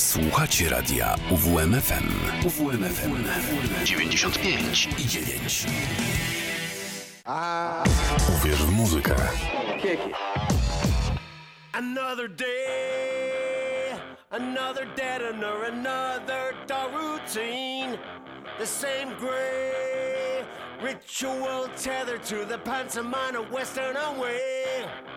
Słuchacie 0.00 0.68
radia 0.68 1.14
UWMFM. 1.30 2.08
UWMFM 2.46 3.24
95 3.84 4.88
i 4.98 5.06
9. 5.06 5.66
Uwierz 8.28 8.62
w 8.62 8.72
muzykę. 8.72 9.14
Another 11.72 12.28
day, 12.28 12.46
another 14.30 14.86
dead 14.96 15.22
under 15.34 15.64
another 15.64 16.54
dull 16.66 16.90
routine. 16.92 17.98
The 18.58 18.66
same 18.66 19.16
gray 19.18 20.44
ritual 20.82 21.68
tethered 21.76 22.22
to 22.24 22.46
the 22.46 22.58
pantomime 22.58 23.36
of 23.36 23.52
Western 23.52 23.96
away. 23.96 25.09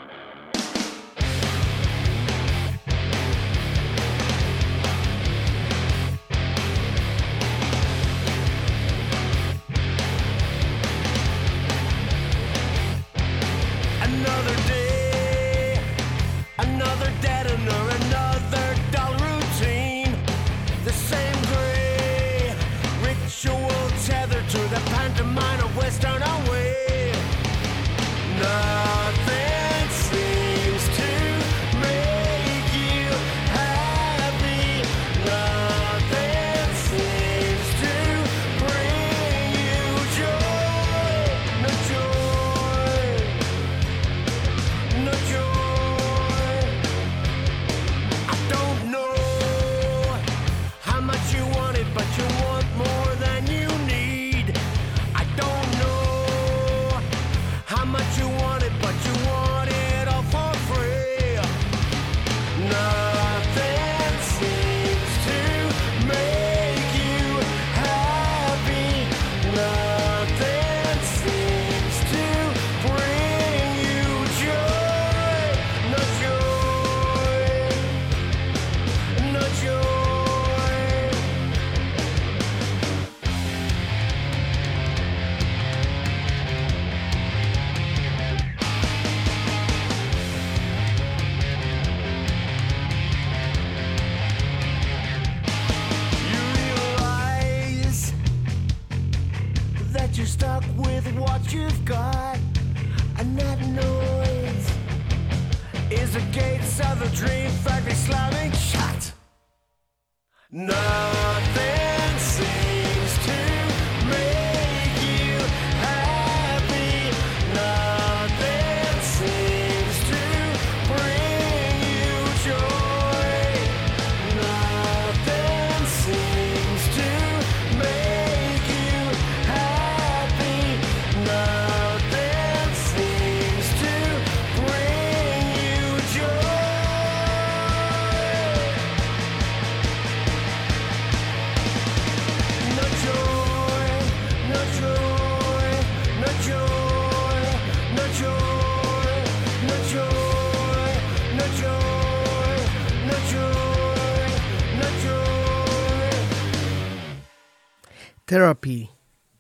Therapy 158.34 158.88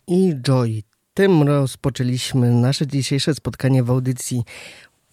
i 0.07 0.33
Joy. 0.41 0.83
Tym 1.13 1.43
rozpoczęliśmy 1.43 2.51
nasze 2.51 2.87
dzisiejsze 2.87 3.35
spotkanie 3.35 3.83
w 3.83 3.89
audycji 3.89 4.43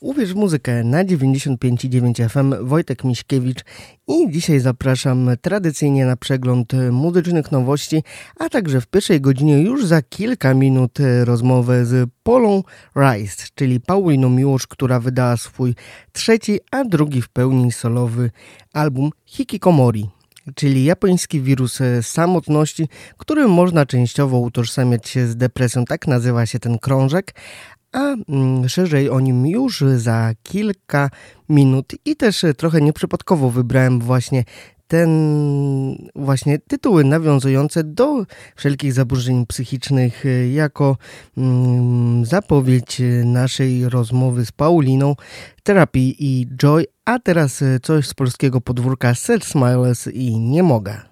Uwierz 0.01 0.33
w 0.33 0.37
muzykę 0.37 0.85
na 0.85 1.05
95,9 1.05 2.29
FM. 2.29 2.67
Wojtek 2.67 3.05
Miśkiewicz 3.05 3.65
i 4.09 4.31
dzisiaj 4.31 4.61
zapraszam 4.61 5.31
tradycyjnie 5.43 6.07
na 6.07 6.17
przegląd 6.17 6.73
muzycznych 6.93 7.53
nowości, 7.53 8.03
a 8.39 8.49
także 8.49 8.81
w 8.81 8.87
pierwszej 8.87 9.21
godzinie 9.21 9.63
już 9.63 9.87
za 9.87 10.03
kilka 10.03 10.55
minut 10.55 10.99
rozmowę 11.25 11.85
z 11.85 12.11
Polą 12.23 12.63
Rice, 12.97 13.47
czyli 13.55 13.81
Pauliną 13.81 14.29
Miłosz, 14.29 14.67
która 14.67 15.01
wydała 15.01 15.37
swój 15.37 15.75
trzeci, 16.13 16.61
a 16.71 16.85
drugi 16.85 17.23
w 17.23 17.29
pełni 17.29 17.73
solowy 17.73 18.31
album 18.73 19.11
Hikikomori 19.27 20.09
czyli 20.55 20.85
japoński 20.85 21.41
wirus 21.41 21.81
e, 21.81 22.03
samotności, 22.03 22.89
którym 23.17 23.51
można 23.51 23.87
częściowo 23.87 24.39
utożsamiać 24.39 25.09
się 25.09 25.27
z 25.27 25.37
depresją. 25.37 25.85
Tak 25.85 26.07
nazywa 26.07 26.47
się 26.47 26.59
ten 26.59 26.79
krążek, 26.79 27.35
a 27.93 27.99
mm, 28.29 28.69
szerzej 28.69 29.11
o 29.11 29.21
nim 29.21 29.47
już 29.47 29.85
za 29.97 30.33
kilka 30.43 31.11
minut 31.49 31.93
i 32.05 32.17
też 32.17 32.45
e, 32.45 32.55
trochę 32.55 32.81
nieprzypadkowo 32.81 33.51
wybrałem 33.51 34.01
właśnie 34.01 34.45
ten 34.91 35.11
właśnie 36.15 36.59
tytuły 36.59 37.05
nawiązujące 37.05 37.85
do 37.85 38.27
wszelkich 38.57 38.93
zaburzeń 38.93 39.47
psychicznych 39.47 40.27
e, 40.27 40.49
jako 40.49 40.97
mm, 41.39 42.25
zapowiedź 42.25 43.03
naszej 43.25 43.89
rozmowy 43.89 44.47
z 44.47 44.53
Pauliną, 44.53 45.17
terapii 45.63 46.17
i 46.19 46.47
joy, 46.57 46.85
a 47.05 47.19
teraz 47.19 47.63
e, 47.63 47.81
coś 47.81 48.07
z 48.09 48.15
polskiego 48.15 48.61
podwórka 48.61 49.15
Self 49.15 49.45
Smiles 49.45 50.07
i 50.07 50.39
nie 50.39 50.63
mogę. 50.63 51.10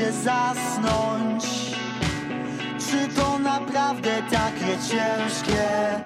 Się 0.00 0.12
zasnąć. 0.12 1.44
Czy 2.90 3.08
to 3.14 3.38
naprawdę 3.38 4.22
takie 4.30 4.78
ciężkie? 4.90 6.04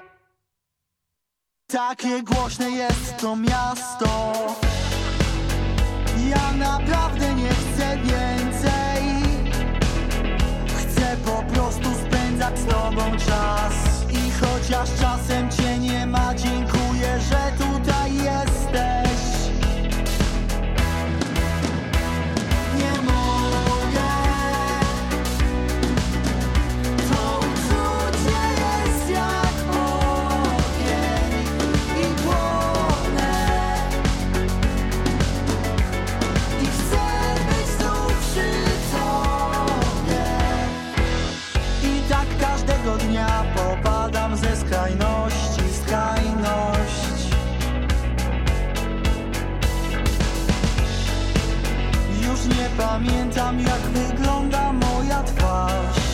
Takie 1.67 2.23
głośne 2.23 2.69
jest 2.71 3.17
to 3.17 3.35
miasto. 3.35 4.33
Ja 6.29 6.51
naprawdę 6.51 7.33
nie 7.33 7.49
chcę 7.49 7.97
więcej. 7.97 9.03
Chcę 10.67 11.17
po 11.25 11.53
prostu 11.53 11.89
spędzać 12.07 12.59
z 12.59 12.65
tobą 12.65 13.11
czas. 13.11 13.73
I 14.11 14.31
chociaż 14.31 14.89
czasem 15.01 15.51
cię 15.51 15.77
nie 15.77 16.07
ma, 16.07 16.35
dziękuję, 16.35 16.74
pamiętam 52.77 53.59
jak 53.59 53.79
wygląda 53.79 54.73
moja 54.73 55.23
twarz 55.23 56.04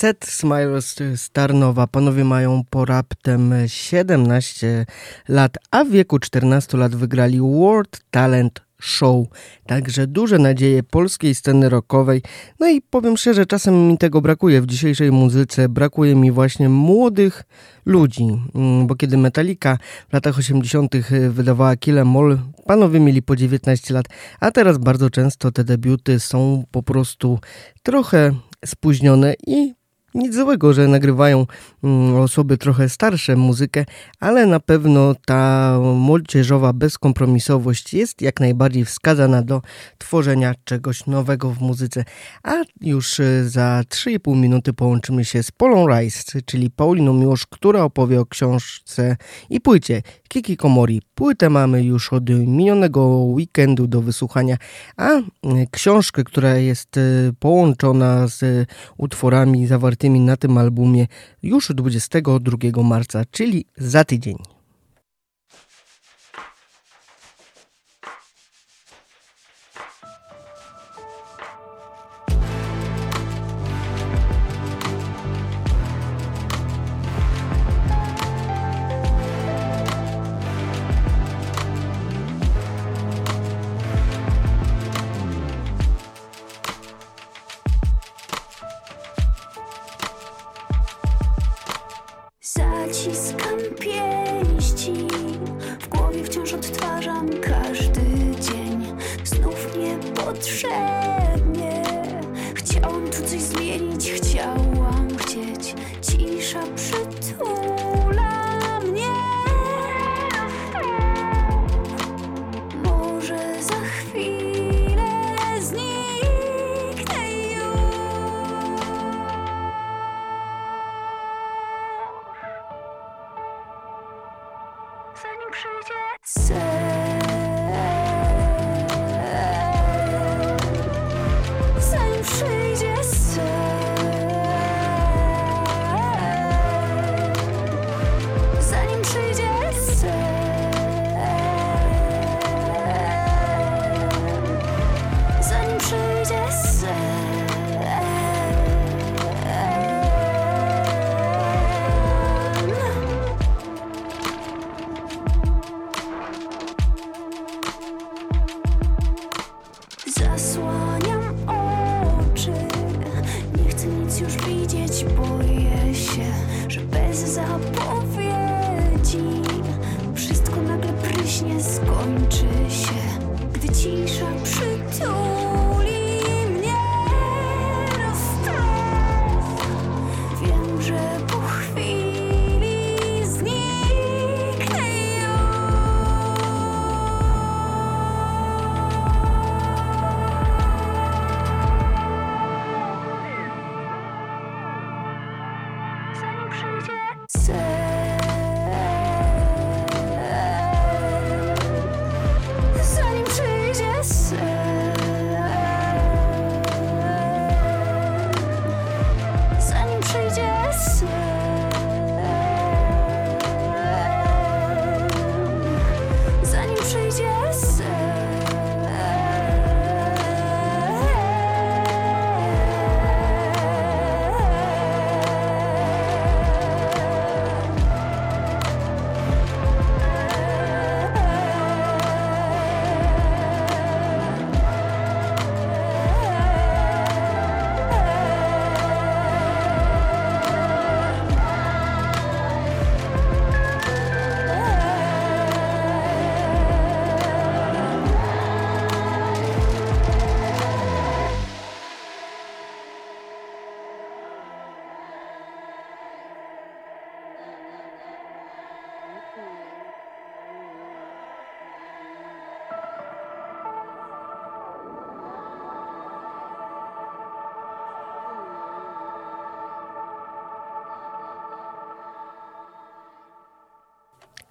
Set 0.00 0.24
Smiles 0.24 0.94
z 1.16 1.30
Tarnowa. 1.30 1.86
Panowie 1.86 2.24
mają 2.24 2.62
po 2.70 2.84
raptem 2.84 3.54
17 3.66 4.86
lat, 5.28 5.58
a 5.70 5.84
w 5.84 5.90
wieku 5.90 6.18
14 6.18 6.78
lat 6.78 6.94
wygrali 6.94 7.40
World 7.40 8.00
Talent 8.10 8.60
Show. 8.80 9.26
Także 9.66 10.06
duże 10.06 10.38
nadzieje 10.38 10.82
polskiej 10.82 11.34
sceny 11.34 11.68
rockowej. 11.68 12.22
No 12.60 12.68
i 12.68 12.82
powiem 12.82 13.16
szczerze, 13.16 13.46
czasem 13.46 13.88
mi 13.88 13.98
tego 13.98 14.20
brakuje 14.20 14.60
w 14.60 14.66
dzisiejszej 14.66 15.12
muzyce. 15.12 15.68
Brakuje 15.68 16.14
mi 16.14 16.32
właśnie 16.32 16.68
młodych 16.68 17.42
ludzi, 17.86 18.26
mm, 18.54 18.86
bo 18.86 18.94
kiedy 18.94 19.16
Metallica 19.16 19.78
w 20.08 20.12
latach 20.12 20.38
80. 20.38 21.30
wydawała 21.30 21.76
Kill 21.76 21.98
Em 21.98 22.16
All, 22.16 22.38
panowie 22.66 23.00
mieli 23.00 23.22
po 23.22 23.36
19 23.36 23.94
lat, 23.94 24.06
a 24.40 24.50
teraz 24.50 24.78
bardzo 24.78 25.10
często 25.10 25.52
te 25.52 25.64
debiuty 25.64 26.20
są 26.20 26.64
po 26.70 26.82
prostu 26.82 27.38
trochę 27.82 28.32
spóźnione 28.64 29.34
i 29.46 29.79
nic 30.14 30.34
złego, 30.34 30.72
że 30.72 30.88
nagrywają 30.88 31.46
mm, 31.84 32.16
osoby 32.16 32.58
trochę 32.58 32.88
starsze 32.88 33.36
muzykę, 33.36 33.84
ale 34.20 34.46
na 34.46 34.60
pewno 34.60 35.14
ta 35.26 35.78
młodzieżowa 35.94 36.72
bezkompromisowość 36.72 37.94
jest 37.94 38.22
jak 38.22 38.40
najbardziej 38.40 38.84
wskazana 38.84 39.42
do 39.42 39.62
tworzenia 39.98 40.54
czegoś 40.64 41.06
nowego 41.06 41.50
w 41.50 41.60
muzyce. 41.60 42.04
A 42.42 42.54
już 42.80 43.20
e, 43.20 43.48
za 43.48 43.82
3,5 43.88 44.36
minuty 44.36 44.72
połączymy 44.72 45.24
się 45.24 45.42
z 45.42 45.50
Polą 45.50 45.86
Rice, 45.88 46.42
czyli 46.42 46.70
Pauliną 46.70 47.12
Miłosz, 47.12 47.46
która 47.46 47.82
opowie 47.82 48.20
o 48.20 48.26
książce 48.26 49.16
i 49.50 49.60
płycie 49.60 50.02
Kiki 50.28 50.56
Komori. 50.56 51.02
Płytę 51.14 51.50
mamy 51.50 51.84
już 51.84 52.12
od 52.12 52.30
minionego 52.30 53.06
weekendu 53.06 53.86
do 53.86 54.00
wysłuchania, 54.00 54.56
a 54.96 55.08
e, 55.10 55.22
książkę, 55.70 56.24
która 56.24 56.56
jest 56.56 56.96
e, 56.96 57.00
połączona 57.38 58.26
z 58.28 58.68
utworami 58.96 59.66
zawartymi 59.66 59.99
na 60.08 60.36
tym 60.36 60.58
albumie 60.58 61.06
już 61.42 61.72
22 61.74 62.82
marca, 62.82 63.24
czyli 63.30 63.64
za 63.76 64.04
tydzień. 64.04 64.59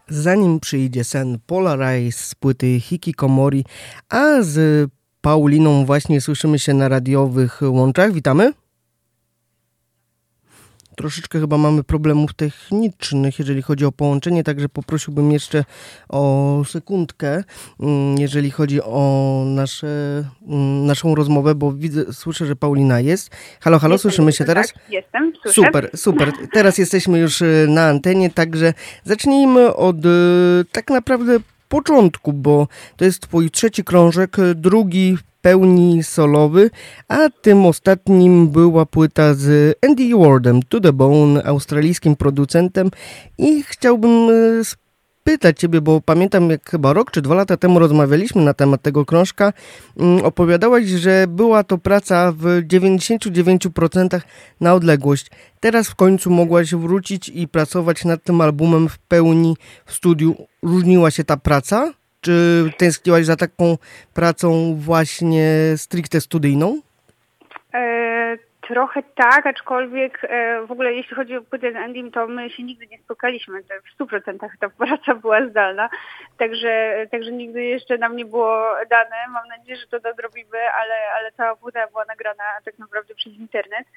Zanim 0.09 0.59
przyjdzie 0.59 1.03
sen 1.03 1.39
Polarize 1.45 2.17
z 2.17 2.35
płyty 2.35 2.79
Hikikomori, 2.79 3.65
a 4.09 4.41
z 4.41 4.89
Pauliną 5.21 5.85
właśnie 5.85 6.21
słyszymy 6.21 6.59
się 6.59 6.73
na 6.73 6.87
radiowych 6.87 7.61
łączach. 7.61 8.13
Witamy. 8.13 8.53
Troszeczkę 10.99 11.39
chyba 11.39 11.57
mamy 11.57 11.83
problemów 11.83 12.33
technicznych, 12.33 13.39
jeżeli 13.39 13.61
chodzi 13.61 13.85
o 13.85 13.91
połączenie, 13.91 14.43
także 14.43 14.69
poprosiłbym 14.69 15.31
jeszcze 15.31 15.65
o 16.09 16.63
sekundkę, 16.67 17.43
mm, 17.79 18.17
jeżeli 18.17 18.51
chodzi 18.51 18.81
o 18.81 19.43
nasze, 19.47 20.23
mm, 20.47 20.85
naszą 20.85 21.15
rozmowę, 21.15 21.55
bo 21.55 21.71
widzę, 21.71 22.13
słyszę, 22.13 22.45
że 22.45 22.55
Paulina 22.55 22.99
jest. 22.99 23.29
Halo, 23.61 23.79
halo, 23.79 23.93
Jestem, 23.93 24.11
słyszymy 24.11 24.31
się 24.31 24.45
teraz? 24.45 24.73
Tak, 24.73 24.83
jestem, 24.89 25.33
słyszę. 25.41 25.61
Super, 25.65 25.89
super. 25.95 26.31
Teraz 26.53 26.77
jesteśmy 26.77 27.19
już 27.19 27.41
e, 27.41 27.45
na 27.67 27.87
antenie, 27.87 28.29
także 28.29 28.73
zacznijmy 29.03 29.75
od 29.75 30.05
e, 30.05 30.09
tak 30.71 30.89
naprawdę 30.89 31.37
początku, 31.69 32.33
bo 32.33 32.67
to 32.97 33.05
jest 33.05 33.19
twój 33.19 33.51
trzeci 33.51 33.83
krążek, 33.83 34.39
e, 34.39 34.55
drugi 34.55 35.17
pełni 35.41 36.03
solowy, 36.03 36.69
a 37.07 37.29
tym 37.41 37.65
ostatnim 37.65 38.47
była 38.47 38.85
płyta 38.85 39.33
z 39.33 39.77
Andy 39.85 40.15
Wardem, 40.15 40.63
To 40.63 40.79
The 40.79 40.93
Bone, 40.93 41.43
australijskim 41.43 42.15
producentem 42.15 42.91
i 43.37 43.63
chciałbym 43.63 44.29
e, 44.29 44.63
spytać 45.29 45.59
Ciebie, 45.59 45.81
bo 45.81 46.01
pamiętam 46.01 46.49
jak 46.49 46.69
chyba 46.69 46.93
rok 46.93 47.11
czy 47.11 47.21
dwa 47.21 47.35
lata 47.35 47.57
temu 47.57 47.79
rozmawialiśmy 47.79 48.41
na 48.41 48.53
temat 48.53 48.81
tego 48.81 49.05
krążka, 49.05 49.53
mm, 49.97 50.25
opowiadałaś, 50.25 50.85
że 50.85 51.25
była 51.27 51.63
to 51.63 51.77
praca 51.77 52.31
w 52.31 52.43
99% 52.67 54.21
na 54.61 54.73
odległość. 54.73 55.31
Teraz 55.59 55.87
w 55.87 55.95
końcu 55.95 56.31
mogłaś 56.31 56.75
wrócić 56.75 57.29
i 57.29 57.47
pracować 57.47 58.05
nad 58.05 58.23
tym 58.23 58.41
albumem 58.41 58.89
w 58.89 58.97
pełni 58.97 59.57
w 59.85 59.93
studiu. 59.93 60.35
Różniła 60.63 61.11
się 61.11 61.23
ta 61.23 61.37
praca? 61.37 61.93
Czy 62.21 62.63
tęskniłaś 62.77 63.25
za 63.25 63.35
taką 63.35 63.77
pracą 64.13 64.75
właśnie 64.75 65.47
stricte 65.77 66.21
studyjną? 66.21 66.81
E, 67.73 68.37
trochę 68.61 69.03
tak, 69.15 69.45
aczkolwiek 69.45 70.19
e, 70.23 70.61
w 70.65 70.71
ogóle 70.71 70.93
jeśli 70.93 71.15
chodzi 71.15 71.37
o 71.37 71.41
płytę 71.41 71.71
z 71.71 71.75
Andym, 71.75 72.11
to 72.11 72.27
my 72.27 72.49
się 72.49 72.63
nigdy 72.63 72.87
nie 72.87 72.97
spotkaliśmy. 72.97 73.61
W 73.63 74.03
100% 74.03 74.49
ta 74.59 74.69
praca 74.69 75.15
była 75.15 75.47
zdalna, 75.47 75.89
także, 76.37 77.05
także 77.11 77.31
nigdy 77.31 77.63
jeszcze 77.63 77.97
nam 77.97 78.15
nie 78.15 78.25
było 78.25 78.63
dane. 78.89 79.15
Mam 79.29 79.47
nadzieję, 79.47 79.77
że 79.77 79.87
to 79.87 80.09
nadrobimy, 80.09 80.57
ale, 80.81 80.95
ale 81.19 81.31
cała 81.31 81.55
płyta 81.55 81.87
była 81.87 82.05
nagrana 82.05 82.43
tak 82.65 82.79
naprawdę 82.79 83.15
przez 83.15 83.33
internet. 83.33 83.87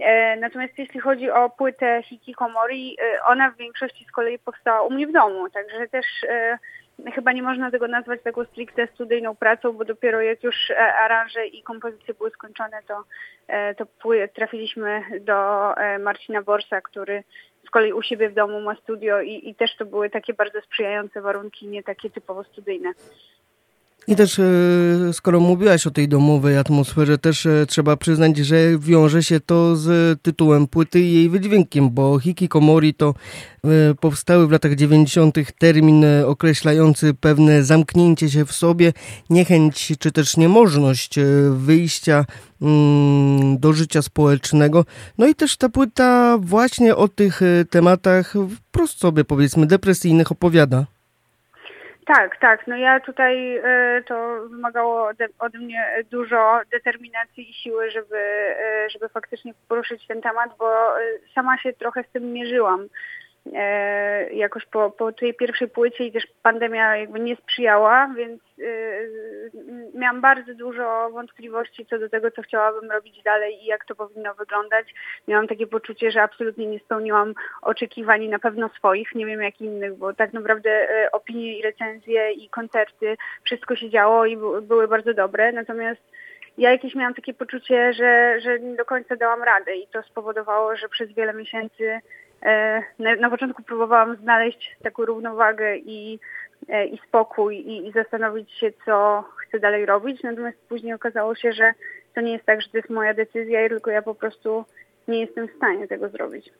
E, 0.00 0.36
Natomiast 0.36 0.78
jeśli 0.78 1.00
chodzi 1.00 1.30
o 1.30 1.50
płytę 1.50 2.02
Hikikomori, 2.02 2.96
e, 3.00 3.24
ona 3.24 3.50
w 3.50 3.56
większości 3.56 4.04
z 4.08 4.12
kolei 4.12 4.38
powstała 4.38 4.82
u 4.82 4.90
mnie 4.90 5.06
w 5.06 5.12
domu, 5.12 5.50
także 5.50 5.88
też 5.88 6.06
e, 6.28 6.58
chyba 7.14 7.32
nie 7.32 7.42
można 7.42 7.70
tego 7.70 7.88
nazwać 7.88 8.22
taką 8.22 8.44
stricte 8.44 8.88
studyjną 8.94 9.36
pracą, 9.36 9.72
bo 9.72 9.84
dopiero 9.84 10.20
jak 10.20 10.42
już 10.42 10.70
e, 10.70 10.94
aranże 10.94 11.46
i 11.46 11.62
kompozycje 11.62 12.14
były 12.14 12.30
skończone, 12.30 12.82
to, 12.88 13.04
e, 13.48 13.74
to 13.74 13.86
trafiliśmy 14.34 15.02
do 15.20 15.72
e, 15.76 15.98
Marcina 15.98 16.42
Borsa, 16.42 16.80
który 16.80 17.24
z 17.66 17.70
kolei 17.70 17.92
u 17.92 18.02
siebie 18.02 18.28
w 18.28 18.34
domu 18.34 18.60
ma 18.60 18.74
studio 18.74 19.20
i, 19.20 19.48
i 19.48 19.54
też 19.54 19.76
to 19.76 19.84
były 19.84 20.10
takie 20.10 20.34
bardzo 20.34 20.60
sprzyjające 20.60 21.20
warunki, 21.20 21.66
nie 21.66 21.82
takie 21.82 22.10
typowo 22.10 22.44
studyjne. 22.44 22.92
I 24.08 24.16
też, 24.16 24.38
e, 24.38 24.44
skoro 25.12 25.40
mówiłaś 25.40 25.86
o 25.86 25.90
tej 25.90 26.08
domowej 26.08 26.56
atmosferze, 26.56 27.18
też 27.18 27.46
e, 27.46 27.66
trzeba 27.68 27.96
przyznać, 27.96 28.36
że 28.36 28.78
wiąże 28.78 29.22
się 29.22 29.40
to 29.40 29.76
z 29.76 30.22
tytułem 30.22 30.66
płyty 30.66 31.00
i 31.00 31.14
jej 31.14 31.28
wydźwiękiem, 31.28 31.90
bo 31.90 32.18
Hikikomori 32.18 32.94
to 32.94 33.14
e, 33.64 33.94
powstały 34.00 34.46
w 34.46 34.50
latach 34.50 34.74
90. 34.74 35.36
termin 35.58 36.04
określający 36.26 37.14
pewne 37.14 37.64
zamknięcie 37.64 38.30
się 38.30 38.44
w 38.44 38.52
sobie, 38.52 38.92
niechęć 39.30 39.92
czy 39.98 40.12
też 40.12 40.36
niemożność 40.36 41.14
wyjścia 41.50 42.24
mm, 42.62 43.58
do 43.58 43.72
życia 43.72 44.02
społecznego. 44.02 44.84
No 45.18 45.26
i 45.26 45.34
też 45.34 45.56
ta 45.56 45.68
płyta 45.68 46.38
właśnie 46.40 46.96
o 46.96 47.08
tych 47.08 47.40
tematach 47.70 48.34
wprost 48.56 48.98
sobie 48.98 49.24
powiedzmy 49.24 49.66
depresyjnych 49.66 50.32
opowiada. 50.32 50.95
Tak, 52.06 52.36
tak. 52.40 52.66
No 52.66 52.76
ja 52.76 53.00
tutaj 53.00 53.56
e, 53.56 54.02
to 54.06 54.40
wymagało 54.50 55.06
ode, 55.06 55.28
ode 55.38 55.58
mnie 55.58 56.04
dużo 56.10 56.60
determinacji 56.72 57.50
i 57.50 57.54
siły, 57.54 57.90
żeby, 57.90 58.16
e, 58.16 58.90
żeby 58.90 59.08
faktycznie 59.08 59.54
poruszyć 59.68 60.06
ten 60.06 60.22
temat, 60.22 60.50
bo 60.58 61.00
e, 61.00 61.02
sama 61.34 61.58
się 61.58 61.72
trochę 61.72 62.04
z 62.04 62.12
tym 62.12 62.32
mierzyłam. 62.32 62.88
E, 63.54 64.32
jakoś 64.32 64.66
po, 64.66 64.90
po 64.90 65.12
tej 65.12 65.34
pierwszej 65.34 65.68
płycie 65.68 66.04
i 66.04 66.12
też 66.12 66.26
pandemia 66.42 66.96
jakby 66.96 67.20
nie 67.20 67.36
sprzyjała, 67.36 68.10
więc 68.16 68.42
e, 68.58 68.64
miałam 69.94 70.20
bardzo 70.20 70.54
dużo 70.54 71.10
wątpliwości 71.10 71.86
co 71.86 71.98
do 71.98 72.08
tego, 72.08 72.30
co 72.30 72.42
chciałabym 72.42 72.90
robić 72.90 73.22
dalej 73.22 73.62
i 73.62 73.66
jak 73.66 73.84
to 73.84 73.94
powinno 73.94 74.34
wyglądać. 74.34 74.94
Miałam 75.28 75.48
takie 75.48 75.66
poczucie, 75.66 76.10
że 76.10 76.22
absolutnie 76.22 76.66
nie 76.66 76.78
spełniłam 76.78 77.34
oczekiwań 77.62 78.28
na 78.28 78.38
pewno 78.38 78.68
swoich, 78.68 79.14
nie 79.14 79.26
wiem 79.26 79.42
jak 79.42 79.60
innych, 79.60 79.94
bo 79.94 80.14
tak 80.14 80.32
naprawdę 80.32 80.70
e, 80.70 81.12
opinie 81.12 81.58
i 81.58 81.62
recenzje 81.62 82.32
i 82.32 82.48
koncerty, 82.48 83.16
wszystko 83.44 83.76
się 83.76 83.90
działo 83.90 84.26
i 84.26 84.36
by, 84.36 84.62
były 84.62 84.88
bardzo 84.88 85.14
dobre, 85.14 85.52
natomiast 85.52 86.00
ja 86.58 86.70
jakieś 86.70 86.94
miałam 86.94 87.14
takie 87.14 87.34
poczucie, 87.34 87.92
że, 87.92 88.40
że 88.40 88.60
nie 88.60 88.76
do 88.76 88.84
końca 88.84 89.16
dałam 89.16 89.42
radę 89.42 89.76
i 89.76 89.86
to 89.86 90.02
spowodowało, 90.02 90.76
że 90.76 90.88
przez 90.88 91.12
wiele 91.12 91.34
miesięcy 91.34 92.00
na, 92.98 93.16
na 93.16 93.30
początku 93.30 93.62
próbowałam 93.62 94.16
znaleźć 94.16 94.76
taką 94.82 95.04
równowagę 95.04 95.76
i, 95.76 96.18
e, 96.68 96.86
i 96.86 96.98
spokój 97.08 97.56
i, 97.56 97.88
i 97.88 97.92
zastanowić 97.92 98.52
się, 98.52 98.72
co 98.84 99.24
chcę 99.36 99.58
dalej 99.58 99.86
robić, 99.86 100.22
natomiast 100.22 100.58
później 100.68 100.94
okazało 100.94 101.34
się, 101.34 101.52
że 101.52 101.72
to 102.14 102.20
nie 102.20 102.32
jest 102.32 102.44
tak, 102.44 102.62
że 102.62 102.68
to 102.68 102.76
jest 102.76 102.90
moja 102.90 103.14
decyzja, 103.14 103.68
tylko 103.68 103.90
ja 103.90 104.02
po 104.02 104.14
prostu 104.14 104.64
nie 105.08 105.20
jestem 105.20 105.48
w 105.48 105.56
stanie 105.56 105.88
tego 105.88 106.08
zrobić. 106.08 106.50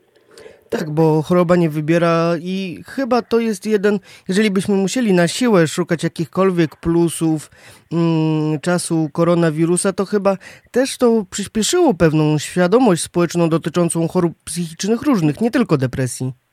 Tak, 0.70 0.90
bo 0.90 1.22
choroba 1.22 1.56
nie 1.56 1.70
wybiera 1.70 2.34
i 2.40 2.82
chyba 2.86 3.22
to 3.22 3.40
jest 3.40 3.66
jeden, 3.66 3.98
jeżeli 4.28 4.50
byśmy 4.50 4.74
musieli 4.74 5.12
na 5.12 5.28
siłę 5.28 5.68
szukać 5.68 6.02
jakichkolwiek 6.02 6.76
plusów 6.76 7.50
mm, 7.92 8.60
czasu 8.60 9.10
koronawirusa, 9.12 9.92
to 9.92 10.04
chyba 10.04 10.36
też 10.70 10.98
to 10.98 11.24
przyspieszyło 11.30 11.94
pewną 11.94 12.38
świadomość 12.38 13.02
społeczną 13.02 13.48
dotyczącą 13.48 14.08
chorób 14.08 14.34
psychicznych 14.44 15.02
różnych, 15.02 15.40
nie 15.40 15.50
tylko 15.50 15.76
depresji. 15.76 16.45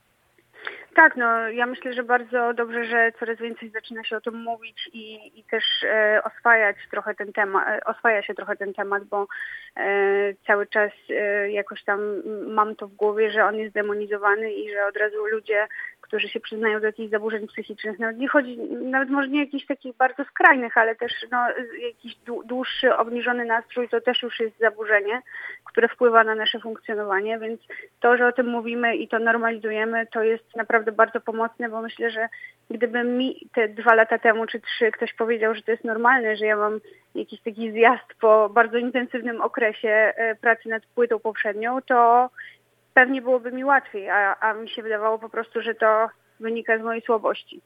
Tak, 0.95 1.15
no 1.15 1.50
ja 1.50 1.65
myślę, 1.65 1.93
że 1.93 2.03
bardzo 2.03 2.53
dobrze, 2.53 2.85
że 2.85 3.12
coraz 3.19 3.38
więcej 3.38 3.69
zaczyna 3.69 4.03
się 4.03 4.17
o 4.17 4.21
tym 4.21 4.43
mówić 4.43 4.89
i, 4.93 5.31
i 5.39 5.43
też 5.43 5.63
e, 5.83 6.21
oswajać 6.23 6.77
trochę 6.91 7.15
ten 7.15 7.33
temat, 7.33 7.67
e, 7.67 7.83
oswaja 7.85 8.21
się 8.21 8.33
trochę 8.33 8.55
ten 8.55 8.73
temat, 8.73 9.03
bo 9.03 9.27
e, 9.77 10.33
cały 10.47 10.67
czas 10.67 10.91
e, 11.09 11.51
jakoś 11.51 11.83
tam 11.83 12.00
mam 12.47 12.75
to 12.75 12.88
w 12.88 12.95
głowie, 12.95 13.31
że 13.31 13.45
on 13.45 13.55
jest 13.55 13.73
demonizowany 13.73 14.53
i 14.53 14.71
że 14.71 14.85
od 14.85 14.97
razu 14.97 15.25
ludzie, 15.25 15.67
którzy 16.01 16.29
się 16.29 16.39
przyznają 16.39 16.79
do 16.79 16.85
jakichś 16.85 17.12
zaburzeń 17.12 17.47
psychicznych, 17.47 18.00
nawet 18.00 18.17
nie 18.17 18.27
chodzi, 18.27 18.57
nawet 18.81 19.09
może 19.09 19.27
nie 19.27 19.39
jakichś 19.39 19.65
takich 19.65 19.95
bardzo 19.95 20.23
skrajnych, 20.23 20.77
ale 20.77 20.95
też 20.95 21.12
no, 21.31 21.38
jakiś 21.79 22.15
dłu- 22.27 22.45
dłuższy, 22.45 22.95
obniżony 22.95 23.45
nastrój, 23.45 23.89
to 23.89 24.01
też 24.01 24.21
już 24.23 24.39
jest 24.39 24.59
zaburzenie, 24.59 25.21
które 25.74 25.88
wpływa 25.88 26.24
na 26.24 26.36
nasze 26.36 26.60
funkcjonowanie, 26.60 27.39
więc 27.39 27.62
to, 28.00 28.18
że 28.18 28.27
o 28.27 28.32
tym 28.32 28.48
mówimy 28.48 28.96
i 28.96 29.08
to 29.08 29.20
normalizujemy, 29.20 30.08
to 30.08 30.24
jest 30.24 30.56
naprawdę 30.56 30.92
bardzo 30.92 31.22
pomocne, 31.22 31.70
bo 31.70 31.82
myślę, 31.82 32.12
że 32.12 32.30
gdyby 32.70 33.03
mi 33.03 33.48
te 33.53 33.68
dwa 33.70 33.94
lata 33.94 34.18
temu 34.18 34.46
czy 34.46 34.62
trzy 34.62 34.92
ktoś 34.92 35.13
powiedział, 35.13 35.56
że 35.56 35.62
to 35.62 35.72
jest 35.72 35.84
normalne, 35.84 36.36
że 36.36 36.46
ja 36.46 36.58
mam 36.58 36.80
jakiś 37.15 37.42
taki 37.42 37.72
zjazd 37.72 38.13
po 38.22 38.50
bardzo 38.50 38.77
intensywnym 38.77 39.42
okresie 39.42 39.89
e, 39.89 40.36
pracy 40.36 40.70
nad 40.70 40.86
płytą 40.86 41.20
poprzednią, 41.20 41.82
to 41.82 42.30
pewnie 42.94 43.22
byłoby 43.22 43.51
mi 43.51 43.65
łatwiej, 43.65 44.10
a, 44.10 44.39
a 44.39 44.53
mi 44.53 44.70
się 44.70 44.84
wydawało 44.84 45.20
po 45.20 45.30
prostu, 45.30 45.62
że 45.62 45.75
to 45.75 46.10
wynika 46.39 46.77
z 46.77 46.82
mojej 46.82 47.01
słabości. 47.01 47.62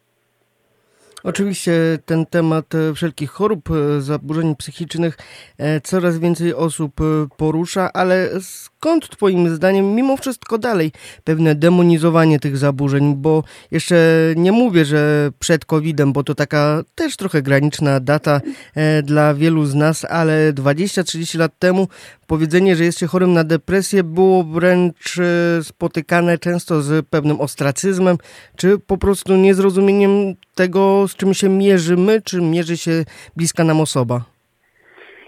Oczywiście 1.27 1.99
ten 2.05 2.25
temat 2.25 2.75
e, 2.75 2.93
wszelkich 2.93 3.31
chorób, 3.31 3.69
e, 3.71 4.01
zaburzeń 4.01 4.55
psychicznych 4.55 5.17
e, 5.57 5.81
coraz 5.81 6.19
więcej 6.19 6.53
osób 6.53 6.93
porusza, 7.37 7.93
ale 7.93 8.29
skąd 8.77 9.09
twoim 9.09 9.49
zdaniem 9.49 9.95
mimo 9.95 10.17
wszystko 10.17 10.57
dalej 10.57 10.91
pewne 11.23 11.55
demonizowanie 11.55 12.39
tych 12.39 12.57
zaburzeń, 12.57 13.15
bo 13.15 13.43
jeszcze 13.71 13.95
nie 14.35 14.51
mówię, 14.51 14.85
że 14.85 15.29
przed 15.39 15.65
COVID-em, 15.65 16.13
bo 16.13 16.23
to 16.23 16.35
taka 16.35 16.83
też 16.95 17.17
trochę 17.17 17.41
graniczna 17.41 17.99
data 17.99 18.41
e, 18.75 19.01
dla 19.03 19.33
wielu 19.33 19.65
z 19.65 19.75
nas, 19.75 20.05
ale 20.05 20.53
20-30 20.53 21.39
lat 21.39 21.59
temu 21.59 21.87
powiedzenie, 22.27 22.75
że 22.75 22.83
jest 22.83 22.99
się 22.99 23.07
chorym 23.07 23.33
na 23.33 23.43
depresję 23.43 24.03
było 24.03 24.43
wręcz 24.43 25.17
e, 25.17 25.63
spotykane 25.63 26.37
często 26.37 26.81
z 26.81 27.05
pewnym 27.05 27.41
ostracyzmem, 27.41 28.17
czy 28.57 28.79
po 28.79 28.97
prostu 28.97 29.35
niezrozumieniem 29.35 30.11
tego, 30.55 31.07
z 31.07 31.15
czym 31.15 31.33
się 31.33 31.49
mierzymy, 31.49 32.21
czy 32.21 32.41
mierzy 32.41 32.77
się 32.77 32.91
bliska 33.35 33.63
nam 33.63 33.81
osoba. 33.81 34.21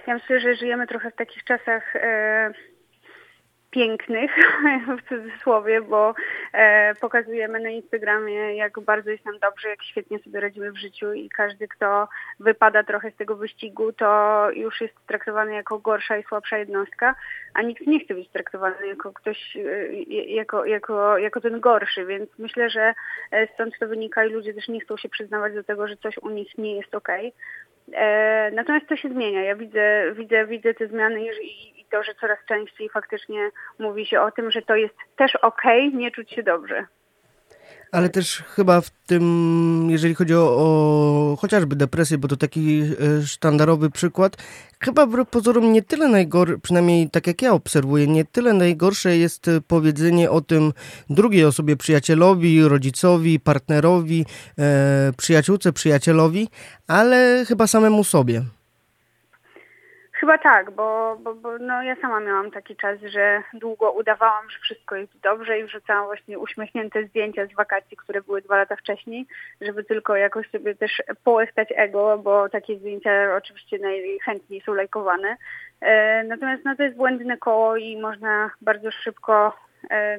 Ja 0.08 0.14
myślę, 0.14 0.40
że 0.40 0.56
żyjemy 0.56 0.88
trochę 0.88 1.12
w 1.12 1.16
takich 1.16 1.44
czasach 1.44 1.96
e, 1.96 2.54
pięknych, 3.72 4.32
w 4.98 5.10
cudzysłowie, 5.10 5.82
bo 5.82 6.14
e, 6.54 6.96
pokazujemy 6.96 7.60
na 7.60 7.70
Instagramie, 7.70 8.56
jak 8.56 8.80
bardzo 8.80 9.10
jest 9.10 9.26
nam 9.26 9.40
dobrze, 9.40 9.70
jak 9.70 9.84
świetnie 9.84 10.20
sobie 10.20 10.40
radzimy 10.40 10.72
w 10.72 10.78
życiu 10.78 11.14
i 11.14 11.30
każdy, 11.30 11.68
kto 11.68 12.08
wypada 12.40 12.84
trochę 12.84 13.12
z 13.12 13.16
tego 13.16 13.36
wyścigu, 13.36 13.94
to 13.94 14.48
już 14.52 14.82
jest 14.82 14.94
traktowany 15.08 15.54
jako 15.54 15.80
gorsza 15.80 16.18
i 16.18 16.24
słabsza 16.24 16.58
jednostka, 16.58 17.16
a 17.54 17.62
nikt 17.62 17.88
nie 17.88 18.00
chce 18.00 18.14
być 18.14 18.30
traktowany 18.30 18.88
jako 18.88 19.14
ktoś, 19.14 19.56
e, 19.56 19.94
jako, 20.12 20.66
jako, 20.66 21.18
jako 21.18 21.42
ten 21.42 21.60
gorszy, 21.60 22.06
więc 22.06 22.30
myślę, 22.38 22.70
że 22.70 22.94
e, 23.32 23.48
stąd 23.54 23.80
to 23.80 23.88
wynika 23.88 24.26
i 24.26 24.30
ludzie 24.30 24.54
też 24.54 24.68
nie 24.68 24.80
chcą 24.80 24.98
się 24.98 25.10
przyznawać 25.10 25.54
do 25.54 25.64
tego, 25.64 25.88
że 25.88 25.98
coś 25.98 26.18
u 26.18 26.30
nich 26.30 26.58
nie 26.58 26.76
jest 26.76 26.96
okej. 26.96 27.28
Okay. 27.28 27.70
E, 27.94 28.52
natomiast 28.52 28.88
to 28.88 28.96
się 28.96 29.10
zmienia. 29.10 29.44
Ja 29.44 29.56
widzę, 29.56 30.12
widzę, 30.14 30.46
widzę 30.46 30.74
te 30.74 30.88
zmiany 30.88 31.22
i, 31.22 31.79
i 31.79 31.79
to, 31.92 32.04
że 32.04 32.16
coraz 32.16 32.40
częściej 32.48 32.90
faktycznie 32.90 33.52
mówi 33.80 34.06
się 34.06 34.22
o 34.22 34.32
tym, 34.32 34.52
że 34.52 34.62
to 34.62 34.76
jest 34.76 34.96
też 35.18 35.36
okej, 35.36 35.88
okay, 35.88 36.00
nie 36.00 36.12
czuć 36.12 36.32
się 36.32 36.44
dobrze. 36.44 36.86
Ale 37.92 38.10
też 38.10 38.44
chyba 38.56 38.82
w 38.82 38.90
tym, 38.90 39.88
jeżeli 39.90 40.16
chodzi 40.16 40.36
o, 40.36 40.56
o 40.58 41.38
chociażby 41.42 41.76
depresję, 41.76 42.18
bo 42.18 42.28
to 42.28 42.38
taki 42.38 42.82
e, 42.82 43.28
sztandarowy 43.28 43.90
przykład, 43.90 44.38
chyba 44.80 45.06
wbrew 45.06 45.30
pozorom 45.30 45.74
nie 45.74 45.82
tyle 45.82 46.08
najgorsze, 46.08 46.58
przynajmniej 46.60 47.10
tak 47.10 47.28
jak 47.28 47.42
ja 47.42 47.54
obserwuję, 47.54 48.08
nie 48.08 48.26
tyle 48.26 48.54
najgorsze 48.54 49.18
jest 49.18 49.50
powiedzenie 49.68 50.32
o 50.32 50.42
tym 50.42 50.74
drugiej 51.10 51.46
osobie, 51.46 51.78
przyjacielowi, 51.78 52.64
rodzicowi, 52.64 53.40
partnerowi, 53.40 54.26
e, 54.60 55.12
przyjaciółce, 55.18 55.74
przyjacielowi, 55.74 56.48
ale 56.88 57.46
chyba 57.48 57.68
samemu 57.68 58.04
sobie. 58.04 58.42
Chyba 60.20 60.38
tak, 60.38 60.72
bo, 60.72 61.18
bo, 61.20 61.36
bo 61.36 61.58
no 61.58 61.84
ja 61.84 61.96
sama 61.96 62.20
miałam 62.20 62.52
taki 62.52 62.76
czas, 62.76 63.00
że 63.02 63.44
długo 63.54 63.92
udawałam, 63.92 64.50
że 64.50 64.60
wszystko 64.60 64.96
jest 64.96 65.20
dobrze 65.20 65.60
i 65.60 65.64
wrzucałam 65.64 66.06
właśnie 66.06 66.40
uśmiechnięte 66.40 67.08
zdjęcia 67.08 67.46
z 67.46 67.54
wakacji, 67.56 67.98
które 67.98 68.22
były 68.22 68.42
dwa 68.42 68.58
lata 68.58 68.76
wcześniej, 68.76 69.26
żeby 69.62 69.84
tylko 69.84 70.16
jakoś 70.16 70.50
sobie 70.50 70.76
też 70.76 70.92
połechtać 71.24 71.70
ego, 71.76 72.18
bo 72.18 72.50
takie 72.50 72.78
zdjęcia 72.78 73.36
oczywiście 73.38 73.80
najchętniej 73.80 74.62
są 74.62 74.74
lajkowane. 74.74 75.38
E, 75.82 76.24
natomiast 76.24 76.66
no 76.66 76.76
to 76.76 76.84
jest 76.84 76.96
błędne 76.96 77.38
koło 77.38 77.78
i 77.78 78.02
można 78.02 78.50
bardzo 78.62 78.92
szybko 78.92 79.54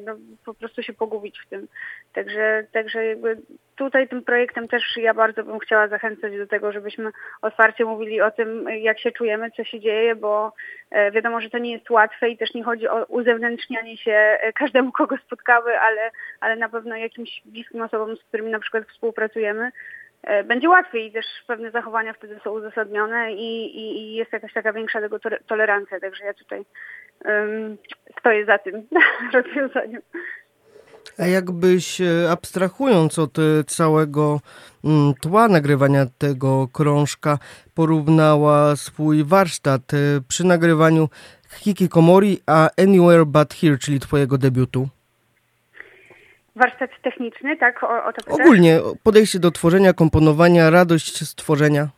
no, 0.06 0.16
po 0.44 0.54
prostu 0.54 0.82
się 0.82 0.92
pogubić 0.92 1.40
w 1.40 1.48
tym. 1.48 1.68
Także, 2.12 2.66
także 2.72 3.06
jakby 3.06 3.36
tutaj 3.76 4.08
tym 4.08 4.22
projektem 4.24 4.68
też 4.68 4.96
ja 4.96 5.14
bardzo 5.14 5.44
bym 5.44 5.58
chciała 5.58 5.88
zachęcać 5.88 6.36
do 6.36 6.46
tego, 6.46 6.72
żebyśmy 6.72 7.10
otwarcie 7.42 7.84
mówili 7.84 8.20
o 8.20 8.30
tym, 8.30 8.66
jak 8.80 9.00
się 9.00 9.12
czujemy, 9.12 9.50
co 9.50 9.64
się 9.64 9.80
dzieje, 9.80 10.16
bo 10.16 10.52
e, 10.90 11.10
wiadomo, 11.10 11.40
że 11.40 11.50
to 11.50 11.58
nie 11.58 11.72
jest 11.72 11.90
łatwe 11.90 12.28
i 12.28 12.38
też 12.38 12.54
nie 12.54 12.64
chodzi 12.64 12.88
o 12.88 13.04
uzewnętrznianie 13.04 13.96
się 13.96 14.12
e, 14.12 14.52
każdemu, 14.52 14.92
kogo 14.92 15.16
spotkamy, 15.16 15.80
ale, 15.80 16.10
ale 16.40 16.56
na 16.56 16.68
pewno 16.68 16.96
jakimś 16.96 17.42
bliskim 17.44 17.82
osobom, 17.82 18.16
z 18.16 18.24
którymi 18.24 18.50
na 18.50 18.60
przykład 18.60 18.84
współpracujemy, 18.88 19.70
będzie 20.44 20.68
łatwiej 20.68 21.06
i 21.06 21.12
też 21.12 21.26
pewne 21.46 21.70
zachowania 21.70 22.12
wtedy 22.12 22.40
są 22.44 22.50
uzasadnione 22.50 23.32
i, 23.32 23.76
i, 23.76 23.98
i 23.98 24.14
jest 24.14 24.32
jakaś 24.32 24.52
taka 24.52 24.72
większa 24.72 25.00
tego 25.00 25.18
tolerancja, 25.46 26.00
także 26.00 26.24
ja 26.24 26.34
tutaj 26.34 26.64
um, 27.24 27.76
stoję 28.18 28.44
za 28.44 28.58
tym 28.58 28.86
rozwiązaniem. 29.32 30.02
A 31.18 31.26
jakbyś 31.26 32.00
e, 32.00 32.30
abstrahując 32.30 33.18
od 33.18 33.38
e, 33.38 33.64
całego 33.66 34.40
mm, 34.84 35.14
tła 35.14 35.48
nagrywania 35.48 36.06
tego 36.18 36.68
krążka, 36.72 37.38
porównała 37.74 38.76
swój 38.76 39.24
warsztat 39.24 39.94
e, 39.94 39.96
przy 40.28 40.44
nagrywaniu 40.44 41.08
Hikikomori 41.50 42.40
a 42.46 42.70
Anywhere 42.78 43.26
But 43.26 43.54
Here, 43.54 43.78
czyli 43.78 44.00
twojego 44.00 44.38
debiutu? 44.38 44.88
Warsztat 46.60 46.90
techniczny, 47.02 47.56
tak? 47.56 47.82
O, 47.82 48.04
o 48.04 48.12
to 48.12 48.34
Ogólnie 48.34 48.78
podejście 49.02 49.38
do 49.38 49.50
tworzenia, 49.50 49.92
komponowania, 49.92 50.70
radość 50.70 51.28
stworzenia. 51.28 51.88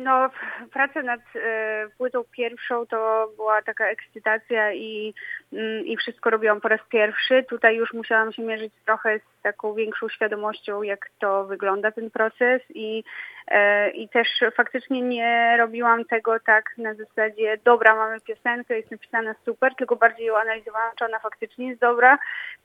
No, 0.00 0.30
praca 0.72 1.02
nad 1.02 1.20
e, 1.34 1.88
płytą 1.98 2.24
pierwszą 2.30 2.86
to 2.86 3.28
była 3.36 3.62
taka 3.62 3.86
ekscytacja 3.86 4.72
i, 4.72 5.14
i 5.84 5.96
wszystko 5.96 6.30
robiłam 6.30 6.60
po 6.60 6.68
raz 6.68 6.80
pierwszy. 6.90 7.44
Tutaj 7.48 7.76
już 7.76 7.92
musiałam 7.92 8.32
się 8.32 8.42
mierzyć 8.42 8.72
trochę 8.84 9.18
z 9.18 9.42
taką 9.42 9.74
większą 9.74 10.08
świadomością, 10.08 10.82
jak 10.82 11.10
to 11.18 11.44
wygląda 11.44 11.92
ten 11.92 12.10
proces 12.10 12.62
i 12.74 13.04
E, 13.50 13.90
I 13.90 14.08
też 14.08 14.28
faktycznie 14.54 15.02
nie 15.02 15.56
robiłam 15.58 16.04
tego 16.04 16.40
tak 16.40 16.78
na 16.78 16.94
zasadzie, 16.94 17.58
dobra, 17.64 17.94
mamy 17.94 18.20
piosenkę, 18.20 18.76
jest 18.76 18.90
napisana 18.90 19.34
super, 19.44 19.74
tylko 19.74 19.96
bardziej 19.96 20.26
ją 20.26 20.36
analizowałam, 20.36 20.90
czy 20.98 21.04
ona 21.04 21.18
faktycznie 21.18 21.68
jest 21.68 21.80
dobra, 21.80 22.18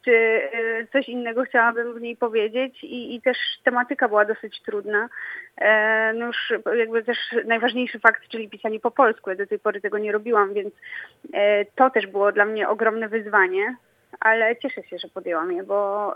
czy 0.05 0.11
e, 0.11 0.87
coś 0.87 1.09
innego 1.09 1.43
chciałabym 1.43 1.93
w 1.93 2.01
niej 2.01 2.17
powiedzieć 2.17 2.83
i, 2.83 3.15
i 3.15 3.21
też 3.21 3.37
tematyka 3.63 4.07
była 4.07 4.25
dosyć 4.25 4.61
trudna. 4.61 5.09
E, 5.57 6.13
no 6.13 6.25
już 6.25 6.53
jakby 6.75 7.03
też 7.03 7.17
najważniejszy 7.45 7.99
fakt, 7.99 8.27
czyli 8.27 8.49
pisanie 8.49 8.79
po 8.79 8.91
polsku. 8.91 9.29
Ja 9.29 9.35
do 9.35 9.47
tej 9.47 9.59
pory 9.59 9.81
tego 9.81 9.97
nie 9.97 10.11
robiłam, 10.11 10.53
więc 10.53 10.73
to 11.75 11.89
też 11.89 12.07
było 12.07 12.31
dla 12.31 12.45
mnie 12.45 12.69
ogromne 12.73 13.09
wyzwanie, 13.09 13.75
ale 14.19 14.55
cieszę 14.55 14.83
się, 14.83 14.97
że 14.97 15.07
podjęłam 15.07 15.51
je, 15.51 15.63
bo, 15.63 16.13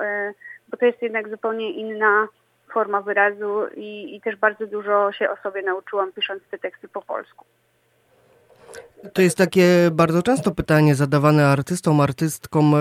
bo 0.68 0.78
to 0.78 0.86
jest 0.86 1.02
jednak 1.02 1.30
zupełnie 1.30 1.72
inna 1.72 2.28
forma 2.74 3.02
wyrazu 3.02 3.68
i, 3.76 4.16
i 4.16 4.22
też 4.22 4.36
bardzo 4.36 4.68
dużo 4.68 5.12
się 5.12 5.30
o 5.30 5.38
sobie 5.38 5.62
nauczyłam 5.62 6.12
pisząc 6.12 6.44
te 6.52 6.58
teksty 6.58 6.88
po 6.88 7.02
polsku. 7.02 7.46
To 9.14 9.22
jest 9.22 9.38
takie 9.38 9.68
bardzo 9.92 10.24
często 10.24 10.52
pytanie 10.52 10.96
zadawane 10.96 11.48
artystom, 11.48 12.02
artystkom, 12.02 12.76
e, 12.76 12.78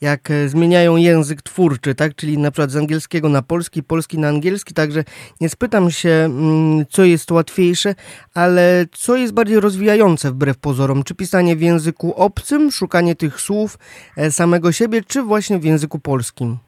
jak 0.00 0.30
e, 0.30 0.48
zmieniają 0.48 0.96
język 0.96 1.42
twórczy, 1.42 1.94
tak? 1.94 2.14
Czyli 2.14 2.38
na 2.38 2.50
przykład 2.50 2.70
z 2.70 2.76
angielskiego 2.76 3.28
na 3.28 3.42
polski, 3.42 3.82
polski 3.82 4.18
na 4.18 4.28
angielski, 4.28 4.74
także 4.74 5.04
nie 5.40 5.48
spytam 5.48 5.90
się, 5.90 6.10
mm, 6.10 6.86
co 6.90 7.04
jest 7.04 7.30
łatwiejsze, 7.30 7.94
ale 8.34 8.86
co 8.92 9.16
jest 9.16 9.32
bardziej 9.32 9.60
rozwijające 9.60 10.30
wbrew 10.30 10.58
pozorom? 10.58 11.04
Czy 11.04 11.14
pisanie 11.14 11.56
w 11.56 11.60
języku 11.60 12.14
obcym, 12.14 12.70
szukanie 12.70 13.14
tych 13.14 13.40
słów 13.40 13.78
e, 14.16 14.32
samego 14.32 14.72
siebie, 14.72 15.02
czy 15.06 15.22
właśnie 15.22 15.58
w 15.58 15.64
języku 15.64 15.98
polskim? 15.98 16.58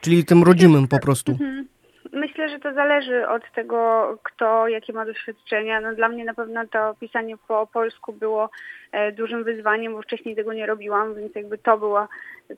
Czyli 0.00 0.24
tym 0.24 0.42
rodzimym 0.42 0.88
po 0.88 0.98
prostu. 0.98 1.32
Mhm. 1.32 1.67
Myślę, 2.38 2.56
że 2.56 2.60
to 2.60 2.74
zależy 2.74 3.28
od 3.28 3.52
tego, 3.52 4.18
kto 4.22 4.68
jakie 4.68 4.92
ma 4.92 5.04
doświadczenia. 5.06 5.80
No, 5.80 5.94
dla 5.94 6.08
mnie 6.08 6.24
na 6.24 6.34
pewno 6.34 6.66
to 6.66 6.94
pisanie 7.00 7.36
po 7.48 7.66
polsku 7.66 8.12
było 8.12 8.50
e, 8.92 9.12
dużym 9.12 9.44
wyzwaniem, 9.44 9.92
bo 9.92 10.02
wcześniej 10.02 10.36
tego 10.36 10.52
nie 10.52 10.66
robiłam, 10.66 11.14
więc 11.14 11.34
jakby 11.34 11.58
to 11.58 11.78
była 11.78 12.08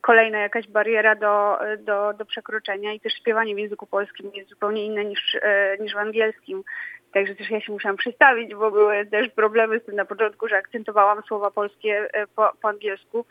kolejna 0.01 0.38
jakaś 0.38 0.69
bariera 0.69 1.14
do, 1.14 1.59
do, 1.79 2.12
do 2.12 2.25
przekroczenia 2.25 2.93
i 2.93 3.01
też 3.01 3.12
śpiewanie 3.12 3.55
w 3.55 3.59
języku 3.59 3.87
polskim 3.87 4.31
jest 4.35 4.51
zupełnie 4.51 4.87
inne 4.87 5.05
niż, 5.05 5.37
e, 5.43 5.77
niż 5.81 5.95
w 5.95 5.99
angielskim. 5.99 6.64
Także 7.12 7.35
też 7.35 7.51
ja 7.51 7.61
się 7.61 7.73
musiałam 7.73 7.97
przestawić, 7.97 8.55
bo 8.55 8.71
były 8.71 9.07
też 9.07 9.29
problemy 9.29 9.79
z 9.81 9.85
tym 9.85 9.97
na 9.97 10.05
początku, 10.05 10.49
że 10.49 10.57
akcentowałam 10.57 11.23
słowa 11.23 11.51
polskie 11.51 12.09
e, 12.12 12.27
po, 12.27 12.53
po 12.62 12.69
angielsku. 12.69 13.25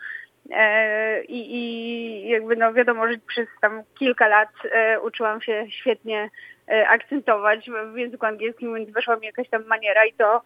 E, 0.50 1.24
I, 1.24 1.56
I 1.56 2.28
jakby 2.28 2.56
no 2.56 2.72
wiadomo, 2.72 3.08
że 3.08 3.18
przez 3.26 3.48
tam 3.60 3.82
kilka 3.98 4.28
lat 4.28 4.48
e, 4.72 5.00
uczyłam 5.00 5.40
się 5.40 5.66
świetnie 5.70 6.30
e, 6.68 6.88
akcentować 6.88 7.70
w 7.92 7.96
języku 7.96 8.26
angielskim, 8.26 8.74
więc 8.74 8.90
weszła 8.90 9.16
mi 9.16 9.26
jakaś 9.26 9.48
tam 9.48 9.64
maniera 9.64 10.06
i 10.06 10.12
to 10.12 10.42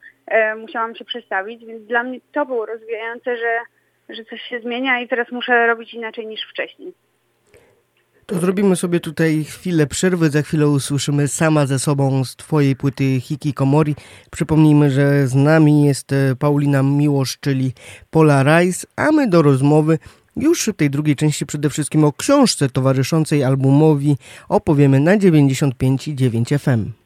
musiałam 0.57 0.94
się 0.94 1.04
przestawić, 1.04 1.64
więc 1.64 1.87
dla 1.87 2.02
mnie 2.02 2.20
to 2.33 2.46
było 2.46 2.66
rozwijające, 2.66 3.37
że, 3.37 3.59
że 4.09 4.24
coś 4.24 4.42
się 4.42 4.61
zmienia 4.61 5.00
i 5.00 5.09
teraz 5.09 5.30
muszę 5.33 5.66
robić 5.66 5.94
inaczej 5.94 6.26
niż 6.26 6.40
wcześniej. 6.50 6.94
To 8.27 8.41
zrobimy 8.41 8.77
sobie 8.77 9.01
tutaj 9.01 9.45
chwilę 9.45 9.87
przerwy. 9.87 10.31
Za 10.31 10.43
chwilę 10.43 10.69
usłyszymy 10.69 11.29
sama 11.29 11.67
ze 11.67 11.79
sobą 11.79 12.25
z 12.25 12.37
Twojej 12.37 12.77
płyty 12.77 13.21
Hikikomori. 13.21 13.97
Przypomnijmy, 14.31 14.91
że 14.91 15.29
z 15.29 15.35
nami 15.35 15.85
jest 15.85 16.13
e, 16.13 16.37
Paulina 16.37 16.83
Miłosz, 16.83 17.39
czyli 17.41 17.73
Polarize, 18.11 18.87
a 18.97 19.13
my 19.13 19.29
do 19.29 19.43
rozmowy 19.43 19.99
już 20.37 20.67
w 20.67 20.73
tej 20.73 20.91
drugiej 20.91 21.17
części 21.17 21.47
przede 21.47 21.71
wszystkim 21.71 22.05
o 22.05 22.13
książce 22.13 22.69
towarzyszącej 22.69 23.45
albumowi 23.45 24.17
opowiemy 24.49 25.01
na 25.01 25.17
95,9 25.17 26.59
FM. 26.59 27.04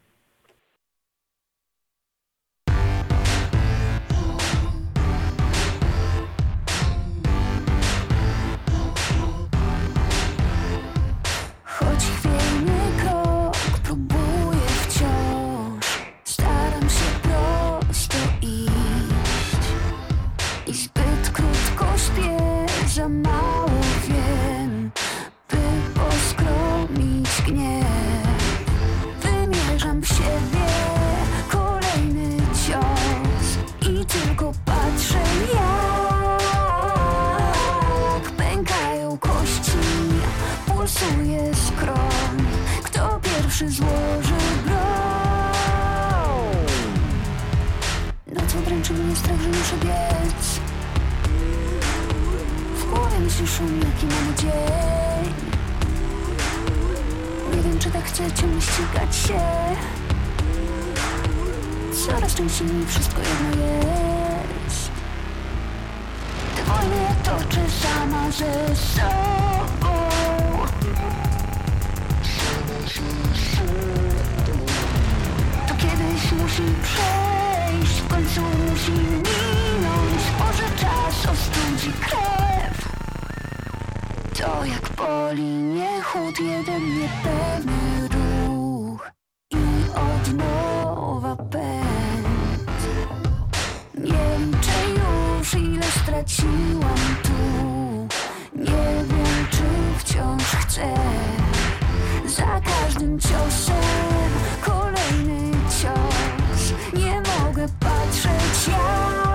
Mnie, 53.64 53.78
jaki 53.78 54.06
mamy 54.06 54.34
dzień? 54.36 55.34
Nie 57.56 57.62
wiem, 57.62 57.78
czy 57.78 57.90
tak 57.90 58.04
chcę 58.04 58.32
ciągle 58.32 58.60
ścigać 58.60 59.16
się. 59.16 59.40
Coraz 62.06 62.34
częściej 62.34 62.66
mi 62.66 62.86
wszystko 62.86 63.20
jedno 63.20 63.64
jest. 63.64 64.90
Te 66.56 66.64
wojny 66.64 67.06
toczę 67.24 67.60
sama 67.70 68.30
ze 68.30 68.76
sobą? 68.76 69.98
To 75.68 75.74
kiedyś 75.74 76.32
musi 76.32 76.62
przejść, 76.82 78.00
w 78.00 78.08
końcu 78.08 78.40
musi 78.40 78.92
minąć. 78.92 80.22
Może 80.38 80.64
czas 80.76 81.26
ostudzi 81.32 81.92
krew 81.92 82.37
To 84.38 84.64
jak 84.64 84.90
boli 84.96 85.42
nie 85.42 86.02
chłód, 86.02 86.40
jeden 86.40 86.82
niepewny 86.94 88.08
ruch 88.08 89.10
I 89.50 89.56
od 89.94 90.34
nowa 90.34 91.36
pęd. 91.36 92.80
Nie 93.94 94.38
liczę 94.38 94.80
już 94.94 95.54
ile 95.54 95.86
straciłam 95.86 97.16
tu. 97.22 98.08
Nie 98.56 99.04
wiem 99.08 99.46
czy 99.50 99.64
wciąż 99.98 100.42
chcę. 100.42 100.94
Za 102.26 102.60
każdym 102.60 103.20
ciosem 103.20 104.30
kolejny 104.60 105.50
cios. 105.80 106.72
Nie 106.92 107.22
mogę 107.22 107.66
patrzeć 107.80 108.68
jak 108.68 109.27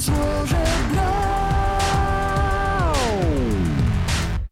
moment 0.00 0.46
złożę 0.46 0.64
broń 0.92 1.04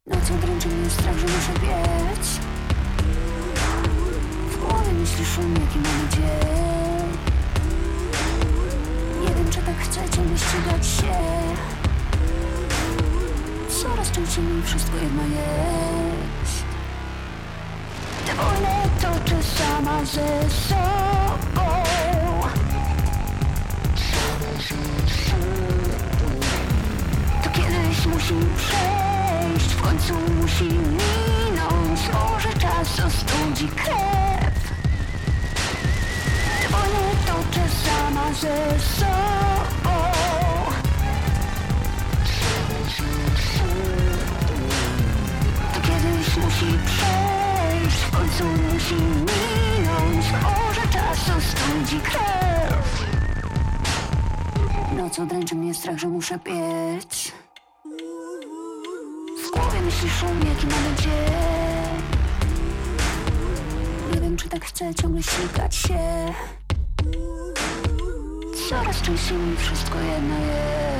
Nocą 0.06 0.38
dręczy 0.40 0.68
mnie 0.68 0.90
strach, 0.90 1.18
że 1.18 1.26
muszę 1.26 1.52
biec? 1.62 2.40
W 4.50 4.56
głowie 4.56 4.92
myśli 4.92 5.24
szum, 5.24 5.54
jaki 5.54 5.78
mamy 5.78 6.08
dzień. 6.11 7.08
Nie 9.20 9.34
wiem, 9.34 9.50
czy 9.50 9.58
tak 9.58 9.78
chcę 9.78 10.00
ciągle 10.16 10.38
ścigać 10.38 10.87
się. 10.87 11.14
Coraz 13.82 14.11
częściej 14.11 14.44
mi 14.44 14.62
wszystko 14.62 14.96
jedno 14.96 15.22
jest. 15.22 16.64
Tę 18.26 18.34
wojnę 18.34 18.88
toczę 19.00 19.42
sama 19.42 20.04
ze 20.04 20.50
sobą 20.50 22.08
musi 28.31 28.47
przejść, 28.57 29.75
w 29.75 29.83
końcu 29.83 30.14
musi 30.41 30.64
minąć. 30.64 32.01
Może 32.12 32.49
czas 32.59 33.01
ostudzi 33.01 33.69
krew. 33.69 34.73
Wojnę 36.71 37.11
toczę 37.27 37.69
sama 37.85 38.33
ze 38.33 38.81
sobą. 38.81 39.95
To 45.75 45.81
kiedyś 45.81 46.37
musi 46.37 46.79
przejść, 46.87 47.97
w 47.97 48.11
końcu 48.11 48.45
musi 48.45 48.95
minąć. 48.95 50.27
Może 50.43 50.88
czas 50.93 51.31
ostudzi 51.38 52.01
krew. 52.01 53.05
Nocą 54.97 55.29
dręczy 55.29 55.55
mnie 55.55 55.75
strach, 55.75 55.99
że 55.99 56.09
muszę 56.09 56.38
biec 56.38 57.33
W 57.33 57.38
szum, 60.09 60.38
jaki 60.38 60.66
mamy 60.66 60.97
dzień 61.03 62.03
Nie 64.14 64.21
wiem, 64.21 64.37
czy 64.37 64.49
tak 64.49 64.64
chcę 64.64 64.94
ciągle 64.94 65.23
ścigać 65.23 65.77
się 65.77 65.99
Coraz 68.68 69.03
częściej 69.03 69.38
mi 69.38 69.57
wszystko 69.57 69.99
jedno 69.99 70.38
jest 70.38 70.99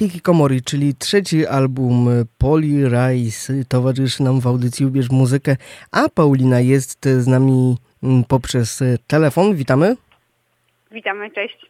Hikikomori, 0.00 0.62
czyli 0.62 0.94
trzeci 0.94 1.46
album 1.46 2.08
Poli 2.38 2.84
Rice 2.84 3.64
towarzyszy 3.68 4.22
nam 4.22 4.40
w 4.40 4.46
audycji 4.46 4.86
Ubierz 4.86 5.10
Muzykę, 5.10 5.56
a 5.92 6.08
Paulina 6.08 6.60
jest 6.60 7.04
z 7.04 7.26
nami 7.26 7.76
mm, 8.02 8.24
poprzez 8.24 8.82
telefon. 9.06 9.54
Witamy. 9.54 9.96
Witamy, 10.90 11.30
cześć. 11.30 11.69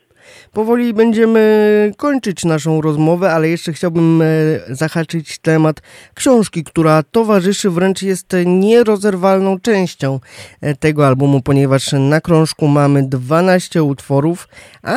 Powoli 0.52 0.94
będziemy 0.94 1.92
kończyć 1.96 2.44
naszą 2.44 2.80
rozmowę, 2.80 3.32
ale 3.32 3.48
jeszcze 3.48 3.72
chciałbym 3.72 4.22
e, 4.22 4.26
zahaczyć 4.68 5.38
temat 5.38 5.82
książki, 6.14 6.64
która 6.64 7.02
towarzyszy, 7.02 7.70
wręcz 7.70 8.02
jest 8.02 8.26
nierozerwalną 8.46 9.60
częścią 9.60 10.20
e, 10.60 10.74
tego 10.74 11.06
albumu, 11.06 11.42
ponieważ 11.42 11.92
na 11.92 12.20
krążku 12.20 12.68
mamy 12.68 13.02
12 13.08 13.82
utworów, 13.82 14.48
a 14.82 14.96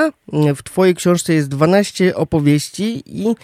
w 0.55 0.63
Twojej 0.63 0.95
książce 0.95 1.33
jest 1.33 1.49
12 1.49 2.15
opowieści 2.15 3.03
i 3.05 3.27
e, 3.27 3.36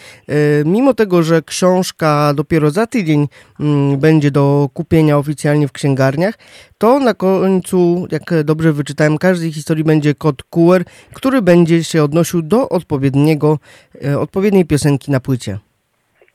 mimo 0.65 0.93
tego, 0.93 1.23
że 1.23 1.41
książka 1.41 2.33
dopiero 2.33 2.71
za 2.71 2.87
tydzień 2.87 3.27
mm, 3.59 3.97
będzie 3.97 4.31
do 4.31 4.69
kupienia 4.73 5.17
oficjalnie 5.17 5.67
w 5.67 5.71
księgarniach, 5.71 6.35
to 6.79 6.99
na 6.99 7.13
końcu, 7.13 8.07
jak 8.11 8.43
dobrze 8.43 8.73
wyczytałem, 8.73 9.17
każdej 9.17 9.51
historii 9.51 9.83
będzie 9.83 10.15
kod 10.15 10.43
QR, 10.43 10.83
który 11.13 11.41
będzie 11.41 11.83
się 11.83 12.03
odnosił 12.03 12.41
do 12.41 12.69
odpowiedniego, 12.69 13.57
e, 14.05 14.19
odpowiedniej 14.19 14.65
piosenki 14.65 15.11
na 15.11 15.19
płycie. 15.19 15.57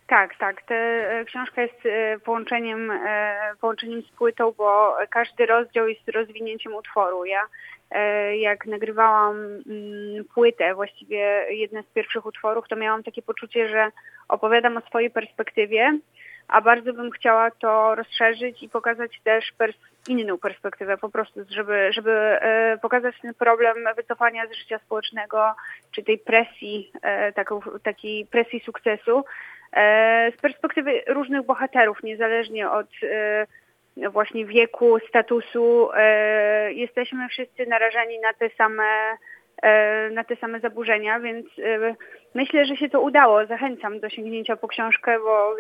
Tak, 0.07 0.37
tak. 0.39 0.63
Ta 0.63 0.75
e, 0.75 1.25
książka 1.25 1.63
jest 1.63 1.87
e, 1.87 2.19
połączeniem, 2.19 2.93
połączeniem 3.61 4.03
z 4.03 4.11
płytą, 4.19 4.53
bo 4.59 4.97
każdy 5.11 5.47
rozdział 5.47 5.89
jest 5.89 6.09
rozwinięciem 6.09 6.75
utworu. 6.75 7.25
Ja 7.25 7.41
jak 8.39 8.67
nagrywałam 8.67 9.37
mm, 9.37 10.25
płytę, 10.35 10.75
właściwie 10.75 11.47
jedne 11.51 11.83
z 11.83 11.87
pierwszych 11.87 12.27
utworów, 12.27 12.69
to 12.69 12.77
miałam 12.77 13.03
takie 13.03 13.23
poczucie, 13.23 13.69
że 13.69 13.91
opowiadam 14.29 14.77
o 14.77 14.81
swojej 14.81 15.11
perspektywie, 15.11 15.99
a 16.49 16.61
bardzo 16.61 16.93
bym 16.93 17.11
chciała 17.11 17.51
to 17.51 17.95
rozszerzyć 17.95 18.63
i 18.63 18.69
pokazać 18.69 19.21
też 19.25 19.53
pers- 19.59 19.94
inną 20.09 20.39
perspektywę 20.39 20.99
po 20.99 21.09
prostu, 21.09 21.41
żeby, 21.49 21.93
żeby 21.93 22.11
e, 22.11 22.79
pokazać 22.83 23.15
ten 23.23 23.35
problem 23.35 23.77
wycofania 23.97 24.47
z 24.47 24.53
życia 24.53 24.79
społecznego, 24.79 25.55
czy 25.95 26.03
tej 26.03 26.19
presji, 26.19 26.93
e, 27.03 27.33
taką, 27.33 27.61
takiej 27.83 28.27
presji 28.27 28.61
sukcesu 28.61 29.25
e, 29.73 30.33
z 30.39 30.41
perspektywy 30.41 31.03
różnych 31.07 31.47
bohaterów, 31.47 32.03
niezależnie 32.03 32.71
od 32.71 32.87
właśnie 34.11 34.47
wieku, 34.47 34.99
statusu. 35.09 35.89
Jesteśmy 36.69 37.29
wszyscy 37.29 37.67
narażeni 37.67 38.19
na 38.19 38.33
te 38.33 38.51
same 38.59 39.17
na 40.11 40.25
te 40.25 40.37
same 40.37 40.61
zaburzenia, 40.61 41.21
więc 41.21 41.47
myślę, 42.35 42.65
że 42.65 42.77
się 42.77 42.89
to 42.89 43.01
udało. 43.01 43.47
Zachęcam 43.47 44.01
do 44.01 44.09
sięgnięcia 44.09 44.57
po 44.57 44.69
książkę, 44.69 45.19
bo 45.19 45.57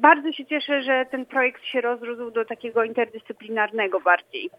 bardzo 0.00 0.32
się 0.32 0.46
cieszę, 0.46 0.82
że 0.82 1.06
ten 1.10 1.26
projekt 1.26 1.64
się 1.64 1.80
rozrósł 1.80 2.30
do 2.30 2.44
takiego 2.44 2.84
interdyscyplinarnego 2.84 4.00
bardziej. 4.00 4.50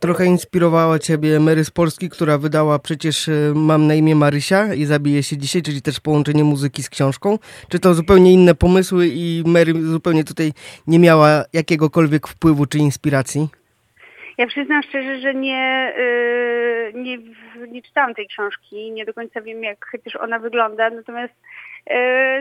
Trochę 0.00 0.26
inspirowała 0.26 0.98
Ciebie 0.98 1.40
Mary 1.40 1.64
z 1.64 1.70
Polski, 1.70 2.08
która 2.10 2.38
wydała 2.38 2.78
przecież 2.78 3.28
e, 3.28 3.32
Mam 3.54 3.86
na 3.86 3.94
imię 3.94 4.14
Marysia 4.14 4.74
i 4.74 4.84
zabije 4.84 5.22
się 5.22 5.36
dzisiaj, 5.36 5.62
czyli 5.62 5.82
też 5.82 6.00
połączenie 6.00 6.44
muzyki 6.44 6.82
z 6.82 6.90
książką. 6.90 7.38
Czy 7.68 7.78
to 7.78 7.94
zupełnie 7.94 8.32
inne 8.32 8.54
pomysły 8.54 9.06
i 9.12 9.42
Mary 9.46 9.72
zupełnie 9.72 10.24
tutaj 10.24 10.52
nie 10.86 10.98
miała 10.98 11.44
jakiegokolwiek 11.52 12.28
wpływu 12.28 12.66
czy 12.66 12.78
inspiracji? 12.78 13.48
Ja 14.38 14.46
przyznam 14.46 14.82
szczerze, 14.82 15.20
że 15.20 15.34
nie, 15.34 15.92
yy, 16.94 17.02
nie, 17.02 17.18
nie 17.68 17.82
czytałam 17.82 18.14
tej 18.14 18.26
książki, 18.26 18.92
nie 18.92 19.04
do 19.04 19.14
końca 19.14 19.40
wiem, 19.40 19.62
jak 19.62 19.96
też 20.04 20.16
ona 20.16 20.38
wygląda, 20.38 20.90
natomiast 20.90 21.34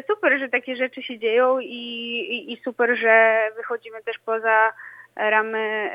super, 0.08 0.40
że 0.40 0.50
takie 0.50 0.76
rzeczy 0.76 1.04
się 1.04 1.20
dzieją 1.20 1.60
i, 1.60 1.66
i, 1.66 2.54
i 2.54 2.58
super, 2.64 2.96
że 2.96 3.48
wychodzimy 3.56 4.04
też 4.04 4.18
poza 4.26 4.74
ramy 5.16 5.90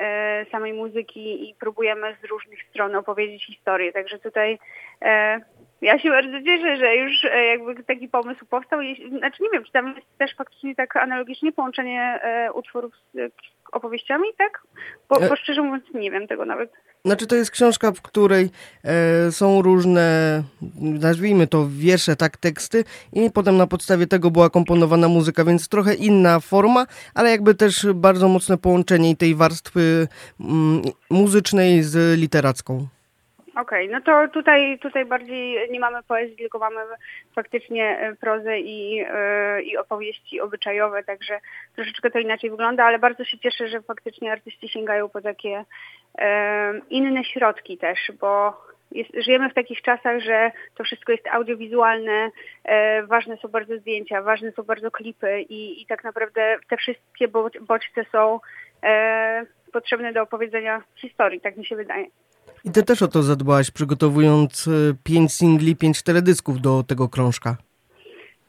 yy, 0.45 0.51
samej 0.51 0.73
muzyki 0.73 1.51
i 1.51 1.55
próbujemy 1.55 2.17
z 2.23 2.25
różnych 2.25 2.63
stron 2.63 2.97
opowiedzieć 2.97 3.47
historię. 3.47 3.93
Także 3.93 4.19
tutaj 4.19 4.59
yy, 5.03 5.09
Ja 5.83 5.99
się 5.99 6.11
bardzo 6.11 6.43
cieszę, 6.43 6.77
że 6.77 6.97
już 6.97 7.25
e, 7.25 7.47
jakby 7.47 7.85
taki 7.85 8.09
pomysł 8.09 8.47
powstał. 8.47 8.81
Znaczy 9.19 9.43
nie 9.43 9.51
wiem, 9.53 9.65
czy 9.65 9.73
tam 9.73 9.95
jest 9.97 10.19
też 10.19 10.35
faktycznie 10.37 10.75
tak 10.75 10.97
analogicznie 10.97 11.53
połączenie 11.53 12.01
e, 12.01 12.53
utworów 12.53 12.93
z 13.15 13.19
e, 13.19 13.29
opowieściami, 13.73 14.25
tak? 14.39 14.63
Bo, 15.09 15.21
bo 15.21 15.37
szczerze 15.37 15.63
mówiąc 15.63 15.85
nie 15.95 16.11
wiem 16.11 16.29
tego 16.29 16.45
nawet. 16.45 16.73
Znaczy 17.05 17.27
to 17.27 17.37
jest 17.37 17.51
książka, 17.51 17.93
w 17.93 18.03
której 18.03 18.51
e, 18.85 19.33
są 19.33 19.63
różne, 19.63 20.43
nazwijmy 20.81 21.47
to 21.47 21.69
wiersze, 21.71 22.17
tak, 22.17 22.37
teksty 22.37 22.85
i 23.13 23.31
potem 23.31 23.57
na 23.57 23.67
podstawie 23.67 24.07
tego 24.07 24.31
była 24.31 24.51
komponowana 24.51 25.09
muzyka, 25.09 25.45
więc 25.45 25.69
trochę 25.69 25.95
inna 25.95 26.41
forma, 26.41 26.87
ale 27.15 27.31
jakby 27.31 27.55
też 27.55 27.87
bardzo 27.95 28.29
mocne 28.29 28.59
połączenie 28.59 29.17
tej 29.17 29.35
warstwy 29.35 30.09
mm, 30.41 30.83
muzycznej 31.11 31.83
z 31.83 32.19
literacką. 32.19 32.87
Okej, 33.57 33.89
no 33.89 34.01
to 34.01 34.29
tutaj, 34.29 34.79
tutaj 34.79 35.05
bardziej 35.05 35.71
nie 35.71 35.81
mamy 35.81 36.03
poezji, 36.03 36.37
tylko 36.37 36.59
mamy 36.59 36.81
faktycznie 37.35 37.99
e, 37.99 38.17
prozę 38.17 38.59
i, 38.59 39.05
e, 39.09 39.63
i 39.63 39.77
opowieści 39.77 40.41
obyczajowe, 40.41 41.05
także 41.05 41.41
troszeczkę 41.75 42.11
to 42.11 42.19
inaczej 42.19 42.51
wygląda, 42.51 42.85
ale 42.85 42.99
bardzo 42.99 43.25
się 43.25 43.39
cieszę, 43.39 43.69
że 43.69 43.83
faktycznie 43.83 44.33
artyści 44.33 44.69
sięgają 44.69 45.09
po 45.09 45.21
takie 45.21 45.65
e, 46.19 46.81
inne 46.91 47.25
środki 47.25 47.79
też, 47.79 48.13
bo 48.21 48.63
jest, 48.91 49.11
żyjemy 49.25 49.51
w 49.51 49.55
takich 49.55 49.83
czasach, 49.83 50.21
że 50.21 50.51
to 50.75 50.85
wszystko 50.85 51.13
jest 51.13 51.27
audiowizualne, 51.27 52.31
e, 52.65 53.03
ważne 53.03 53.37
są 53.37 53.49
bardzo 53.49 53.77
zdjęcia, 53.79 54.23
ważne 54.23 54.53
są 54.53 54.63
bardzo 54.63 54.91
klipy 54.91 55.41
i, 55.41 55.83
i 55.83 55.87
tak 55.87 56.05
naprawdę 56.05 56.59
te 56.69 56.77
wszystkie 56.77 57.29
bo- 57.29 57.51
bodźce 57.61 58.05
są 58.13 58.41
e, 58.83 59.47
potrzebne 59.73 60.13
do 60.13 60.23
opowiedzenia 60.23 60.83
historii, 60.97 61.41
tak 61.41 61.57
mi 61.57 61.67
się 61.67 61.77
wydaje. 61.77 62.07
I 62.65 62.71
ty 62.71 62.83
też 62.83 63.03
o 63.03 63.09
to 63.09 63.23
zadbałaś, 63.23 63.71
przygotowując 63.71 64.69
e, 64.69 64.71
pięć 65.05 65.33
singli, 65.33 65.77
pięć 65.77 66.03
teledysków 66.03 66.61
do 66.61 66.83
tego 66.83 67.09
krążka. 67.09 67.57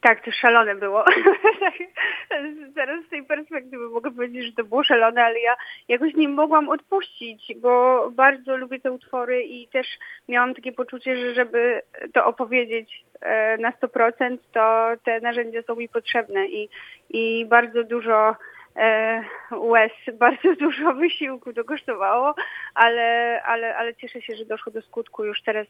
Tak, 0.04 0.26
to 0.26 0.32
szalone 0.32 0.76
było. 0.76 1.06
Teraz 2.76 3.06
z 3.06 3.10
tej 3.10 3.24
perspektywy 3.24 3.90
mogę 3.90 4.12
powiedzieć, 4.12 4.46
że 4.46 4.52
to 4.52 4.64
było 4.64 4.84
szalone, 4.84 5.24
ale 5.24 5.40
ja 5.40 5.56
jakoś 5.88 6.14
nie 6.14 6.30
mogłam 6.30 6.70
odpuścić, 6.70 7.54
bo 7.62 8.10
bardzo 8.12 8.58
lubię 8.58 8.80
te 8.80 8.92
utwory 8.92 9.44
i 9.44 9.68
też 9.68 9.88
miałam 10.28 10.56
takie 10.56 10.72
poczucie, 10.72 11.18
że 11.18 11.34
żeby 11.34 11.82
to 12.14 12.26
opowiedzieć 12.26 13.06
e, 13.22 13.58
na 13.58 13.72
100%, 13.72 14.38
to 14.54 14.90
te 15.04 15.20
narzędzia 15.20 15.62
są 15.62 15.76
mi 15.76 15.90
potrzebne 15.90 16.48
i, 16.48 16.70
i 17.10 17.46
bardzo 17.46 17.84
dużo 17.84 18.36
łez, 19.52 19.92
bardzo 20.14 20.56
dużo 20.66 20.94
wysiłku 20.94 21.54
to 21.54 21.64
kosztowało, 21.64 22.36
ale, 22.76 23.42
ale, 23.44 23.76
ale 23.78 23.96
cieszę 23.96 24.22
się, 24.22 24.36
że 24.36 24.46
doszło 24.46 24.72
do 24.72 24.82
skutku 24.82 25.26
już 25.26 25.42
teraz. 25.42 25.68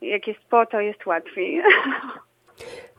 Jak 0.00 0.26
jest 0.26 0.40
po, 0.40 0.66
to 0.66 0.80
jest 0.80 1.06
łatwiej. 1.06 1.62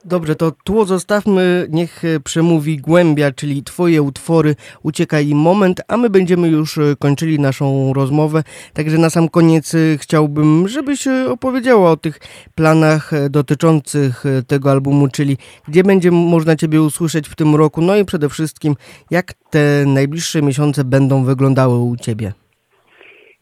Dobrze, 0.05 0.35
to 0.35 0.51
tło 0.63 0.85
zostawmy, 0.85 1.67
niech 1.69 2.05
e, 2.05 2.19
przemówi 2.19 2.77
głębia, 2.77 3.31
czyli 3.31 3.63
twoje 3.63 4.01
utwory 4.01 4.55
Ucieka 4.83 5.19
i 5.19 5.35
moment, 5.35 5.81
a 5.87 5.97
my 5.97 6.09
będziemy 6.09 6.47
już 6.47 6.77
e, 6.77 6.95
kończyli 6.99 7.39
naszą 7.39 7.93
rozmowę. 7.93 8.43
Także 8.73 8.97
na 8.97 9.09
sam 9.09 9.29
koniec 9.29 9.75
e, 9.75 9.77
chciałbym, 9.97 10.67
żebyś 10.67 11.07
opowiedziała 11.07 11.91
o 11.91 11.97
tych 11.97 12.19
planach 12.55 13.11
dotyczących 13.29 14.23
tego 14.47 14.71
albumu, 14.71 15.07
czyli 15.07 15.37
gdzie 15.67 15.83
będzie 15.83 16.11
można 16.11 16.55
ciebie 16.55 16.81
usłyszeć 16.81 17.29
w 17.29 17.35
tym 17.35 17.55
roku, 17.55 17.81
no 17.81 17.95
i 17.95 18.05
przede 18.05 18.29
wszystkim 18.29 18.75
jak 19.11 19.33
te 19.49 19.83
najbliższe 19.85 20.41
miesiące 20.41 20.83
będą 20.83 21.23
wyglądały 21.23 21.77
u 21.77 21.95
ciebie. 21.97 22.44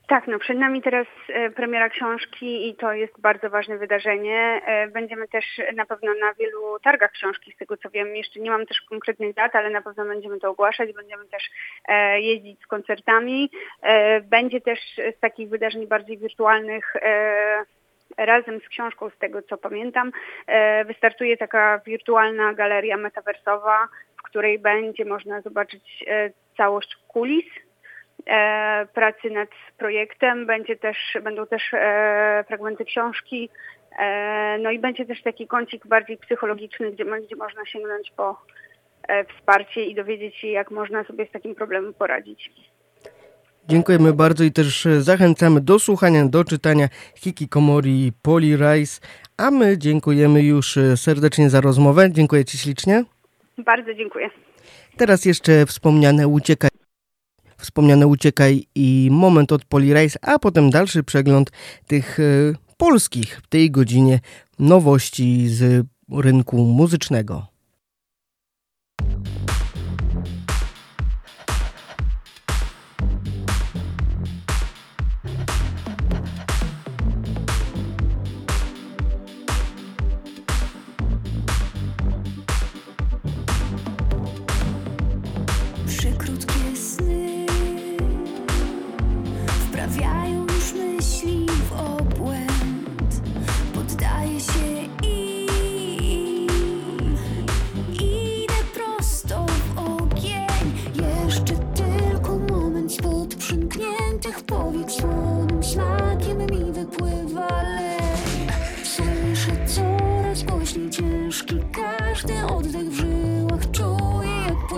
Tak, 0.07 0.27
no 0.27 0.39
przed 0.39 0.57
nami 0.57 0.81
teraz 0.81 1.07
e, 1.29 1.49
premiera 1.49 1.89
książki 1.89 2.69
i 2.69 2.75
to 2.75 2.93
jest 2.93 3.21
bardzo 3.21 3.49
ważne 3.49 3.77
wydarzenie. 3.77 4.61
E, 4.65 4.87
Będziemy 4.87 5.27
też 5.27 5.45
na 5.75 5.85
pewno 5.85 6.13
na 6.13 6.33
wielu 6.33 6.79
targach 6.79 7.11
książki, 7.11 7.51
z 7.51 7.57
tego 7.57 7.77
co 7.77 7.89
wiem. 7.89 8.15
Jeszcze 8.15 8.39
nie 8.39 8.51
mam 8.51 8.65
też 8.65 8.81
konkretnych 8.81 9.35
dat, 9.35 9.55
ale 9.55 9.69
na 9.69 9.81
pewno 9.81 10.05
będziemy 10.05 10.39
to 10.39 10.49
ogłaszać. 10.49 10.93
Będziemy 10.93 11.25
też 11.25 11.49
e, 11.87 12.21
jeździć 12.21 12.61
z 12.61 12.67
koncertami. 12.67 13.49
Będzie 14.23 14.61
też 14.61 14.79
z 15.17 15.19
takich 15.19 15.49
wydarzeń 15.49 15.87
bardziej 15.87 16.17
wirtualnych 16.17 16.93
razem 18.17 18.59
z 18.59 18.69
książką, 18.69 19.09
z 19.09 19.17
tego 19.17 19.41
co 19.41 19.57
pamiętam, 19.57 20.11
wystartuje 20.85 21.37
taka 21.37 21.81
wirtualna 21.85 22.53
galeria 22.53 22.97
metaversowa, 22.97 23.87
w 24.19 24.21
której 24.21 24.59
będzie 24.59 25.05
można 25.05 25.41
zobaczyć 25.41 26.05
całość 26.57 26.95
kulis 27.07 27.45
pracy 28.93 29.29
nad 29.29 29.49
projektem, 29.77 30.45
będzie 30.45 30.75
też, 30.75 30.97
będą 31.23 31.47
też 31.47 31.73
e, 31.73 32.43
fragmenty 32.47 32.85
książki, 32.85 33.49
e, 33.99 34.57
no 34.61 34.71
i 34.71 34.79
będzie 34.79 35.05
też 35.05 35.21
taki 35.21 35.47
kącik 35.47 35.87
bardziej 35.87 36.17
psychologiczny, 36.17 36.91
gdzie, 36.91 37.05
gdzie 37.05 37.35
można 37.35 37.65
sięgnąć 37.65 38.11
po 38.17 38.41
e, 39.07 39.25
wsparcie 39.25 39.85
i 39.85 39.95
dowiedzieć 39.95 40.35
się, 40.35 40.47
jak 40.47 40.71
można 40.71 41.03
sobie 41.03 41.25
z 41.25 41.31
takim 41.31 41.55
problemem 41.55 41.93
poradzić. 41.93 42.51
Dziękujemy 43.67 44.13
bardzo 44.13 44.43
i 44.43 44.51
też 44.51 44.85
e, 44.85 45.01
zachęcamy 45.01 45.61
do 45.61 45.79
słuchania, 45.79 46.25
do 46.25 46.43
czytania 46.43 46.87
Hikikomori 47.15 48.05
i 48.05 48.11
Poli 48.21 48.55
Rice, 48.55 49.01
a 49.37 49.51
my 49.51 49.77
dziękujemy 49.77 50.43
już 50.43 50.77
e, 50.77 50.97
serdecznie 50.97 51.49
za 51.49 51.61
rozmowę. 51.61 52.11
Dziękuję 52.11 52.45
Ci 52.45 52.57
ślicznie. 52.57 53.03
Bardzo 53.57 53.93
dziękuję. 53.93 54.29
Teraz 54.97 55.25
jeszcze 55.25 55.65
wspomniane 55.65 56.27
Uciekaj, 56.27 56.69
wspomniane 57.63 58.07
Uciekaj 58.07 58.63
i 58.75 59.09
moment 59.11 59.51
od 59.51 59.65
Poli 59.65 59.93
Rice, 59.93 60.19
a 60.21 60.39
potem 60.39 60.69
dalszy 60.69 61.03
przegląd 61.03 61.51
tych 61.87 62.19
e, 62.19 62.23
polskich 62.77 63.41
w 63.43 63.47
tej 63.47 63.71
godzinie 63.71 64.19
nowości 64.59 65.49
z 65.49 65.85
rynku 66.11 66.57
muzycznego. 66.57 67.52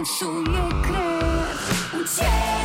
Jak 0.06 0.14
pulsuje 0.20 0.72
krew 0.82 1.94
Uciekaj 1.94 2.65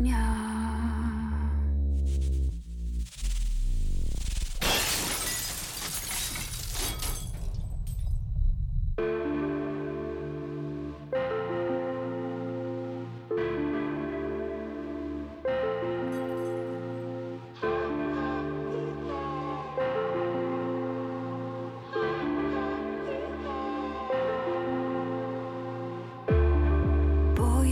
dnia. 0.00 0.40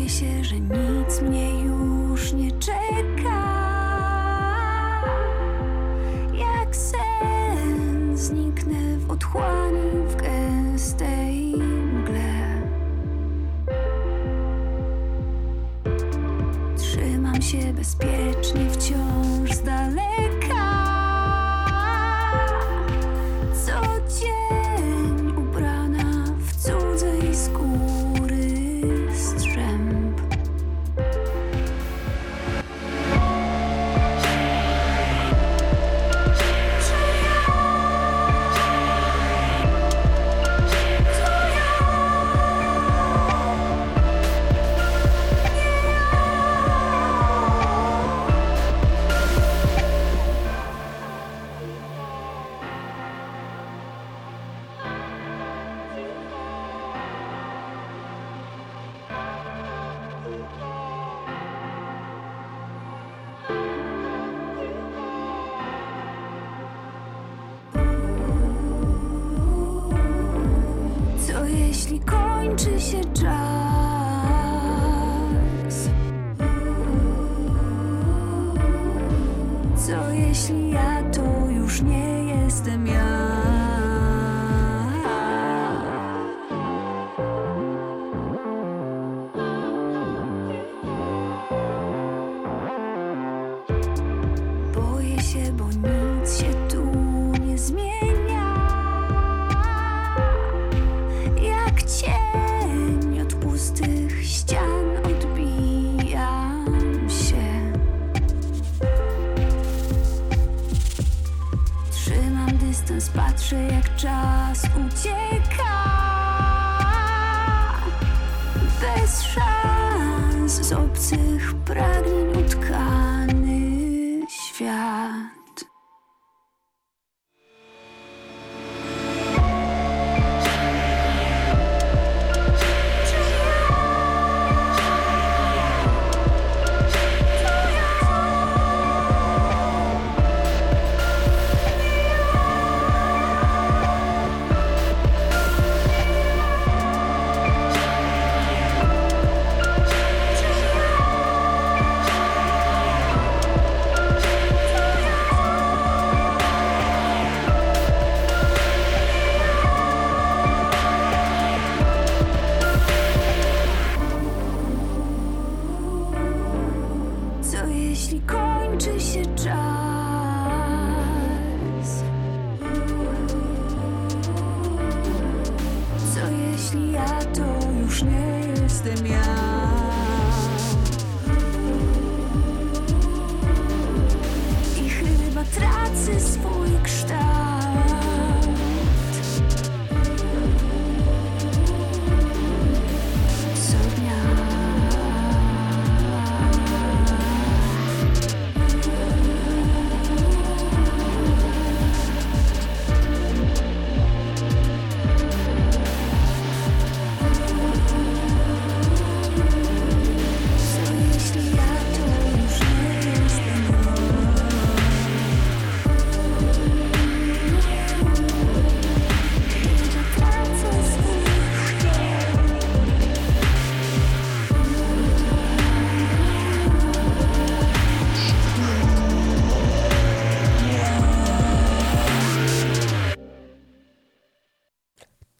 się, 0.09 0.45
że 0.45 0.61
nic 0.61 1.22
mnie 1.22 1.62
już 1.62 1.68
posłusznie 2.19 2.53
czeka. 2.53 2.78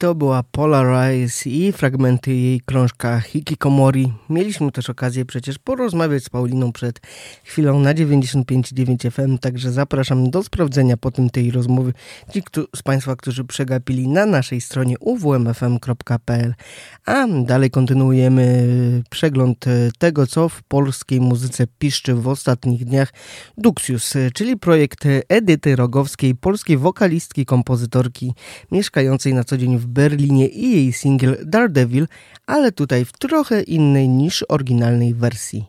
To 0.09 0.15
była 0.15 0.43
Polarize 0.43 1.51
i 1.51 1.73
fragmenty 1.73 2.35
jej 2.35 2.61
krążka 2.61 3.21
Hikikomori. 3.21 4.13
Mieliśmy 4.31 4.73
też 4.73 4.91
okazję 4.91 5.25
przecież 5.25 5.59
porozmawiać 5.59 6.25
z 6.25 6.29
Pauliną 6.29 6.73
przed 6.73 7.01
chwilą 7.45 7.81
na 7.81 7.95
95.9 7.95 9.11
FM, 9.11 9.39
także 9.39 9.73
zapraszam 9.73 10.31
do 10.31 10.43
sprawdzenia 10.43 10.97
po 10.97 11.11
tym 11.11 11.31
tej 11.31 11.51
rozmowy. 11.51 11.93
Ci 12.33 12.43
z 12.77 12.83
Państwa, 12.83 13.17
którzy 13.17 13.45
przegapili 13.45 14.09
na 14.09 14.27
naszej 14.27 14.61
stronie 14.61 14.99
uwmfm.pl. 15.01 16.55
A 17.07 17.27
dalej 17.29 17.71
kontynuujemy 17.71 18.67
przegląd 19.11 19.65
tego, 19.99 20.27
co 20.27 20.49
w 20.49 20.63
polskiej 20.63 21.21
muzyce 21.21 21.67
piszczy 21.79 22.15
w 22.15 22.29
ostatnich 22.29 22.85
dniach 22.85 23.13
Duxius, 23.59 24.15
czyli 24.35 24.57
projekt 24.57 25.05
Edyty 25.29 25.77
Rogowskiej, 25.77 26.35
polskiej 26.35 26.77
wokalistki, 26.77 27.47
kompozytorki 27.47 28.35
mieszkającej 28.73 29.35
na 29.35 29.45
co 29.45 29.57
dzień 29.57 29.79
w 29.79 29.87
Berlinie 29.87 29.98
i 30.47 30.73
jej 30.73 30.93
singiel 30.93 31.37
Daredevil, 31.45 32.07
ale 32.47 32.73
tutaj 32.73 33.05
w 33.05 33.13
trochę 33.13 33.63
innej 33.63 34.09
niż 34.09 34.45
oryginalnej 34.49 35.15
wersji. 35.15 35.65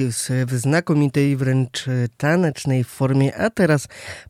Duxius 0.00 0.28
w 0.46 0.58
znakomitej, 0.58 1.36
wręcz 1.36 1.86
tanecznej 2.16 2.84
formie, 2.84 3.36
a 3.36 3.50
teraz 3.50 3.88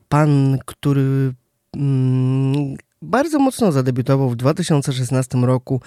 pan, 0.08 0.58
który 0.66 1.32
mm, 1.76 2.76
bardzo 3.02 3.38
mocno 3.38 3.72
zadebiutował 3.72 4.30
w 4.30 4.36
2016 4.36 5.38
roku, 5.38 5.80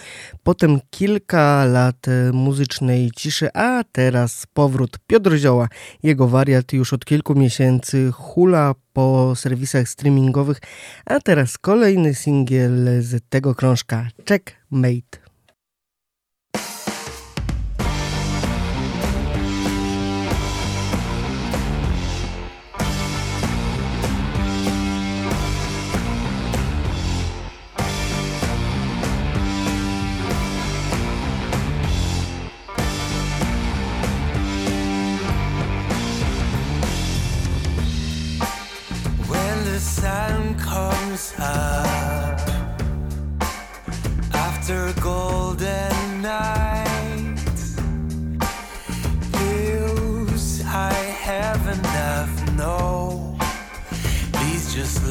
potem 0.44 0.80
kilka 0.90 1.66
lat 1.66 2.06
muzycznej 2.34 3.12
ciszy, 3.16 3.54
a 3.54 3.84
teraz 3.92 4.46
powrót 4.54 4.98
Piotr 5.08 5.36
Zioła. 5.36 5.68
Jego 6.04 6.28
wariat 6.28 6.74
już 6.74 6.94
od 6.94 7.06
kilku 7.06 7.36
miesięcy 7.36 8.12
hula 8.12 8.76
po 8.94 9.36
serwisach 9.36 9.90
streamingowych, 9.90 10.58
a 11.06 11.20
teraz 11.20 11.58
kolejny 11.58 12.16
singiel 12.16 12.88
z 13.00 13.24
tego 13.30 13.56
krążka 13.56 14.08
Checkmate. 14.30 15.23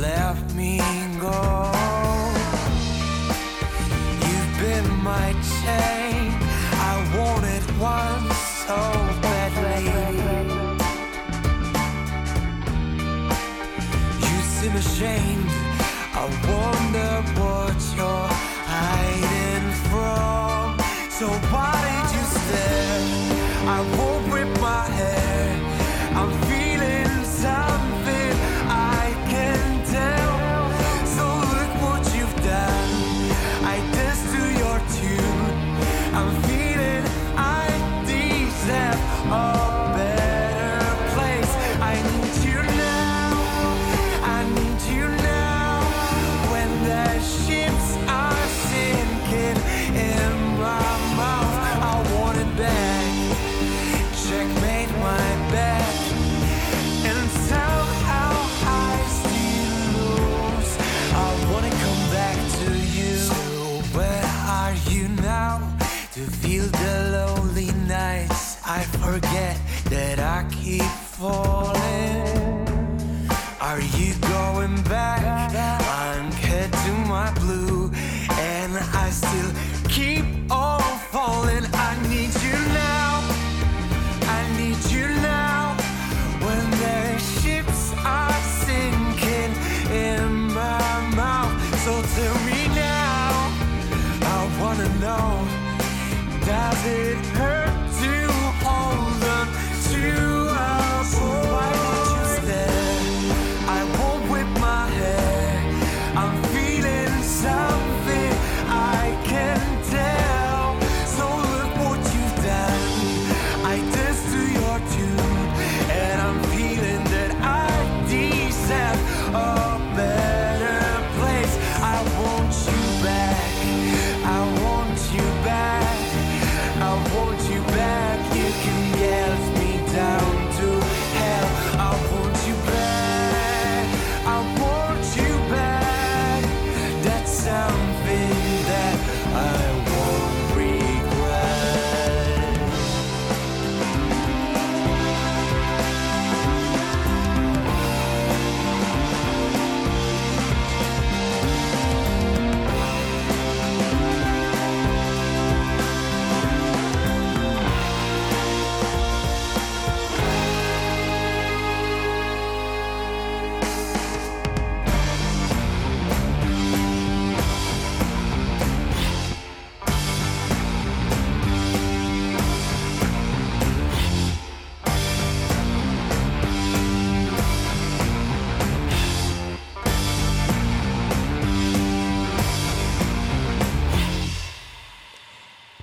left 0.03 0.53
me 0.57 0.82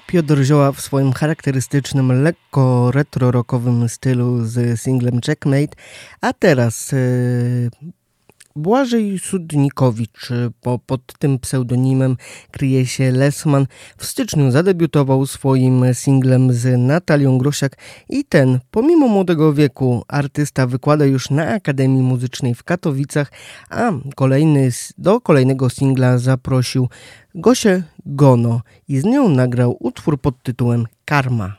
Piotr 0.10 0.44
Zioła 0.44 0.72
w 0.72 0.82
swoim 0.82 1.14
charakterystycznym, 1.14 2.24
lekko 2.24 2.92
retro-rockowym 2.92 3.90
stylu 3.90 4.46
z 4.46 4.82
singlem 4.82 5.22
Checkmate, 5.22 5.76
a 6.22 6.34
teraz 6.34 6.92
yy, 6.92 7.92
Błażej 8.56 9.20
Sudnikowicz, 9.20 10.30
bo 10.64 10.80
pod 10.80 11.02
tym 11.20 11.40
pseudonimem 11.40 12.18
kryje 12.52 12.86
się 12.86 13.12
Lesman, 13.12 13.68
w 13.98 14.06
styczniu 14.06 14.52
zadebiutował 14.52 15.26
swoim 15.26 15.86
singlem 15.94 16.54
z 16.54 16.80
Natalią 16.80 17.38
Grosiak 17.38 17.78
i 18.10 18.26
ten, 18.26 18.60
pomimo 18.72 19.08
młodego 19.08 19.54
wieku, 19.54 20.04
artysta 20.08 20.68
wykłada 20.68 21.06
już 21.06 21.30
na 21.30 21.48
Akademii 21.48 22.02
Muzycznej 22.02 22.56
w 22.56 22.64
Katowicach, 22.64 23.32
a 23.70 23.92
kolejny, 24.16 24.70
do 24.98 25.22
kolejnego 25.22 25.70
singla 25.70 26.18
zaprosił 26.18 26.90
Gosię 27.40 27.84
Gono 28.06 28.62
i 28.88 29.00
z 29.00 29.04
nią 29.04 29.30
nagrał 29.30 29.78
utwór 29.80 30.22
pod 30.22 30.44
tytułem 30.44 30.88
Karma. 31.06 31.56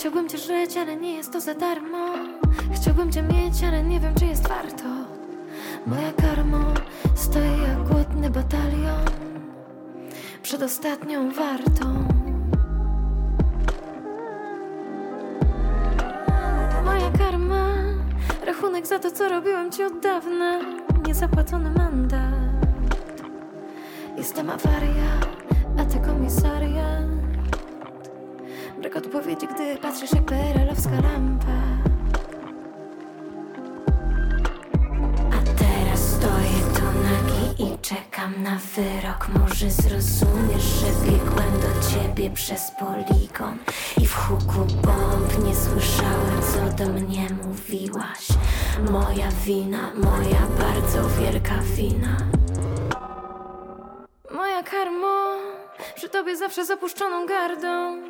Chciałbym 0.00 0.28
cię 0.28 0.38
żyć, 0.38 0.76
ale 0.76 0.96
nie 0.96 1.14
jest 1.14 1.32
to 1.32 1.40
za 1.40 1.54
darmo. 1.54 2.14
Chciałbym 2.74 3.12
cię 3.12 3.22
mieć, 3.22 3.64
ale 3.64 3.82
nie 3.82 4.00
wiem, 4.00 4.14
czy 4.14 4.26
jest 4.26 4.48
warto. 4.48 4.84
Moja 5.86 6.12
karma 6.12 6.64
stoi 7.14 7.62
jak 7.62 7.88
głodny 7.88 8.30
batalion. 8.30 9.04
Przed 10.42 10.62
ostatnią 10.62 11.32
wartą. 11.32 12.08
Moja 16.84 17.10
karma 17.18 17.66
Rachunek 18.46 18.86
za 18.86 18.98
to, 18.98 19.10
co 19.10 19.28
robiłem 19.28 19.72
ci 19.72 19.84
od 19.84 20.00
dawna. 20.00 20.60
Niezapłacony 21.06 21.70
mandat. 21.70 22.20
Jestem 24.16 24.50
awaria, 24.50 25.10
a 25.78 25.84
ty 25.84 25.98
komisariat 25.98 27.19
Brak 28.80 28.96
odpowiedzi, 28.96 29.46
gdy 29.54 29.76
patrzysz 29.76 30.12
jak 30.12 30.24
perelowska 30.24 30.90
lampa. 30.90 31.60
A 35.32 35.58
teraz 35.58 36.00
stoję 36.00 36.60
tu 36.74 36.84
nagi 36.84 37.72
i 37.74 37.78
czekam 37.78 38.42
na 38.42 38.58
wyrok. 38.76 39.28
Może 39.40 39.70
zrozumiesz, 39.70 40.62
że 40.62 41.10
biegłem 41.10 41.52
do 41.60 41.88
ciebie 41.90 42.30
przez 42.30 42.70
poligon 42.70 43.58
I 44.00 44.06
w 44.06 44.14
huku 44.14 44.66
bomb 44.82 45.44
nie 45.46 45.54
słyszałem, 45.54 46.40
co 46.52 46.84
do 46.84 46.90
mnie 46.92 47.26
mówiłaś. 47.46 48.28
Moja 48.90 49.28
wina, 49.44 49.90
moja 49.94 50.46
bardzo 50.58 51.08
wielka 51.08 51.54
wina. 51.76 52.16
Moja 54.34 54.62
karmo, 54.62 55.28
przy 55.94 56.08
tobie 56.08 56.36
zawsze 56.36 56.64
zapuszczoną 56.64 57.26
gardą. 57.26 58.02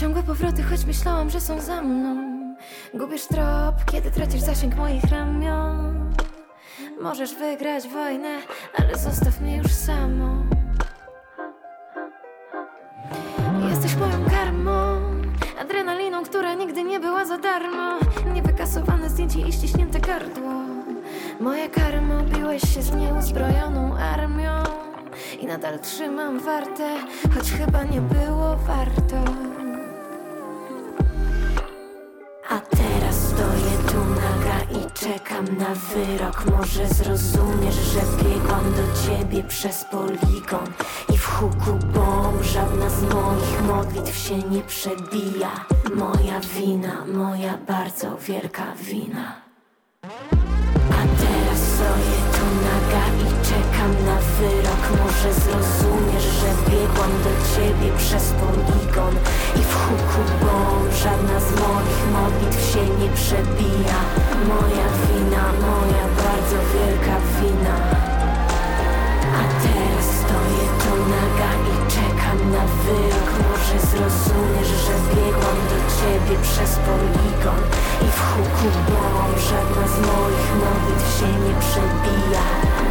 Ciągłe 0.00 0.22
powroty, 0.22 0.62
choć 0.62 0.84
myślałam, 0.84 1.30
że 1.30 1.40
są 1.40 1.60
za 1.60 1.82
mną. 1.82 2.16
Gubisz 2.94 3.26
trop, 3.26 3.74
kiedy 3.92 4.10
tracisz 4.10 4.40
zasięg 4.40 4.76
moich 4.76 5.04
ramion. 5.04 6.14
Możesz 7.00 7.34
wygrać 7.34 7.88
wojnę, 7.88 8.38
ale 8.78 8.98
zostaw 8.98 9.40
mnie 9.40 9.56
już 9.56 9.72
samą. 9.72 10.46
Jesteś 13.70 13.96
moją 13.96 14.30
karmą 14.30 15.00
Adrenaliną, 15.60 16.24
która 16.24 16.54
nigdy 16.54 16.82
nie 16.82 17.00
była 17.00 17.24
za 17.24 17.38
darmo. 17.38 17.98
Niewykasowane 18.34 19.10
zdjęcie 19.10 19.40
i 19.40 19.52
ściśnięte 19.52 20.00
gardło. 20.00 20.52
Moja 21.40 21.68
karma, 21.68 22.22
biłeś 22.22 22.62
się 22.74 22.82
z 22.82 22.94
nieuzbrojoną 22.94 23.96
armią. 23.96 24.62
I 25.40 25.46
nadal 25.46 25.78
trzymam 25.80 26.40
warte, 26.40 26.96
choć 27.34 27.52
chyba 27.52 27.84
nie 27.84 28.00
było 28.00 28.56
warto 28.56 29.16
a 32.48 32.60
teraz 32.60 33.14
stoję 33.14 33.72
tu 33.88 33.98
naga 34.14 34.80
i 34.80 34.90
czekam 34.90 35.58
na 35.58 35.74
wyrok. 35.74 36.44
Może 36.58 36.86
zrozumiesz, 36.88 37.74
że 37.74 38.00
biegłam 38.24 38.64
do 38.72 39.06
ciebie 39.06 39.42
przez 39.42 39.84
poligon. 39.84 40.66
I 41.14 41.18
w 41.18 41.26
huku 41.26 41.72
bomb 41.94 42.42
żadna 42.42 42.90
z 42.90 43.02
moich 43.02 43.62
modlitw 43.66 44.16
się 44.16 44.38
nie 44.38 44.62
przebija. 44.62 45.66
Moja 45.94 46.40
wina, 46.40 47.04
moja 47.06 47.58
bardzo 47.66 48.16
wielka 48.16 48.64
wina 48.82 49.46
stoję 51.86 52.18
tu 52.34 52.46
naga 52.66 53.04
i 53.24 53.28
czekam 53.48 53.92
na 54.08 54.18
wyrok. 54.36 54.82
Może 55.00 55.30
zrozumiesz, 55.44 56.28
że 56.40 56.50
biegłam 56.70 57.12
do 57.26 57.32
ciebie 57.52 57.88
przez 57.98 58.24
poligon 58.40 59.14
I 59.60 59.62
w 59.70 59.74
huku 59.82 60.22
bomb 60.40 60.92
żadna 61.02 61.40
z 61.40 61.50
moich 61.60 62.00
modlitw 62.14 62.72
się 62.72 62.82
nie 63.00 63.10
przebija. 63.20 63.98
Moja 64.50 64.88
wina, 65.02 65.44
moja 65.66 66.06
bardzo 66.22 66.58
wielka 66.72 67.16
wina. 67.36 67.76
A 69.40 69.42
teraz 69.62 70.06
stoję 70.20 70.64
tu 70.80 70.92
naga 71.14 71.65
na 72.54 72.64
wyrok. 72.82 73.30
Może 73.48 73.78
zrozumiesz, 73.90 74.72
że 74.84 74.94
biegłam 75.10 75.58
do 75.70 75.78
ciebie 75.96 76.34
przez 76.42 76.70
poligon 76.86 77.62
I 78.06 78.08
w 78.16 78.20
huku 78.28 78.68
bomb 78.88 79.38
żadna 79.50 79.84
z 79.94 79.96
moich 80.08 80.48
modlitw 80.62 81.08
się 81.18 81.28
nie 81.44 81.54
przebija. 81.62 82.44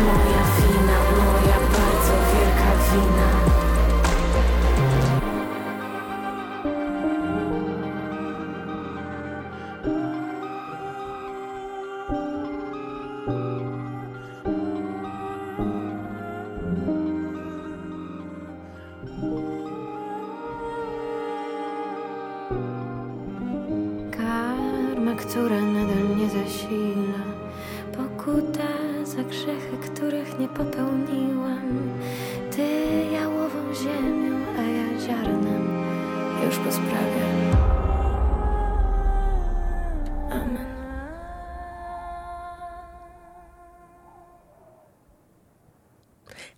Moja 0.06 0.44
wina, 0.56 0.98
moja 1.18 1.58
bardzo 1.74 2.16
wielka 2.32 2.72
wina 2.90 3.45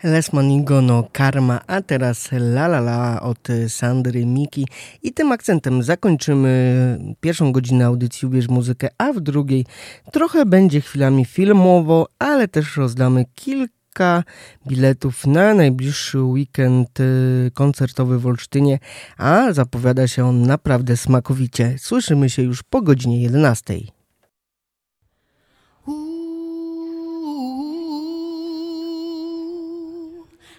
Les 0.07 0.33
Manigono 0.33 1.09
Karma, 1.11 1.61
a 1.67 1.81
teraz 1.81 2.31
La 2.31 2.67
La 2.67 2.79
La 2.79 3.21
od 3.21 3.47
Sandry 3.67 4.25
Miki. 4.25 4.67
I 5.03 5.13
tym 5.13 5.31
akcentem 5.31 5.83
zakończymy 5.83 7.15
pierwszą 7.19 7.51
godzinę 7.51 7.85
audycji 7.85 8.27
Ubierz 8.27 8.47
Muzykę, 8.47 8.89
a 8.97 9.13
w 9.13 9.19
drugiej 9.19 9.65
trochę 10.11 10.45
będzie 10.45 10.81
chwilami 10.81 11.25
filmowo, 11.25 12.07
ale 12.19 12.47
też 12.47 12.77
rozdamy 12.77 13.25
kilka 13.35 14.23
biletów 14.67 15.27
na 15.27 15.53
najbliższy 15.53 16.21
weekend 16.21 16.99
y, 16.99 17.51
koncertowy 17.53 18.19
w 18.19 18.27
Olsztynie, 18.27 18.79
a 19.17 19.53
zapowiada 19.53 20.07
się 20.07 20.25
on 20.25 20.41
naprawdę 20.41 20.97
smakowicie. 20.97 21.75
Słyszymy 21.77 22.29
się 22.29 22.41
już 22.41 22.63
po 22.63 22.81
godzinie 22.81 23.21
11. 23.21 23.96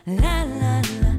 La 0.09 0.42
la 0.44 0.80
la 0.80 1.18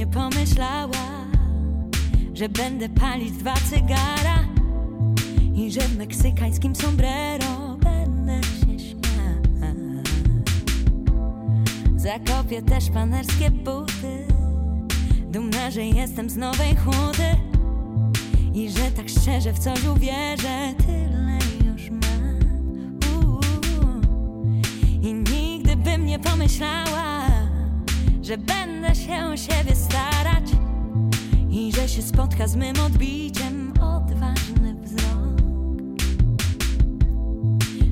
nie 0.00 0.06
pomyślała, 0.06 1.26
że 2.34 2.48
będę 2.48 2.88
palić 2.88 3.32
dwa 3.32 3.54
cygara 3.54 4.44
i 5.54 5.70
że 5.72 5.80
w 5.80 5.96
meksykańskim 5.96 6.74
sombrero 6.74 7.76
będę 7.82 8.40
się 8.42 8.78
śmiać. 8.78 9.74
Zakopię 11.96 12.62
też 12.62 12.90
panerskie 12.90 13.50
buty 13.50 14.39
że 15.70 15.84
jestem 15.84 16.30
z 16.30 16.36
nowej 16.36 16.76
huty 16.76 17.36
i 18.54 18.70
że 18.70 18.90
tak 18.90 19.08
szczerze 19.08 19.52
w 19.52 19.58
coś 19.58 19.84
uwierzę, 19.84 20.74
tyle 20.86 21.38
już 21.66 21.90
mam. 21.90 22.38
Uuu. 23.14 23.40
I 25.02 25.14
nigdy 25.14 25.76
bym 25.76 26.06
nie 26.06 26.18
pomyślała, 26.18 27.26
że 28.22 28.38
będę 28.38 28.94
się 28.94 29.24
o 29.24 29.36
siebie 29.36 29.76
starać 29.76 30.44
i 31.50 31.72
że 31.72 31.88
się 31.88 32.02
spotka 32.02 32.48
z 32.48 32.56
mym 32.56 32.80
odbiciem 32.86 33.72
odważny 33.82 34.74
wzrok. 34.82 35.40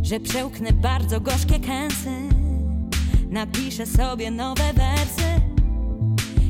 Że 0.02 0.20
przełknę 0.20 0.72
bardzo 0.72 1.20
gorzkie 1.20 1.60
kęsy, 1.60 2.28
napiszę 3.30 3.86
sobie 3.86 4.30
nowe 4.30 4.72
wersy 4.74 5.47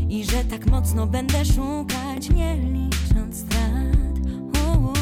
i 0.08 0.24
że 0.24 0.44
tak 0.44 0.66
mocno 0.66 1.06
będę 1.06 1.44
szukać, 1.44 2.30
nie 2.30 2.56
licząc 2.56 3.36
strat 3.36 3.98
o, 4.66 4.72
o, 4.72 4.92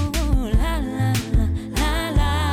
la, 0.45 0.79
la, 0.79 1.13
la. 2.11 2.47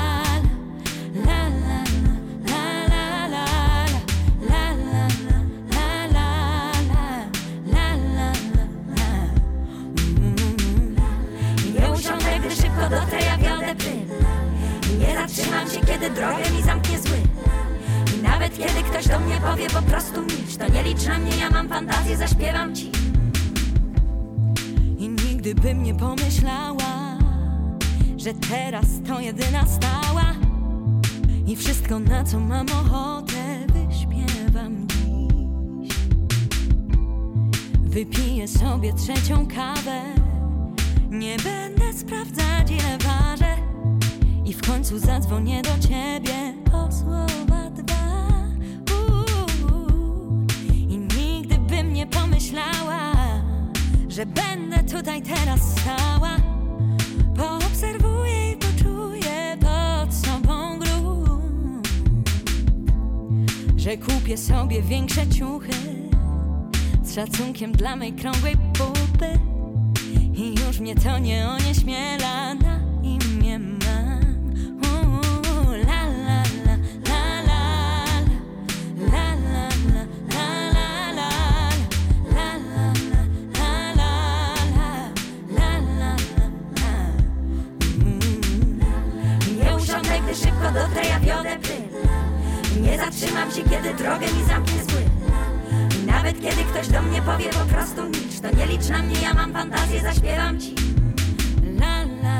Do 12.89 13.01
tej 13.11 13.25
ja 13.25 13.37
wiodę 13.37 13.75
pym 13.75 14.07
Nie 14.99 15.15
zatrzymam 15.15 15.69
się, 15.69 15.79
kiedy 15.79 16.09
drogę 16.09 16.51
mi 16.51 16.63
zamknę 16.63 16.82
nawet 18.43 18.57
kiedy 18.57 18.83
ktoś 18.89 19.07
do 19.07 19.19
mnie 19.19 19.35
powie 19.35 19.69
po 19.69 19.81
prostu 19.81 20.21
milcz, 20.21 20.55
to 20.57 20.71
nie 20.71 20.83
licz 20.83 21.05
na 21.05 21.19
mnie, 21.19 21.37
ja 21.37 21.49
mam 21.49 21.69
fantazję, 21.69 22.17
zaśpiewam 22.17 22.75
ci. 22.75 22.91
I 24.97 25.09
nigdy 25.09 25.55
bym 25.55 25.83
nie 25.83 25.95
pomyślała, 25.95 27.17
że 28.17 28.33
teraz 28.33 28.85
to 29.07 29.19
jedyna 29.19 29.65
stała. 29.67 30.25
I 31.47 31.55
wszystko, 31.55 31.99
na 31.99 32.23
co 32.23 32.39
mam 32.39 32.65
ochotę, 32.65 33.67
wyśpiewam 33.67 34.87
dziś. 34.87 35.95
Wypiję 37.83 38.47
sobie 38.47 38.93
trzecią 38.93 39.47
kawę, 39.47 40.01
nie 41.09 41.37
będę 41.37 41.93
sprawdzać, 41.93 42.71
ile 42.71 42.97
ważę. 42.97 43.57
I 44.45 44.53
w 44.53 44.61
końcu 44.61 44.99
zadzwonię 44.99 45.61
do 45.61 45.87
ciebie 45.87 46.52
że 54.15 54.25
będę 54.25 54.83
tutaj 54.83 55.21
teraz 55.21 55.59
stała. 55.79 56.37
Poobserwuję 57.37 58.51
i 58.51 58.55
poczuję 58.57 59.57
pod 59.59 60.13
sobą 60.13 60.79
grunt, 60.79 61.87
że 63.77 63.97
kupię 63.97 64.37
sobie 64.37 64.81
większe 64.81 65.27
ciuchy 65.27 65.73
z 67.03 67.15
szacunkiem 67.15 67.71
dla 67.71 67.95
mej 67.95 68.13
krągłej 68.13 68.55
pupy 68.73 69.39
i 70.33 70.55
już 70.67 70.79
mnie 70.79 70.95
to 70.95 71.19
nie 71.19 71.49
onieśmiela. 71.49 72.42
zawiodę 91.23 91.57
pryla 91.59 92.13
Nie 92.81 92.97
zatrzymam 92.97 93.51
się, 93.51 93.63
kiedy 93.63 93.93
drogę 93.93 94.25
mi 94.25 94.43
zamknie 94.47 94.83
zły 94.83 95.01
Nawet 96.05 96.41
kiedy 96.41 96.63
ktoś 96.63 96.87
do 96.87 97.01
mnie 97.01 97.21
powie 97.21 97.49
po 97.49 97.73
prostu 97.73 98.05
nic 98.05 98.41
To 98.41 98.55
nie 98.55 98.65
licz 98.65 98.89
na 98.89 99.03
mnie, 99.03 99.21
ja 99.21 99.33
mam 99.33 99.53
fantazję, 99.53 100.01
zaśpiewam 100.01 100.59
ci 100.59 100.75
la 101.79 102.01
la 102.01 102.39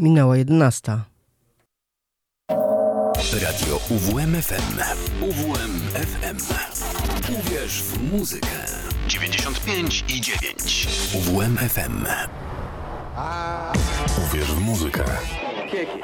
Minęła 0.00 0.36
jedenasta. 0.36 1.17
Radio 3.42 3.80
UWMFM. 3.90 4.78
UWMFM. 5.20 6.36
Uwierz 7.38 7.82
w 7.82 8.12
muzykę. 8.12 8.48
95 9.06 10.04
i 10.08 10.20
9. 10.20 10.88
UWMFM. 11.14 12.06
Uwierz 14.26 14.52
w 14.52 14.60
muzykę. 14.60 15.04
Kieki. 15.70 15.98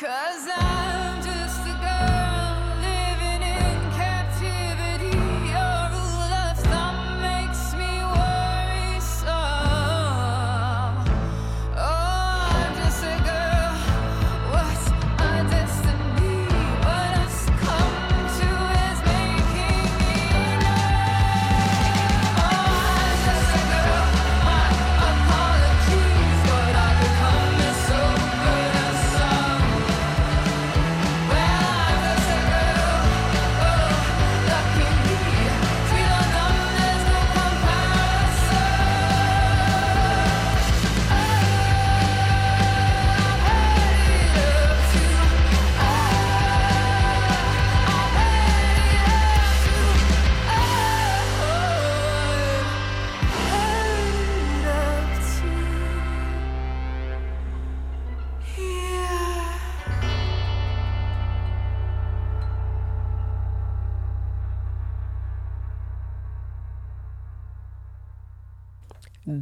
Cause 0.00 0.48
I 0.48 0.69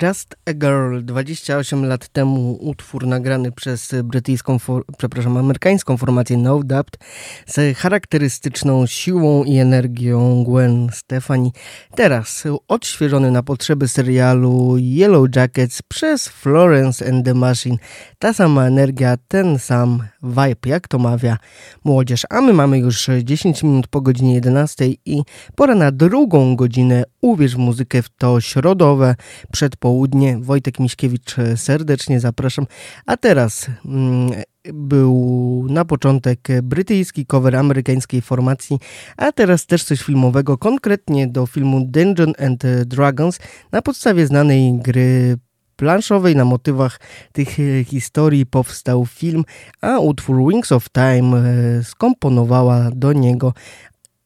Just 0.03 0.37
a 0.47 0.53
Girl, 0.53 1.01
28 1.03 1.85
lat 1.85 2.09
temu 2.09 2.59
utwór 2.61 3.07
nagrany 3.07 3.53
przez 3.53 3.95
brytyjską, 4.05 4.59
for, 4.59 4.85
przepraszam, 4.99 5.37
amerykańską 5.37 5.97
formację 5.97 6.37
No 6.37 6.63
Doubt 6.63 6.99
z 7.47 7.79
charakterystyczną 7.79 8.87
siłą 8.87 9.45
i 9.45 9.59
energią 9.59 10.45
Gwen 10.45 10.89
Stefani. 10.93 11.53
Teraz 11.95 12.45
odświeżony 12.69 13.31
na 13.31 13.43
potrzeby 13.43 13.89
serialu 13.89 14.77
Yellow 14.79 15.37
Jackets 15.37 15.83
przez 15.83 16.29
Florence 16.29 17.09
and 17.09 17.25
the 17.25 17.35
Machine. 17.35 17.77
Ta 18.19 18.33
sama 18.33 18.67
energia, 18.67 19.17
ten 19.29 19.59
sam 19.59 20.03
vibe, 20.23 20.69
jak 20.69 20.89
to 20.89 20.99
mawia 20.99 21.39
młodzież. 21.85 22.23
A 22.31 22.41
my 22.41 22.53
mamy 22.53 22.79
już 22.79 23.11
10 23.25 23.63
minut 23.63 23.87
po 23.87 24.01
godzinie 24.01 24.35
11 24.35 24.87
i 25.05 25.23
pora 25.55 25.75
na 25.75 25.93
drugą 25.93 26.57
godzinę 26.57 27.05
Uwierz 27.21 27.55
w 27.55 27.59
muzykę 27.59 28.03
w 28.03 28.09
to 28.09 28.41
środowe 28.41 29.15
przedpołudnie. 29.53 30.39
Wojtek 30.39 30.81
Miśkiewicz 30.81 31.37
serdecznie 31.57 32.21
zapraszam. 32.21 32.67
A 33.07 33.17
teraz 33.17 33.67
mm, 33.85 34.31
był 34.73 35.67
na 35.71 35.85
początek 35.85 36.49
brytyjski 36.63 37.27
cover 37.27 37.57
amerykańskiej 37.57 38.23
formacji, 38.23 38.79
a 39.17 39.33
teraz 39.33 39.67
też 39.67 39.85
coś 39.85 40.03
filmowego, 40.03 40.59
konkretnie 40.59 41.27
do 41.27 41.47
filmu 41.47 41.87
Dungeon 41.87 42.33
and 42.39 42.63
Dragons 42.87 43.39
na 43.73 43.83
podstawie 43.83 44.27
znanej 44.27 44.79
gry 44.79 45.37
planszowej 45.79 46.37
na 46.37 46.45
motywach 46.45 47.01
tych 47.33 47.49
historii 47.87 48.47
powstał 48.47 49.07
film, 49.07 49.45
a 49.81 49.99
utwór 49.99 50.49
Wings 50.49 50.73
of 50.73 50.91
Time 50.91 51.39
e, 51.39 51.85
skomponowała 51.85 52.91
do 52.95 53.13
niego 53.13 53.53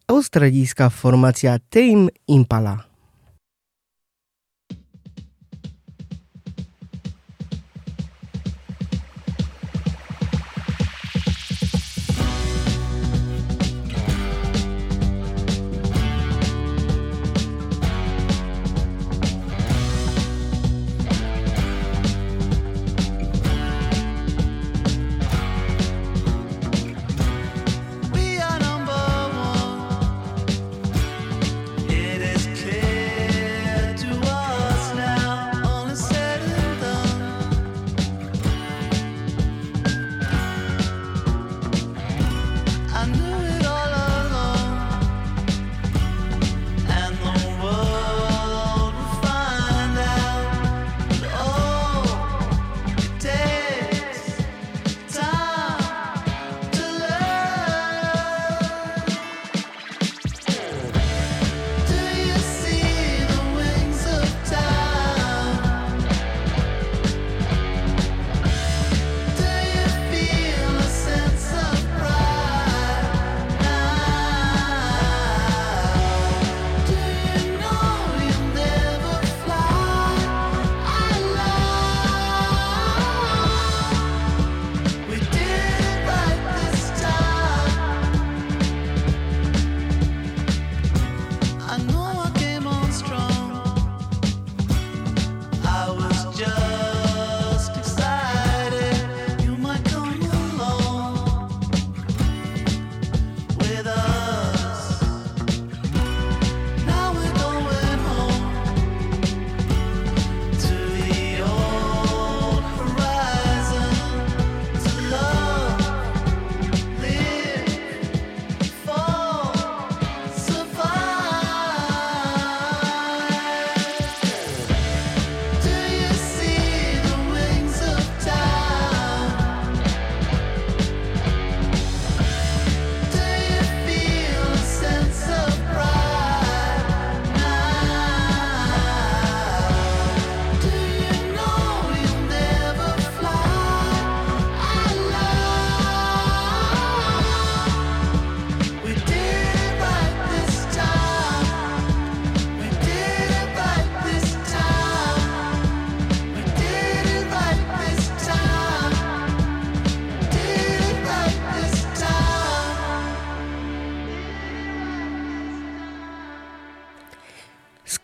australijska 0.06 0.90
formacja 0.90 1.58
Tame 1.70 2.08
Impala. 2.28 2.91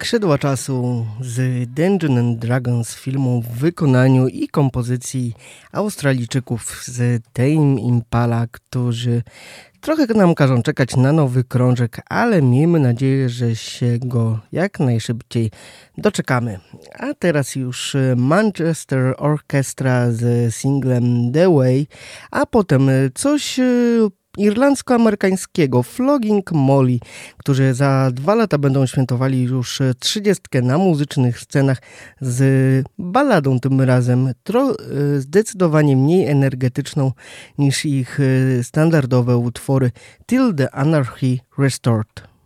Skrzydła 0.09 0.39
czasu 0.39 1.07
z 1.21 1.69
Dungeon 1.71 2.19
and 2.19 2.39
Dragons 2.39 2.95
filmu 2.95 3.43
w 3.43 3.49
wykonaniu 3.49 4.29
i 4.29 4.49
kompozycji 4.49 5.35
Australijczyków 5.73 6.85
z 6.85 7.23
Tame 7.33 7.81
Impala, 7.81 8.47
którzy 8.51 9.23
trochę 9.81 10.07
nam 10.07 10.35
każą 10.35 10.63
czekać 10.63 10.97
na 10.97 11.13
nowy 11.13 11.45
krążek, 11.45 12.01
ale 12.09 12.43
miejmy 12.43 12.81
nadzieję, 12.81 13.29
że 13.29 13.57
się 13.57 13.99
go 13.99 14.41
jak 14.53 14.81
najszybciej 14.81 15.51
doczekamy. 15.99 16.61
A 16.99 17.15
teraz 17.15 17.57
już 17.57 17.97
Manchester 18.17 19.15
Orchestra 19.19 20.13
z 20.13 20.55
singlem 20.55 21.33
The 21.33 21.55
Way, 21.55 21.87
a 22.31 22.47
potem 22.47 22.91
coś 23.15 23.61
irlandzko-amerykańskiego 24.39 25.83
Flogging 25.83 26.53
Molly, 26.53 26.99
którzy 27.37 27.75
za 27.75 28.11
dwa 28.13 28.35
lata 28.35 28.59
będą 28.59 28.87
świętowali 28.87 29.43
już 29.43 29.79
trzydziestkę 29.99 30.63
na 30.63 30.79
muzycznych 30.79 31.41
scenach 31.41 31.79
z 32.21 32.87
balladą 32.99 33.61
tym 33.61 33.81
razem, 33.81 34.33
tro, 34.43 34.75
zdecydowanie 35.19 35.97
mniej 35.97 36.27
energetyczną 36.27 37.13
niż 37.59 37.85
ich 37.85 38.19
standardowe 38.63 39.37
utwory 39.37 39.91
Till 40.27 40.55
the 40.55 40.75
Anarchy 40.75 41.39
Restored. 41.59 42.38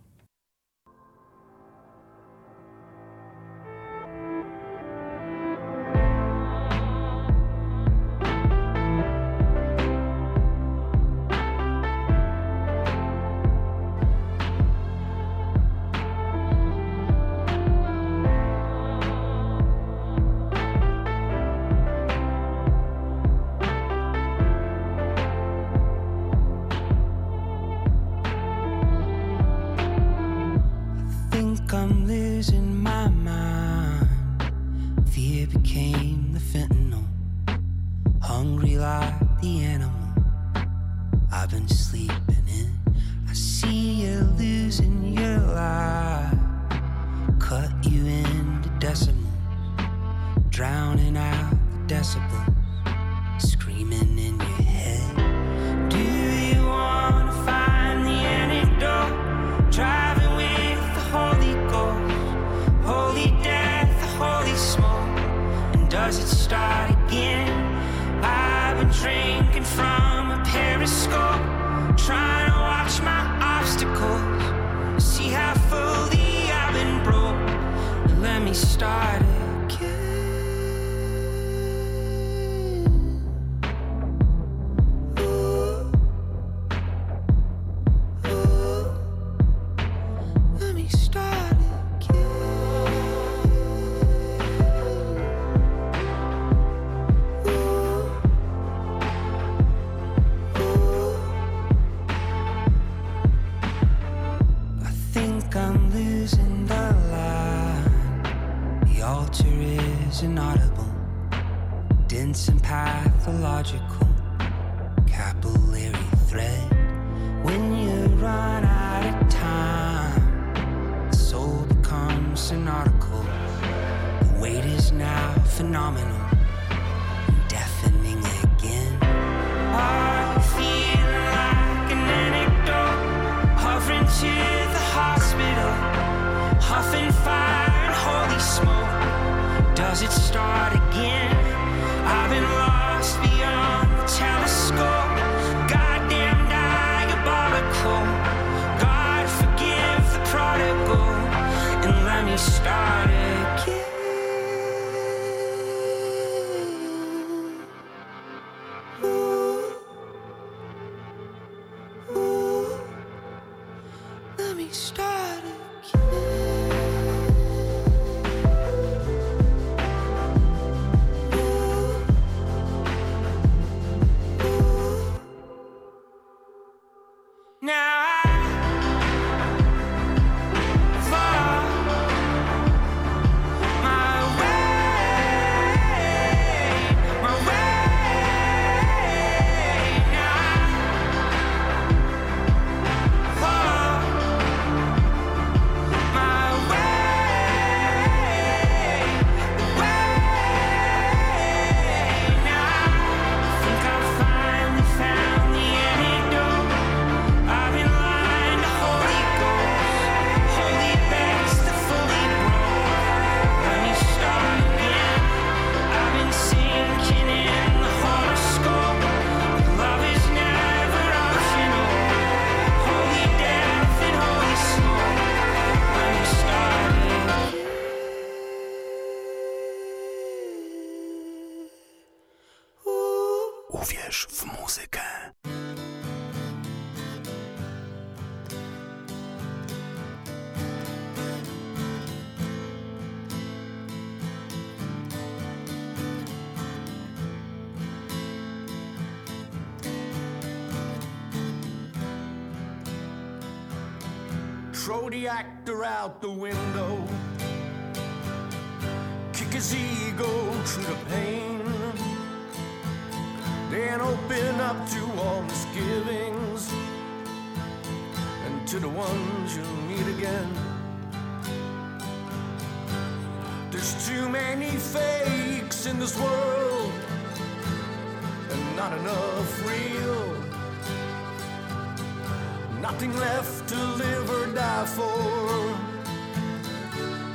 Nothing 282.83 283.17
left 283.17 283.69
to 283.69 283.77
live 283.77 284.29
or 284.29 284.47
die 284.53 284.87
for. 284.87 285.79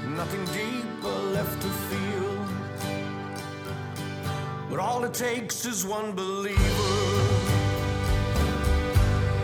Nothing 0.10 0.44
deeper 0.48 1.18
left 1.36 1.62
to 1.62 1.70
feel. 1.88 2.46
But 4.70 4.80
all 4.80 5.06
it 5.06 5.14
takes 5.14 5.66
is 5.66 5.86
one 5.86 6.12
believer. 6.12 6.58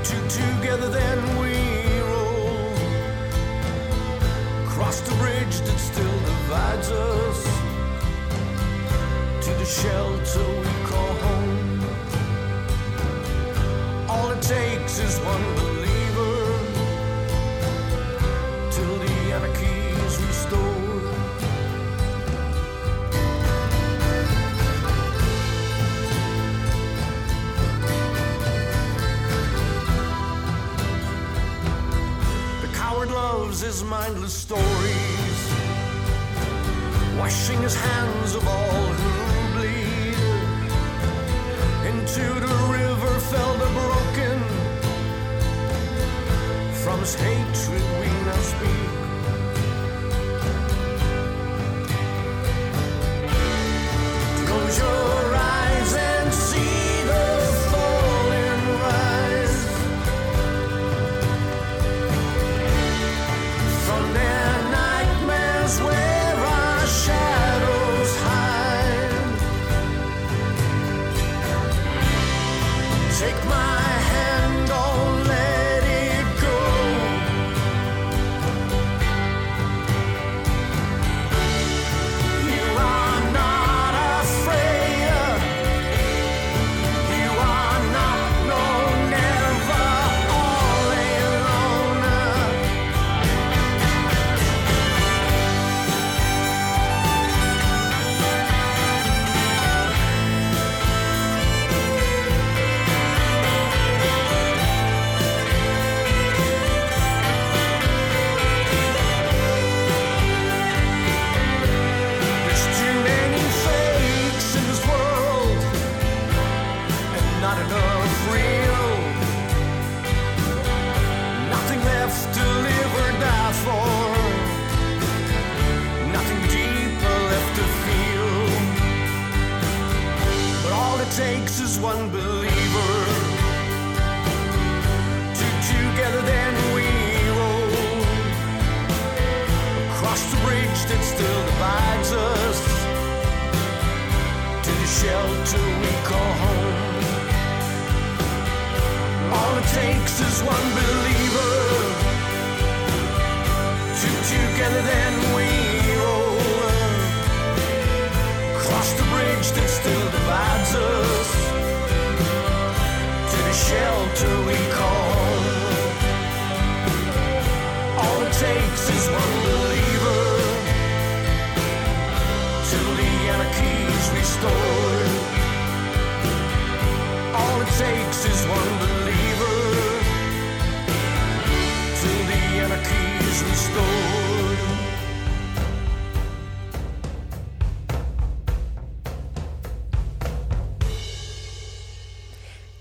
Two 0.04 0.22
together, 0.28 0.90
then 0.90 1.20
we 1.40 1.54
roll. 2.12 2.76
Cross 4.74 5.00
the 5.08 5.16
bridge 5.16 5.58
that 5.62 5.80
still 5.80 6.20
divides 6.32 6.92
us 6.92 7.44
to 9.46 9.52
the 9.54 9.66
shelter 9.66 10.48
we 10.64 10.74
call 10.90 11.14
home. 11.28 11.80
All 14.10 14.32
it 14.32 14.42
takes 14.42 15.00
is 15.00 15.18
one 15.20 15.56
believer. 15.56 15.83
his 33.64 33.82
mindless 33.82 34.34
stories, 34.34 35.40
washing 37.18 37.62
his 37.62 37.76
hands 37.76 38.36
of 38.36 38.46
all 38.46 38.86
who 39.00 39.54
bleed. 39.54 40.18
Into 41.90 42.26
the 42.46 42.56
river 42.78 43.14
fell 43.32 43.54
the 43.64 43.70
broken, 43.80 44.40
from 46.84 47.00
his 47.00 47.16
hatred 47.16 47.84
we 48.00 48.08
now 48.26 48.42
speak. 48.42 48.93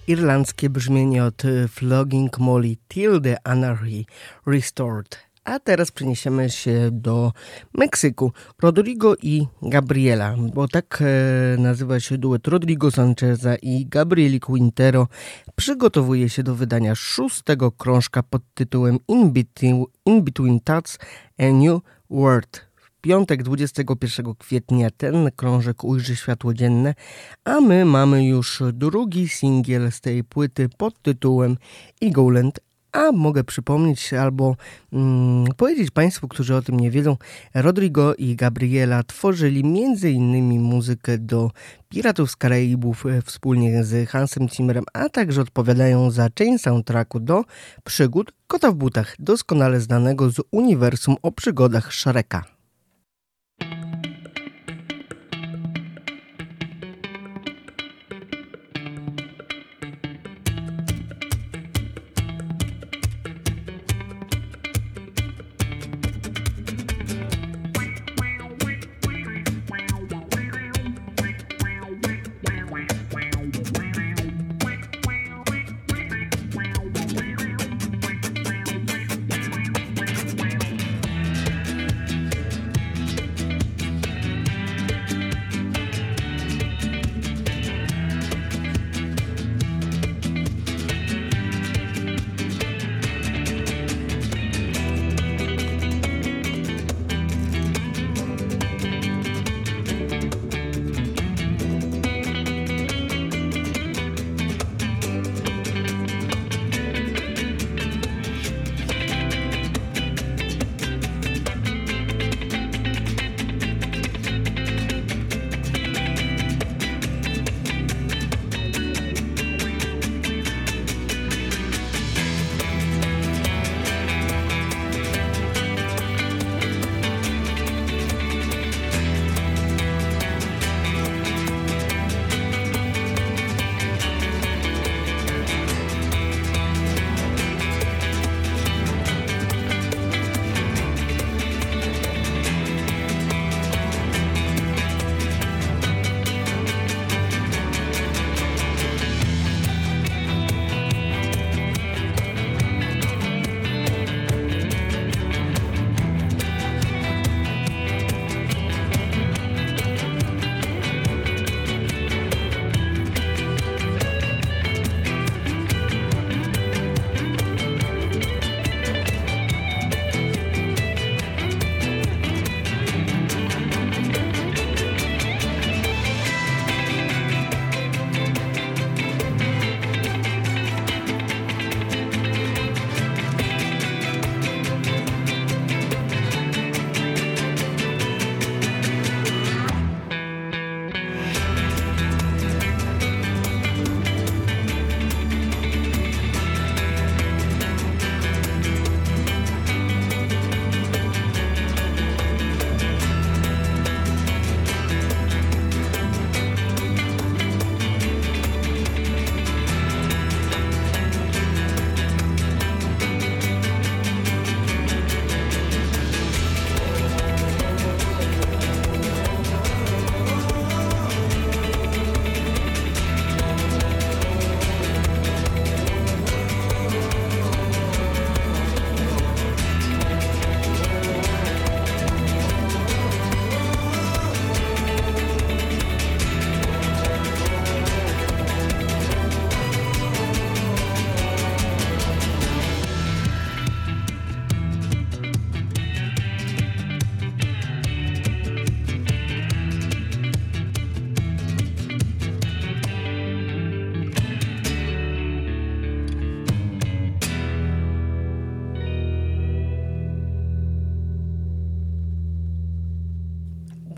Irlandzkie 0.06 0.70
brzmienie 0.70 1.24
od 1.24 1.44
y, 1.44 1.68
Flogging 1.68 2.38
Molly 2.38 2.76
Till 2.88 3.20
the 3.20 3.46
Anarchy 3.46 4.04
Restored. 4.46 5.18
A 5.44 5.58
teraz 5.58 5.90
przeniesiemy 5.90 6.50
się 6.50 6.88
do 6.92 7.32
Meksyku. 7.74 8.32
Rodrigo 8.62 9.16
i 9.22 9.46
Gabriela, 9.62 10.36
bo 10.54 10.68
tak 10.68 11.02
e, 11.02 11.60
nazywa 11.60 12.00
się 12.00 12.18
duet 12.18 12.48
Rodrigo 12.48 12.90
Sancheza 12.90 13.56
i 13.56 13.86
Gabrieli 13.86 14.40
Quintero, 14.40 15.08
przygotowuje 15.56 16.28
się 16.28 16.42
do 16.42 16.54
wydania 16.54 16.94
szóstego 16.94 17.72
krążka 17.72 18.22
pod 18.22 18.42
tytułem 18.54 18.98
In 19.08 19.32
Between, 19.32 19.84
In 20.06 20.24
Between 20.24 20.60
Thoughts 20.60 20.98
a 21.38 21.44
New 21.52 21.80
World. 22.10 22.71
Piątek 23.02 23.42
21 23.42 24.34
kwietnia 24.34 24.90
ten 24.90 25.30
krążek 25.36 25.84
ujrzy 25.84 26.16
światło 26.16 26.54
dzienne, 26.54 26.94
a 27.44 27.60
my 27.60 27.84
mamy 27.84 28.26
już 28.26 28.62
drugi 28.72 29.28
singiel 29.28 29.92
z 29.92 30.00
tej 30.00 30.24
płyty 30.24 30.68
pod 30.68 31.02
tytułem 31.02 31.56
Eagleland 32.02 32.60
a 32.92 33.12
mogę 33.12 33.44
przypomnieć 33.44 34.12
albo 34.12 34.56
mm, 34.92 35.44
powiedzieć 35.56 35.90
Państwu, 35.90 36.28
którzy 36.28 36.56
o 36.56 36.62
tym 36.62 36.80
nie 36.80 36.90
wiedzą, 36.90 37.16
Rodrigo 37.54 38.14
i 38.14 38.36
Gabriela 38.36 39.02
tworzyli 39.02 39.60
m.in. 39.60 40.62
muzykę 40.62 41.18
do 41.18 41.50
Piratów 41.88 42.30
z 42.30 42.36
Karaibów 42.36 43.06
e, 43.06 43.22
wspólnie 43.22 43.84
z 43.84 44.10
Hansem 44.10 44.48
Zimmerem, 44.48 44.84
a 44.92 45.08
także 45.08 45.40
odpowiadają 45.40 46.10
za 46.10 46.30
część 46.30 46.64
soundtracku 46.64 47.20
do 47.20 47.44
przygód 47.84 48.32
Kota 48.46 48.70
w 48.70 48.74
butach, 48.74 49.16
doskonale 49.18 49.80
znanego 49.80 50.30
z 50.30 50.40
uniwersum 50.50 51.16
o 51.22 51.32
przygodach 51.32 51.92
Shreka. 51.92 52.61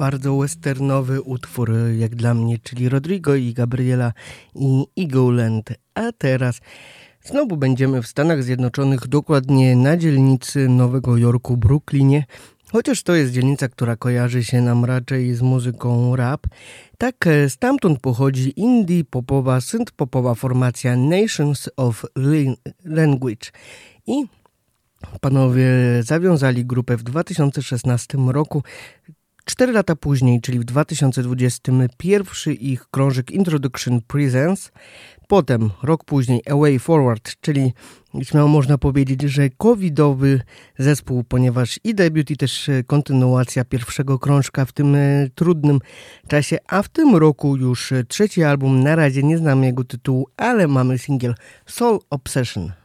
Bardzo 0.05 0.37
westernowy 0.37 1.23
utwór 1.23 1.73
jak 1.99 2.15
dla 2.15 2.35
mnie, 2.35 2.59
czyli 2.59 2.89
Rodrigo 2.89 3.35
i 3.35 3.55
Gabriela 3.55 4.13
i 4.55 4.85
Eagleland. 4.99 5.71
A 5.95 6.13
teraz 6.13 6.61
znowu 7.23 7.57
będziemy 7.57 8.03
w 8.03 8.07
Stanach 8.07 8.43
Zjednoczonych, 8.43 9.09
dokładnie 9.09 9.77
na 9.77 9.97
dzielnicy 9.97 10.69
Nowego 10.69 11.17
Jorku, 11.17 11.57
Brooklynie. 11.57 12.25
Chociaż 12.73 13.03
to 13.03 13.15
jest 13.15 13.33
dzielnica, 13.33 13.69
która 13.69 13.97
kojarzy 13.97 14.45
się 14.45 14.61
nam 14.61 14.85
raczej 14.85 15.35
z 15.35 15.43
muzyką 15.43 16.17
rap, 16.17 16.47
tak 16.99 17.29
stamtąd 17.49 18.01
pochodzi 18.01 18.61
indie 18.61 19.05
popowa, 19.05 19.59
synth-popowa 19.59 20.35
formacja 20.35 20.97
Nations 20.97 21.69
of 21.77 22.05
Language. 22.85 23.51
I 24.07 24.25
panowie 25.21 25.67
zawiązali 26.01 26.65
grupę 26.65 26.97
w 26.97 27.03
2016 27.03 28.19
roku. 28.19 28.63
Cztery 29.45 29.73
lata 29.73 29.97
później, 29.97 30.41
czyli 30.41 30.59
w 30.59 30.65
2020, 30.65 31.73
pierwszy 31.99 32.53
ich 32.53 32.87
krążek 32.91 33.31
Introduction 33.31 34.01
Presents. 34.01 34.73
Potem, 35.29 35.71
rok 35.83 36.05
później, 36.05 36.43
Away 36.51 36.79
Forward, 36.79 37.33
czyli 37.41 37.73
śmiało 38.23 38.49
można 38.49 38.79
powiedzieć, 38.79 39.23
że 39.23 39.51
covidowy 39.51 40.41
zespół, 40.79 41.25
ponieważ 41.25 41.81
i 41.85 41.95
debiut, 41.95 42.31
i 42.31 42.37
też 42.37 42.71
kontynuacja 42.87 43.65
pierwszego 43.65 44.19
krążka 44.19 44.65
w 44.65 44.73
tym 44.73 44.95
e, 44.95 45.29
trudnym 45.35 45.79
czasie, 46.29 46.59
a 46.69 46.83
w 46.83 46.89
tym 46.89 47.17
roku 47.17 47.57
już 47.57 47.93
trzeci 48.09 48.43
album, 48.43 48.83
na 48.83 48.97
razie 48.97 49.23
nie 49.23 49.39
znam 49.39 49.65
jego 49.65 49.85
tytułu, 49.85 50.29
ale 50.37 50.69
mamy 50.69 50.99
singiel 50.99 51.35
Soul 51.67 51.99
Obsession. 52.11 52.84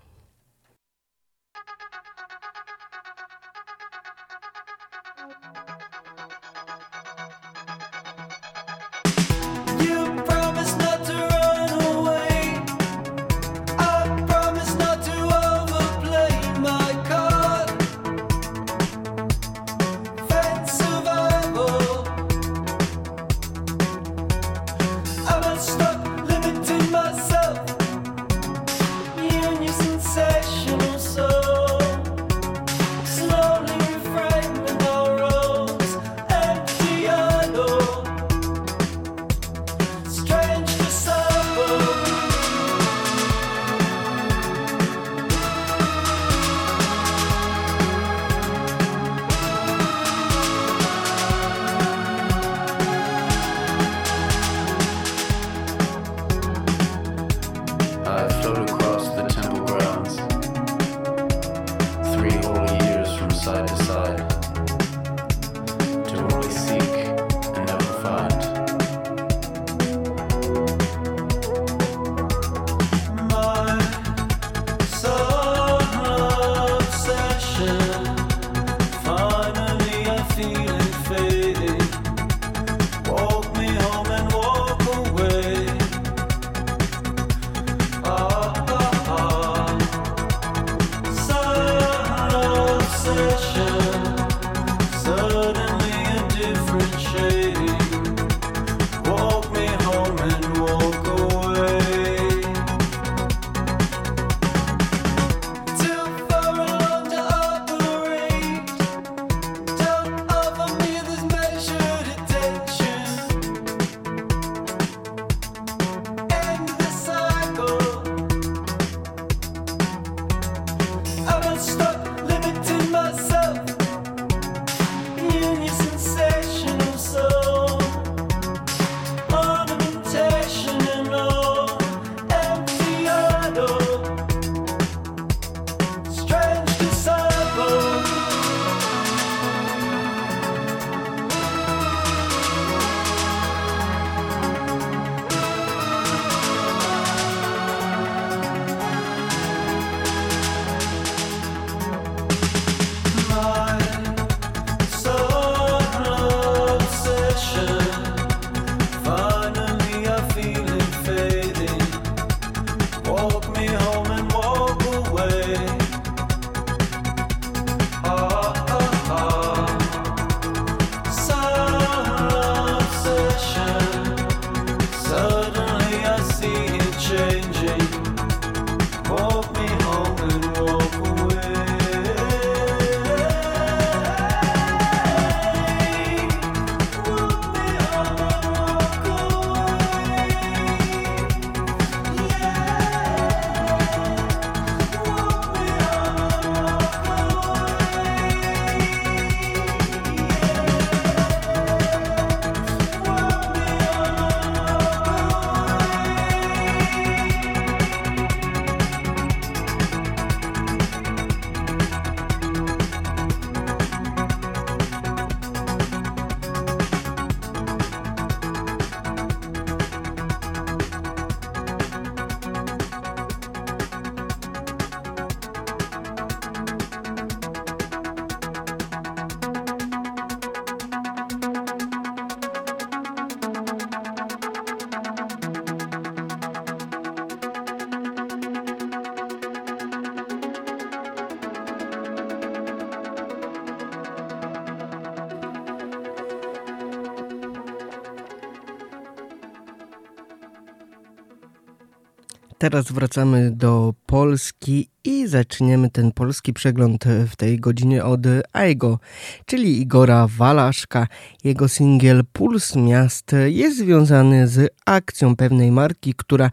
Teraz 252.60 252.92
wracamy 252.92 253.52
do 253.52 253.94
Polski 254.06 254.90
i 255.04 255.28
zaczniemy 255.28 255.90
ten 255.90 256.12
polski 256.12 256.54
przegląd 256.54 257.06
w 257.30 257.36
tej 257.36 257.60
godzinie 257.60 258.04
od 258.04 258.22
Aigo, 258.54 259.00
czyli 259.46 259.82
Igora 259.82 260.28
Walaszka. 260.28 261.08
Jego 261.44 261.68
singiel 261.68 262.24
Puls 262.34 262.76
Miast 262.76 263.36
jest 263.46 263.78
związany 263.78 264.48
z 264.48 264.74
akcją 264.86 265.36
pewnej 265.36 265.72
marki, 265.72 266.14
która 266.14 266.50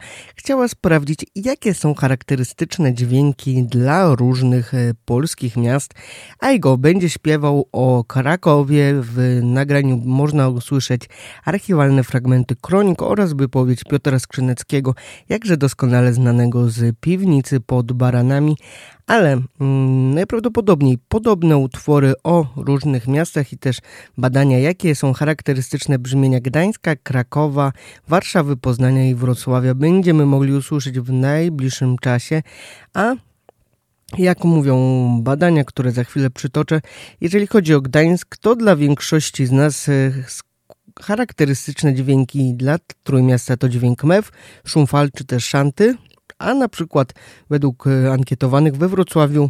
chciała 0.47 0.67
sprawdzić, 0.67 1.25
jakie 1.35 1.73
są 1.73 1.95
charakterystyczne 1.95 2.93
dźwięki 2.93 3.63
dla 3.63 4.15
różnych 4.15 4.71
polskich 5.05 5.57
miast. 5.57 5.93
Aigo 6.39 6.77
będzie 6.77 7.09
śpiewał 7.09 7.69
o 7.71 8.03
Krakowie. 8.03 8.93
W 9.01 9.39
nagraniu 9.43 9.97
można 9.97 10.49
usłyszeć 10.49 11.09
archiwalne 11.45 12.03
fragmenty 12.03 12.55
kronik 12.61 13.01
oraz 13.01 13.33
wypowiedź 13.33 13.83
Piotra 13.83 14.19
Skrzyneckiego, 14.19 14.95
jakże 15.29 15.57
doskonale 15.57 16.13
znanego 16.13 16.69
z 16.69 16.95
piwnicy 16.99 17.59
pod 17.59 17.91
baranami 17.91 18.57
ale 19.07 19.41
mm, 19.61 20.13
najprawdopodobniej 20.13 20.97
podobne 21.07 21.57
utwory 21.57 22.13
o 22.23 22.45
różnych 22.55 23.07
miastach 23.07 23.53
i 23.53 23.57
też 23.57 23.77
badania, 24.17 24.59
jakie 24.59 24.95
są 24.95 25.13
charakterystyczne 25.13 25.99
brzmienia 25.99 26.39
Gdańska, 26.39 26.95
Krakowa, 26.95 27.71
Warszawy, 28.07 28.57
Poznania 28.57 29.09
i 29.09 29.15
Wrocławia 29.15 29.75
będziemy 29.75 30.25
mogli 30.25 30.53
usłyszeć 30.53 30.99
w 30.99 31.11
najbliższym 31.11 31.97
czasie, 31.97 32.43
a 32.93 33.15
jak 34.17 34.43
mówią 34.43 34.77
badania, 35.21 35.63
które 35.63 35.91
za 35.91 36.03
chwilę 36.03 36.29
przytoczę, 36.29 36.81
jeżeli 37.21 37.47
chodzi 37.47 37.73
o 37.73 37.81
Gdańsk, 37.81 38.37
to 38.37 38.55
dla 38.55 38.75
większości 38.75 39.45
z 39.45 39.51
nas 39.51 39.89
e, 39.89 40.11
charakterystyczne 41.01 41.93
dźwięki 41.93 42.53
dla 42.53 42.77
Trójmiasta 43.03 43.57
to 43.57 43.69
dźwięk 43.69 44.03
mew, 44.03 44.31
szum 44.65 44.87
fal 44.87 45.09
czy 45.11 45.25
też 45.25 45.45
szanty, 45.45 45.97
a 46.39 46.53
na 46.53 46.69
przykład 46.69 47.13
według 47.49 47.87
e, 47.87 48.11
ankietowanych 48.11 48.77
we 48.77 48.87
Wrocławiu 48.87 49.49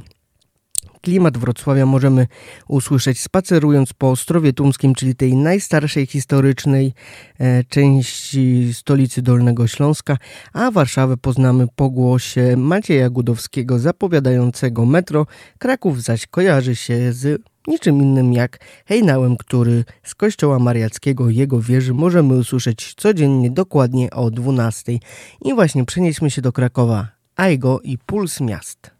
Klimat 1.01 1.37
Wrocławia 1.37 1.85
możemy 1.85 2.27
usłyszeć 2.67 3.21
spacerując 3.21 3.93
po 3.93 4.11
Ostrowie 4.11 4.53
Tumskim, 4.53 4.95
czyli 4.95 5.15
tej 5.15 5.35
najstarszej 5.35 6.05
historycznej 6.05 6.93
e, 7.39 7.63
części 7.63 8.73
stolicy 8.73 9.21
Dolnego 9.21 9.67
Śląska, 9.67 10.17
a 10.53 10.71
Warszawę 10.71 11.17
poznamy 11.17 11.67
po 11.75 11.89
głosie 11.89 12.57
Macieja 12.57 13.09
Gudowskiego 13.09 13.79
zapowiadającego 13.79 14.85
metro. 14.85 15.27
Kraków 15.57 16.03
zaś 16.03 16.27
kojarzy 16.27 16.75
się 16.75 17.13
z 17.13 17.41
niczym 17.67 18.01
innym 18.01 18.33
jak 18.33 18.57
hejnałem, 18.85 19.37
który 19.37 19.83
z 20.03 20.15
kościoła 20.15 20.59
mariackiego 20.59 21.29
jego 21.29 21.61
wieży 21.61 21.93
możemy 21.93 22.37
usłyszeć 22.37 22.93
codziennie 22.97 23.51
dokładnie 23.51 24.11
o 24.11 24.31
12. 24.31 24.99
I 25.45 25.53
właśnie 25.53 25.85
przenieśmy 25.85 26.31
się 26.31 26.41
do 26.41 26.51
Krakowa. 26.51 27.07
Aigo 27.35 27.79
i 27.83 27.97
Puls 27.97 28.41
Miast. 28.41 28.91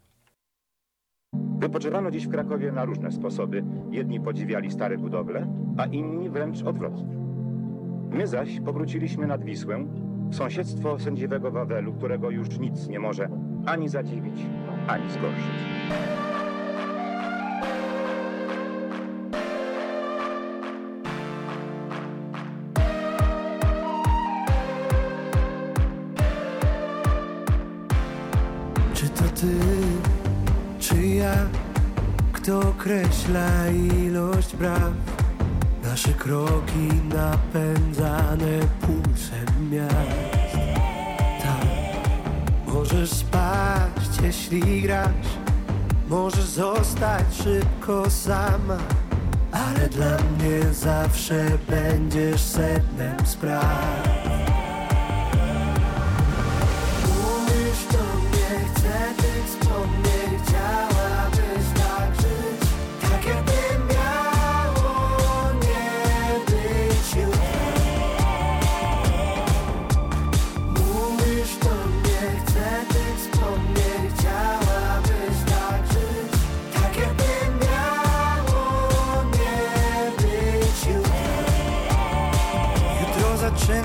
Wypoczywano 1.58 2.10
dziś 2.10 2.26
w 2.26 2.30
Krakowie 2.30 2.72
na 2.72 2.84
różne 2.84 3.12
sposoby. 3.12 3.64
Jedni 3.90 4.20
podziwiali 4.20 4.70
stare 4.70 4.98
budowle, 4.98 5.46
a 5.76 5.86
inni 5.86 6.30
wręcz 6.30 6.62
odwrotnie. 6.62 7.18
My 8.10 8.26
zaś 8.26 8.60
powróciliśmy 8.60 9.26
nad 9.26 9.44
Wisłę, 9.44 9.86
w 10.30 10.34
sąsiedztwo 10.34 10.98
sędziwego 10.98 11.50
Wawelu, 11.50 11.94
którego 11.94 12.30
już 12.30 12.58
nic 12.58 12.88
nie 12.88 13.00
może 13.00 13.28
ani 13.66 13.88
zadziwić, 13.88 14.34
ani 14.86 15.10
zgorszyć. 15.10 16.27
Ty, 29.40 29.56
czy 30.78 31.06
ja, 31.06 31.34
kto 32.32 32.60
określa 32.60 33.68
ilość 33.68 34.56
braw? 34.56 34.92
Nasze 35.84 36.12
kroki 36.12 36.88
napędzane 37.14 38.58
pulsem 38.80 39.70
miast. 39.70 40.54
Tak, 41.42 41.66
możesz 42.66 43.10
spaść, 43.10 44.22
jeśli 44.22 44.82
grasz, 44.82 45.28
możesz 46.08 46.44
zostać 46.44 47.24
szybko 47.44 48.10
sama, 48.10 48.78
ale 49.52 49.88
dla 49.88 50.16
mnie 50.16 50.72
zawsze 50.72 51.44
będziesz 51.68 52.40
sednem 52.40 53.26
spraw. 53.26 54.17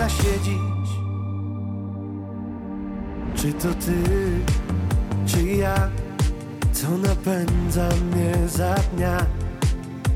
Dziś. 0.10 0.90
Czy 3.36 3.54
to 3.54 3.74
ty, 3.74 3.94
czy 5.26 5.44
ja, 5.44 5.90
co 6.74 6.90
napędza 6.90 7.90
mnie 8.12 8.48
za 8.48 8.76
dnia, 8.76 9.26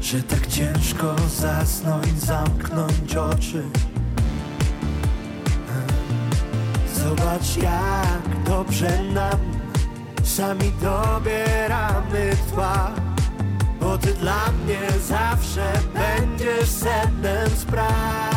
że 0.02 0.24
tak 0.24 0.48
ciężko 0.48 1.16
zasnąć, 1.36 2.20
zamknąć 2.20 3.16
oczy? 3.16 3.64
Zobacz 6.94 7.58
jak 7.58 8.44
dobrze 8.46 9.04
nam, 9.14 9.40
sami 10.24 10.72
dobieramy 10.82 12.32
tła, 12.54 12.92
bo 13.80 13.98
ty 13.98 14.14
dla 14.14 14.52
mnie 14.52 14.80
zawsze 15.08 15.74
będziesz 15.94 16.70
sednem 16.70 17.50
spraw. 17.50 18.37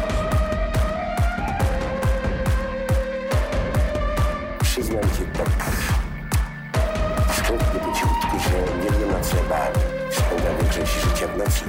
bał. 9.51 9.73
Spędza 10.11 10.53
większość 10.61 10.93
życia 10.93 11.27
w 11.27 11.37
nocy 11.37 11.65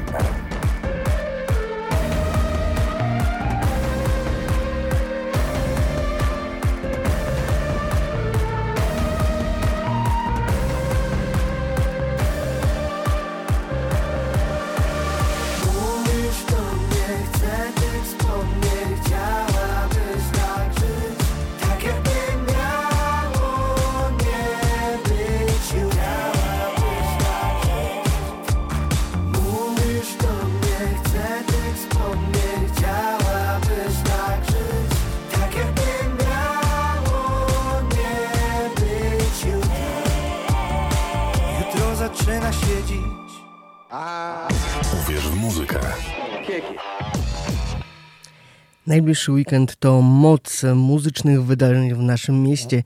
Najbliższy 48.92 49.32
weekend 49.32 49.76
to 49.76 50.02
moc 50.02 50.62
muzycznych 50.74 51.44
wydarzeń 51.44 51.94
w 51.94 51.98
naszym 51.98 52.42
mieście 52.42 52.82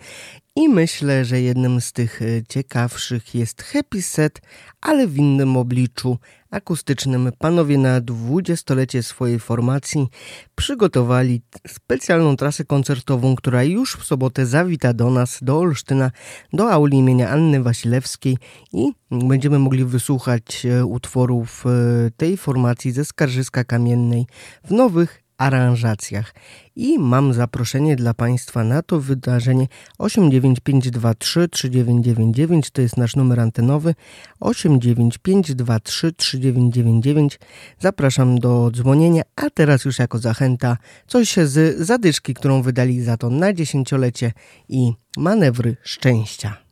i 0.56 0.68
myślę, 0.68 1.24
że 1.24 1.40
jednym 1.40 1.80
z 1.80 1.92
tych 1.92 2.22
e, 2.22 2.26
ciekawszych 2.48 3.34
jest 3.34 3.62
Happy 3.62 4.02
Set, 4.02 4.40
ale 4.80 5.06
w 5.06 5.16
innym 5.16 5.56
obliczu 5.56 6.18
akustycznym. 6.50 7.32
Panowie 7.38 7.78
na 7.78 8.00
dwudziestolecie 8.00 9.02
swojej 9.02 9.38
formacji 9.38 10.08
przygotowali 10.54 11.42
specjalną 11.68 12.36
trasę 12.36 12.64
koncertową, 12.64 13.36
która 13.36 13.64
już 13.64 13.96
w 13.96 14.04
sobotę 14.04 14.46
zawita 14.46 14.92
do 14.92 15.10
nas, 15.10 15.38
do 15.42 15.58
Olsztyna, 15.58 16.10
do 16.52 16.72
auli 16.72 16.98
imienia 16.98 17.30
Anny 17.30 17.62
Wasilewskiej 17.62 18.38
i 18.72 18.92
będziemy 19.10 19.58
mogli 19.58 19.84
wysłuchać 19.84 20.66
e, 20.66 20.84
utworów 20.84 21.64
e, 21.66 21.70
tej 22.16 22.36
formacji 22.36 22.92
ze 22.92 23.04
Skarżyska 23.04 23.64
Kamiennej 23.64 24.26
w 24.64 24.70
nowych 24.70 25.25
aranżacjach. 25.38 26.34
I 26.76 26.98
mam 26.98 27.34
zaproszenie 27.34 27.96
dla 27.96 28.14
Państwa 28.14 28.64
na 28.64 28.82
to 28.82 29.00
wydarzenie 29.00 29.66
89523 29.98 31.48
3999, 31.48 32.70
to 32.70 32.82
jest 32.82 32.96
nasz 32.96 33.16
numer 33.16 33.40
antenowy 33.40 33.94
89523 34.40 36.12
3999. 36.12 37.38
Zapraszam 37.78 38.38
do 38.38 38.70
dzwonienia, 38.70 39.22
a 39.36 39.50
teraz 39.50 39.84
już 39.84 39.98
jako 39.98 40.18
zachęta 40.18 40.76
coś 41.06 41.36
z 41.36 41.78
zadyszki, 41.78 42.34
którą 42.34 42.62
wydali 42.62 43.02
za 43.02 43.16
to 43.16 43.30
na 43.30 43.52
dziesięciolecie 43.52 44.32
i 44.68 44.92
manewry 45.16 45.76
szczęścia. 45.82 46.65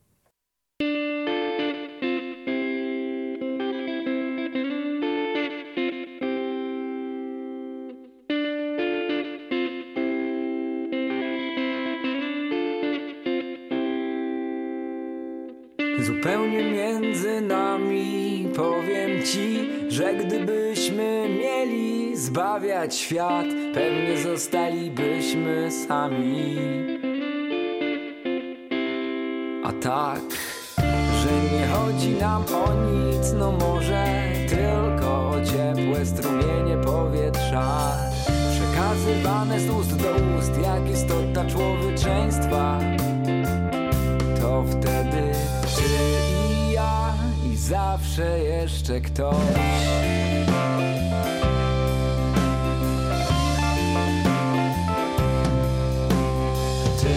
Ci, 19.25 19.69
że 19.89 20.15
gdybyśmy 20.15 21.29
mieli 21.29 22.17
zbawiać 22.17 22.95
świat, 22.97 23.47
pewnie 23.75 24.19
zostalibyśmy 24.19 25.71
sami. 25.71 26.57
A 29.65 29.73
tak, 29.73 30.21
że 31.23 31.57
nie 31.57 31.67
chodzi 31.67 32.11
nam 32.11 32.43
o 32.43 32.75
nic, 32.75 33.33
no 33.39 33.53
może 33.53 34.05
tylko 34.49 35.31
o 35.31 35.35
ciepłe 35.45 36.07
strumienie 36.07 36.77
powietrza. 36.85 37.97
Przekazywane 38.51 39.61
z 39.61 39.71
ust 39.71 39.97
do 39.97 40.11
ust, 40.39 40.53
jak 40.63 40.91
istota 40.91 41.45
człowieczeństwa. 41.45 42.81
To 44.41 44.65
wtedy 44.71 45.54
zawsze 47.69 48.39
jeszcze 48.39 49.01
ktoś. 49.01 49.37
Ty 57.03 57.09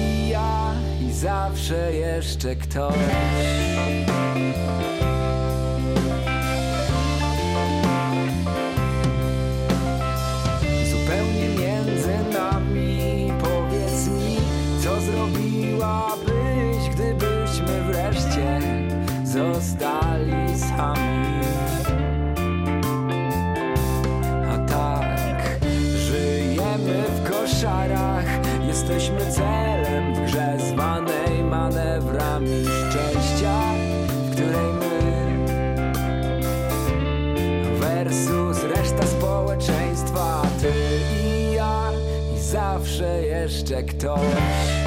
i 0.00 0.28
ja 0.28 0.74
i 1.08 1.12
zawsze 1.12 1.92
jeszcze 1.92 2.56
ktoś. 2.56 2.94
Zostali 19.38 20.58
sami. 20.58 21.40
A 24.52 24.58
tak, 24.58 25.60
żyjemy 25.96 27.02
w 27.08 27.30
koszarach, 27.30 28.24
jesteśmy 28.66 29.20
celem 29.30 30.14
w 30.14 30.20
grze 30.26 30.56
zwanej 30.58 31.44
manewrami 31.50 32.64
szczęścia, 32.64 33.58
w 34.08 34.32
której 34.32 34.72
my 34.80 34.98
versus 37.80 38.62
reszta 38.62 39.06
społeczeństwa, 39.06 40.42
ty 40.60 40.72
i 41.24 41.52
ja 41.52 41.90
i 42.36 42.40
zawsze 42.40 43.22
jeszcze 43.22 43.82
ktoś. 43.82 44.77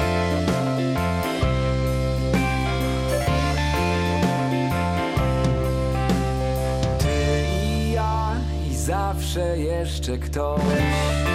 Zawsze 9.32 9.58
jeszcze 9.58 10.18
ktoś. 10.18 11.31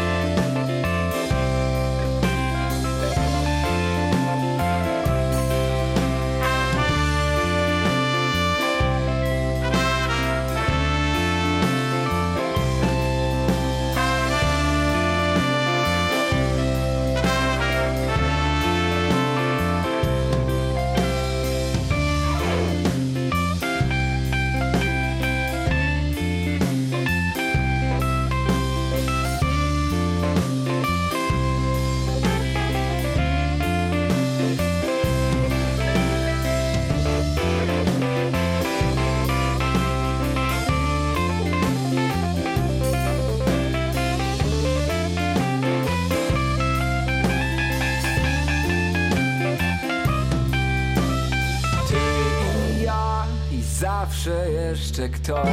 Jeszcze 54.97 55.09
ktoś. 55.09 55.47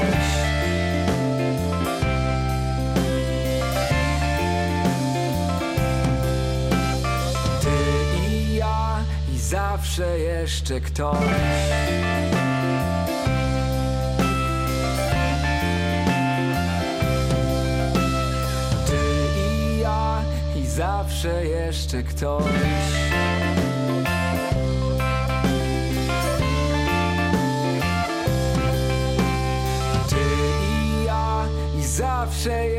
Ty 7.63 7.69
i 8.29 8.57
ja 8.57 9.05
i 9.35 9.39
zawsze 9.39 10.19
jeszcze 10.19 10.81
ktoś. 10.81 11.19
Ty 18.87 19.01
i 19.39 19.79
ja 19.81 20.23
i 20.57 20.67
zawsze 20.67 21.47
jeszcze 21.47 22.03
ktoś. 22.03 22.94
Zawsze 32.45 32.74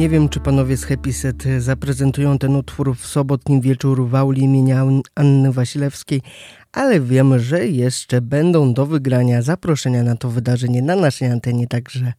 Nie 0.00 0.08
wiem, 0.08 0.28
czy 0.28 0.40
panowie 0.40 0.76
z 0.76 0.84
Happy 0.84 1.12
Set 1.12 1.44
zaprezentują 1.58 2.38
ten 2.38 2.56
utwór 2.56 2.96
w 2.96 3.06
sobotni 3.06 3.60
wieczór 3.60 4.08
w 4.08 4.14
auli 4.14 4.42
imienia 4.42 4.84
Anny 5.14 5.52
Wasilewskiej, 5.52 6.22
ale 6.72 7.00
wiemy, 7.00 7.40
że 7.40 7.66
jeszcze 7.66 8.20
będą 8.20 8.74
do 8.74 8.86
wygrania 8.86 9.42
zaproszenia 9.42 10.02
na 10.02 10.16
to 10.16 10.30
wydarzenie 10.30 10.82
na 10.82 10.96
naszej 10.96 11.28
antenie, 11.28 11.66
także 11.66 12.12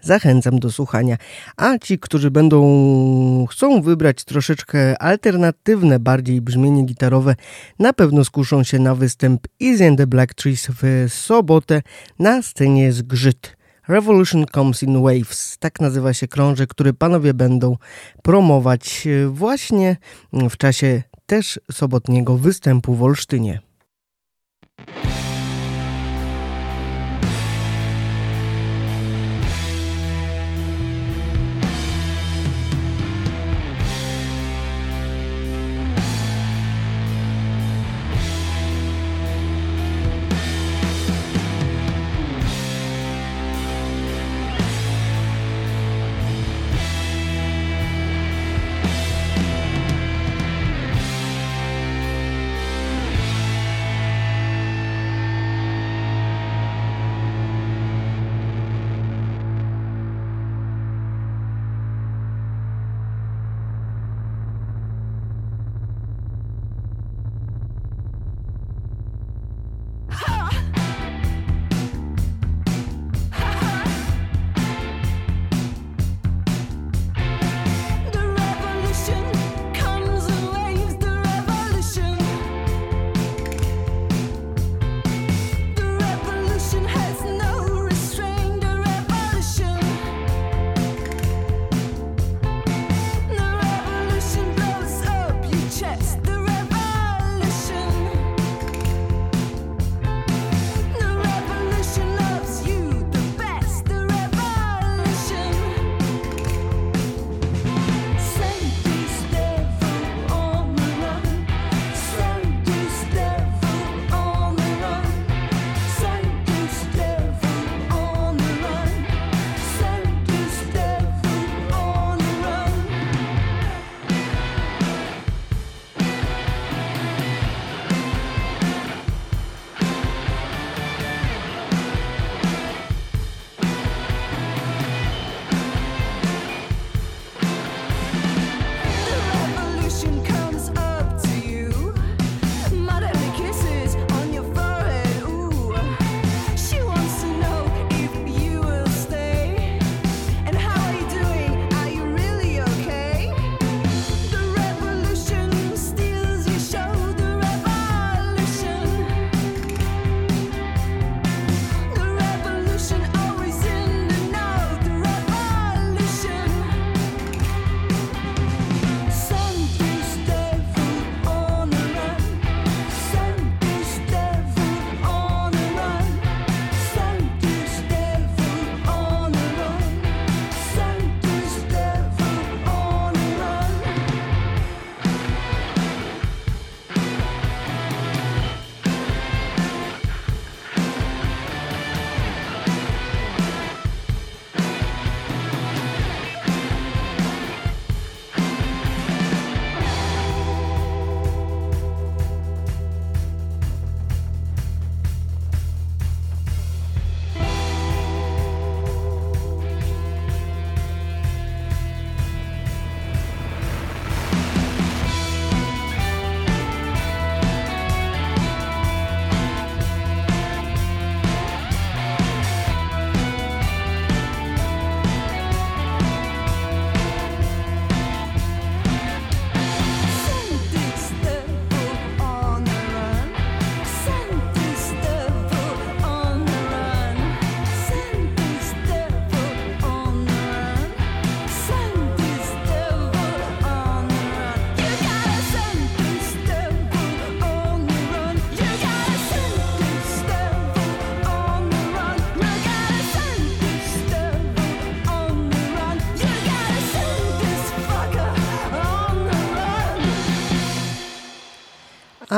zachęcam 0.00 0.58
do 0.58 0.72
słuchania. 0.72 1.16
A 1.56 1.78
ci, 1.78 1.98
którzy 1.98 2.30
będą 2.30 3.46
chcą 3.50 3.82
wybrać 3.82 4.24
troszeczkę 4.24 5.02
alternatywne 5.02 5.98
bardziej 5.98 6.40
brzmienie 6.40 6.84
gitarowe, 6.84 7.36
na 7.78 7.92
pewno 7.92 8.24
skuszą 8.24 8.62
się 8.62 8.78
na 8.78 8.94
występ 8.94 9.46
Easy 9.62 9.88
and 9.88 9.98
the 9.98 10.06
Black 10.06 10.34
Trees 10.34 10.68
w 10.82 11.06
sobotę 11.12 11.82
na 12.18 12.42
scenie 12.42 12.92
Zgrzyt. 12.92 13.57
Revolution 13.88 14.46
Comes 14.54 14.82
in 14.82 15.02
Waves. 15.02 15.56
Tak 15.58 15.80
nazywa 15.80 16.14
się 16.14 16.28
krążek, 16.28 16.70
który 16.70 16.92
panowie 16.92 17.34
będą 17.34 17.76
promować 18.22 19.06
e, 19.06 19.28
właśnie 19.28 19.96
w 20.32 20.56
czasie 20.56 21.02
też 21.26 21.60
sobotniego 21.72 22.36
występu 22.36 22.94
w 22.94 23.02
Olsztynie. 23.02 23.60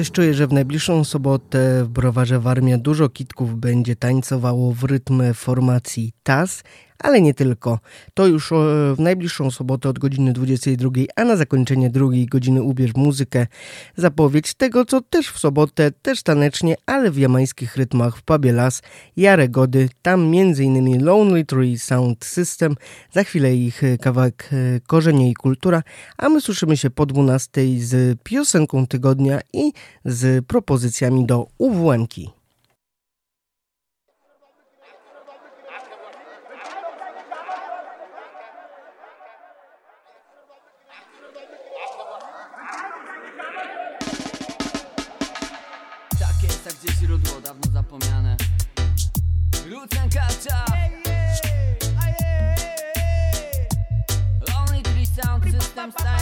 Coś 0.00 0.10
czuję, 0.10 0.34
że 0.34 0.46
w 0.46 0.52
najbliższą 0.52 1.04
sobotę 1.04 1.84
w 1.84 1.88
browarze 1.88 2.40
Warmia 2.40 2.78
dużo 2.78 3.08
kitków 3.08 3.60
będzie 3.60 3.96
tańcowało 3.96 4.72
w 4.72 4.84
rytm 4.84 5.22
formacji 5.34 6.12
TAS, 6.22 6.62
ale 7.00 7.20
nie 7.20 7.34
tylko. 7.34 7.78
To 8.14 8.26
już 8.26 8.52
e, 8.52 8.54
w 8.94 8.98
najbliższą 8.98 9.50
sobotę 9.50 9.88
od 9.88 9.98
godziny 9.98 10.32
22, 10.32 10.90
a 11.16 11.24
na 11.24 11.36
zakończenie 11.36 11.90
drugiej 11.90 12.26
godziny 12.26 12.62
ubierz 12.62 12.94
muzykę. 12.94 13.46
Zapowiedź 13.96 14.54
tego, 14.54 14.84
co 14.84 15.00
też 15.00 15.28
w 15.28 15.38
sobotę, 15.38 15.90
też 15.90 16.22
tanecznie, 16.22 16.76
ale 16.86 17.10
w 17.10 17.18
jamańskich 17.18 17.76
rytmach 17.76 18.16
w 18.16 18.22
pubie 18.22 18.52
Las, 18.52 18.82
Jaregody, 19.16 19.88
tam 20.02 20.20
m.in. 20.20 21.04
Lonely 21.04 21.44
Tree 21.44 21.78
Sound 21.78 22.24
System, 22.24 22.74
za 23.12 23.24
chwilę 23.24 23.54
ich 23.54 23.84
e, 23.84 23.98
kawałek 23.98 24.50
e, 24.52 24.80
Korzenie 24.86 25.30
i 25.30 25.34
Kultura, 25.34 25.82
a 26.18 26.28
my 26.28 26.40
słyszymy 26.40 26.76
się 26.76 26.90
po 26.90 27.06
12 27.06 27.50
z 27.78 28.18
piosenką 28.22 28.86
tygodnia 28.86 29.40
i 29.52 29.72
z 30.04 30.46
propozycjami 30.46 31.26
do 31.26 31.46
UWM-ki. 31.58 32.30
Tak 32.30 32.39
sound 55.80 55.94
system 55.94 56.19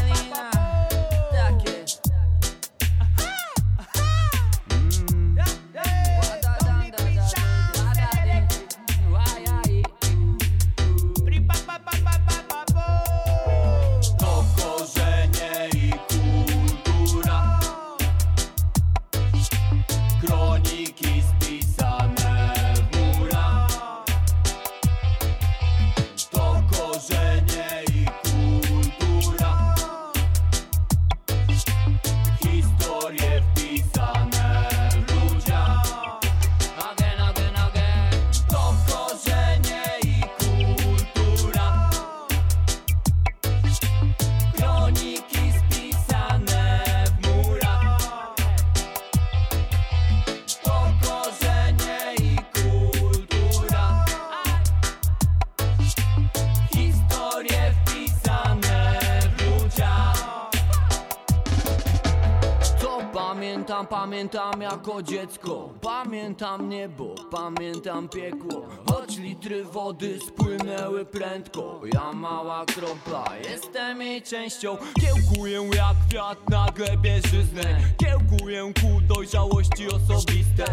pamiętam, 64.18 64.62
jako 64.62 65.02
dziecko 65.02 65.68
Pamiętam 65.80 66.68
niebo, 66.68 67.14
pamiętam 67.30 68.08
piekło. 68.08 68.66
Choć 68.90 69.18
litry 69.18 69.64
wody 69.64 70.18
spłynęły 70.26 71.04
prędko 71.04 71.80
Ja 71.92 72.12
mała 72.12 72.64
kropla, 72.66 73.24
jestem 73.50 74.02
jej 74.02 74.22
częścią. 74.22 74.76
Kiełkuję 75.00 75.70
jak 75.76 75.96
kwiat 76.08 76.50
na 76.50 76.66
glebie 76.74 77.20
żyzne 77.30 77.80
Kiełkuję 77.98 78.72
ku 78.80 79.14
dojrzałości 79.14 79.88
osobistej 79.88 80.68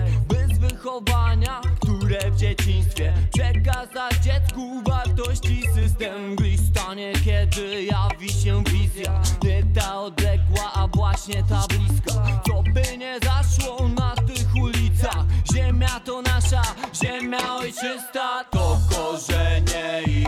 wychowania, 0.67 1.61
które 1.81 2.31
w 2.31 2.35
dzieciństwie 2.35 3.13
Przekazać 3.33 4.13
dziecku 4.23 4.81
wartości. 4.87 5.63
System 5.75 6.35
Gdzieś 6.35 6.59
stanie, 6.59 7.13
kiedy 7.25 7.83
jawi 7.83 8.29
się 8.29 8.63
wizja. 8.63 9.21
Nie 9.43 9.63
ta 9.63 10.01
odległa, 10.01 10.73
a 10.73 10.87
właśnie 10.87 11.43
ta 11.43 11.67
bliska. 11.67 12.41
Co 12.47 12.63
by 12.73 12.97
nie 12.97 13.19
zaszło 13.23 13.87
na 13.87 14.15
tych 14.15 14.63
ulicach? 14.63 15.25
Ziemia 15.53 15.99
to 15.99 16.21
nasza, 16.21 16.61
ziemia 17.03 17.55
ojczysta. 17.55 18.43
To 18.51 18.79
korzenie 18.89 20.01
i 20.07 20.25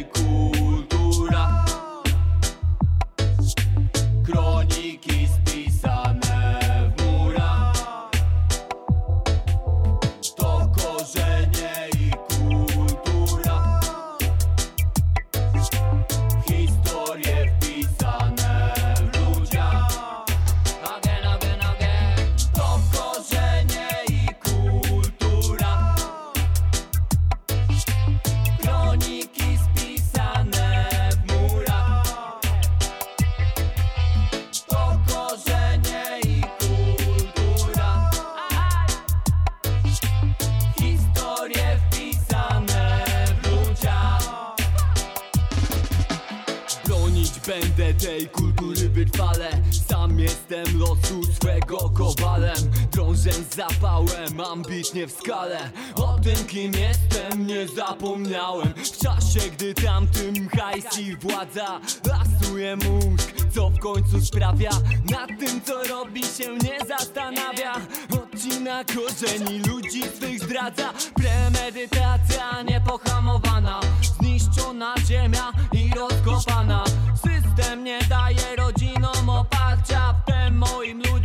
w 55.05 55.11
skale. 55.11 55.69
O 55.95 56.19
tym 56.23 56.45
kim 56.47 56.71
jestem 56.73 57.47
nie 57.47 57.67
zapomniałem. 57.67 58.73
W 58.73 58.97
czasie 58.97 59.49
gdy 59.51 59.73
tamtym 59.73 60.49
hajs 60.49 60.99
i 60.99 61.15
władza 61.15 61.79
Lasuje 62.05 62.75
mózg, 62.75 63.33
co 63.55 63.69
w 63.69 63.79
końcu 63.79 64.21
sprawia 64.21 64.69
Nad 65.11 65.27
tym 65.39 65.61
co 65.61 65.83
robi 65.83 66.23
się 66.23 66.57
nie 66.57 66.79
zastanawia. 66.87 67.73
Odcina 68.13 68.83
korzeni 68.83 69.59
ludzi 69.59 70.01
swych 70.17 70.43
zdradza. 70.43 70.93
Premedytacja 71.15 72.61
niepohamowana 72.61 73.79
Zniszczona 74.19 74.95
ziemia 75.07 75.51
i 75.73 75.91
rozkopana. 75.95 76.83
System 77.15 77.83
nie 77.83 77.99
daje 78.09 78.55
rodzinom 78.57 79.29
oparcia 79.29 80.13
Wtem 80.23 80.57
moim 80.57 80.97
ludziom 80.97 81.16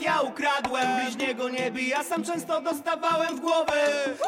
ja 0.00 0.20
ukradłem. 0.20 0.86
Bliźniego 0.96 1.48
nie 1.48 1.70
bij, 1.70 1.88
ja 1.88 2.04
sam 2.04 2.24
często 2.24 2.60
dostawałem 2.60 3.36
w 3.36 3.40
głowę. 3.40 3.72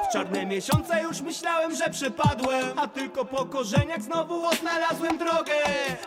W 0.09 0.12
czarne 0.12 0.47
miesiące 0.47 1.03
już 1.03 1.20
myślałem, 1.20 1.77
że 1.77 1.91
przepadłem 1.91 2.78
A 2.78 2.89
tylko 2.89 3.24
po 3.24 3.45
korzeniach 3.47 4.03
znowu 4.03 4.47
odnalazłem 4.47 5.19
drogę. 5.19 5.55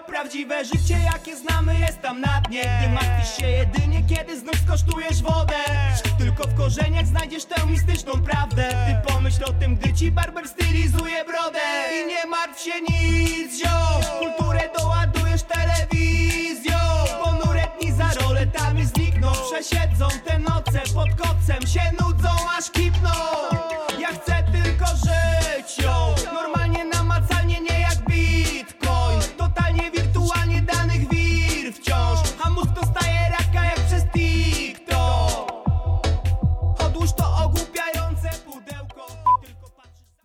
Prawdziwe 0.08 0.66
życie 0.66 0.98
jakie 1.14 1.36
znamy 1.36 1.80
jest 1.80 2.02
tam 2.02 2.22
na 2.22 2.42
dnie. 2.48 2.64
Gdy 2.82 2.94
martwisz 2.94 3.38
się 3.38 3.48
jedynie 3.48 4.04
kiedy 4.10 4.40
znów 4.40 4.56
skosztujesz 4.66 5.22
wodę. 5.22 5.56
Tylko 6.20 6.44
w 6.44 6.58
korzeniach 6.58 7.06
znajdziesz 7.06 7.46
tę 7.46 7.66
mistyczną 7.66 8.12
prawdę. 8.24 8.64
Ty 8.64 9.14
pomyśl 9.14 9.44
o 9.46 9.54
tym, 9.54 9.76
gdy 9.76 9.94
ci 9.94 10.12
barber 10.12 10.48
stylizuje 10.48 11.26
brodę. 11.26 11.60
I 12.04 12.08
nie 12.08 12.26
martw 12.26 12.62
się 12.64 12.82
nic, 12.82 13.60
ziom 13.60 14.02
Kulturę 14.20 14.70
doładujesz 14.80 15.17
znikną 19.62 19.78
Przesiedzą 19.98 20.08
te 20.26 20.40
noce 20.40 20.82
pod 20.94 21.10
kocem 21.16 21.68
Się 21.68 21.82
nudzą 22.00 22.30
aż 22.58 22.72
kipną. 22.72 23.10
Ja 24.00 24.08
chcę 24.08 24.44
tylko 24.52 24.86
żyć 24.86 25.78
ją 25.86 26.16
Normalnie 26.34 26.86
namacalnie 26.86 27.62
nie 27.62 27.80
jak 27.80 27.98
bitcoin. 28.10 29.22
Totalnie 29.38 29.92
wirtualnie 29.92 30.62
danych 30.62 31.10
wir 31.10 31.74
wciąż. 31.74 32.20
A 32.44 32.50
mózg 32.50 32.70
dostaje 32.70 33.20
raka 33.30 33.66
jak 33.66 33.80
przez 33.86 34.04
TikTok. 34.04 35.52
Odłóż 36.80 37.10
to 37.18 37.38
ogłupiające 37.46 38.30
pudełko 38.46 39.08
Ty 39.42 39.48
tylko 39.48 39.70
patrzysz 39.70 40.18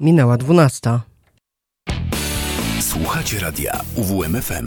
Minęła 0.00 0.36
dwunasta. 0.36 1.00
Słuchacie 2.80 3.40
radia 3.40 3.80
UWMFM. 3.94 4.66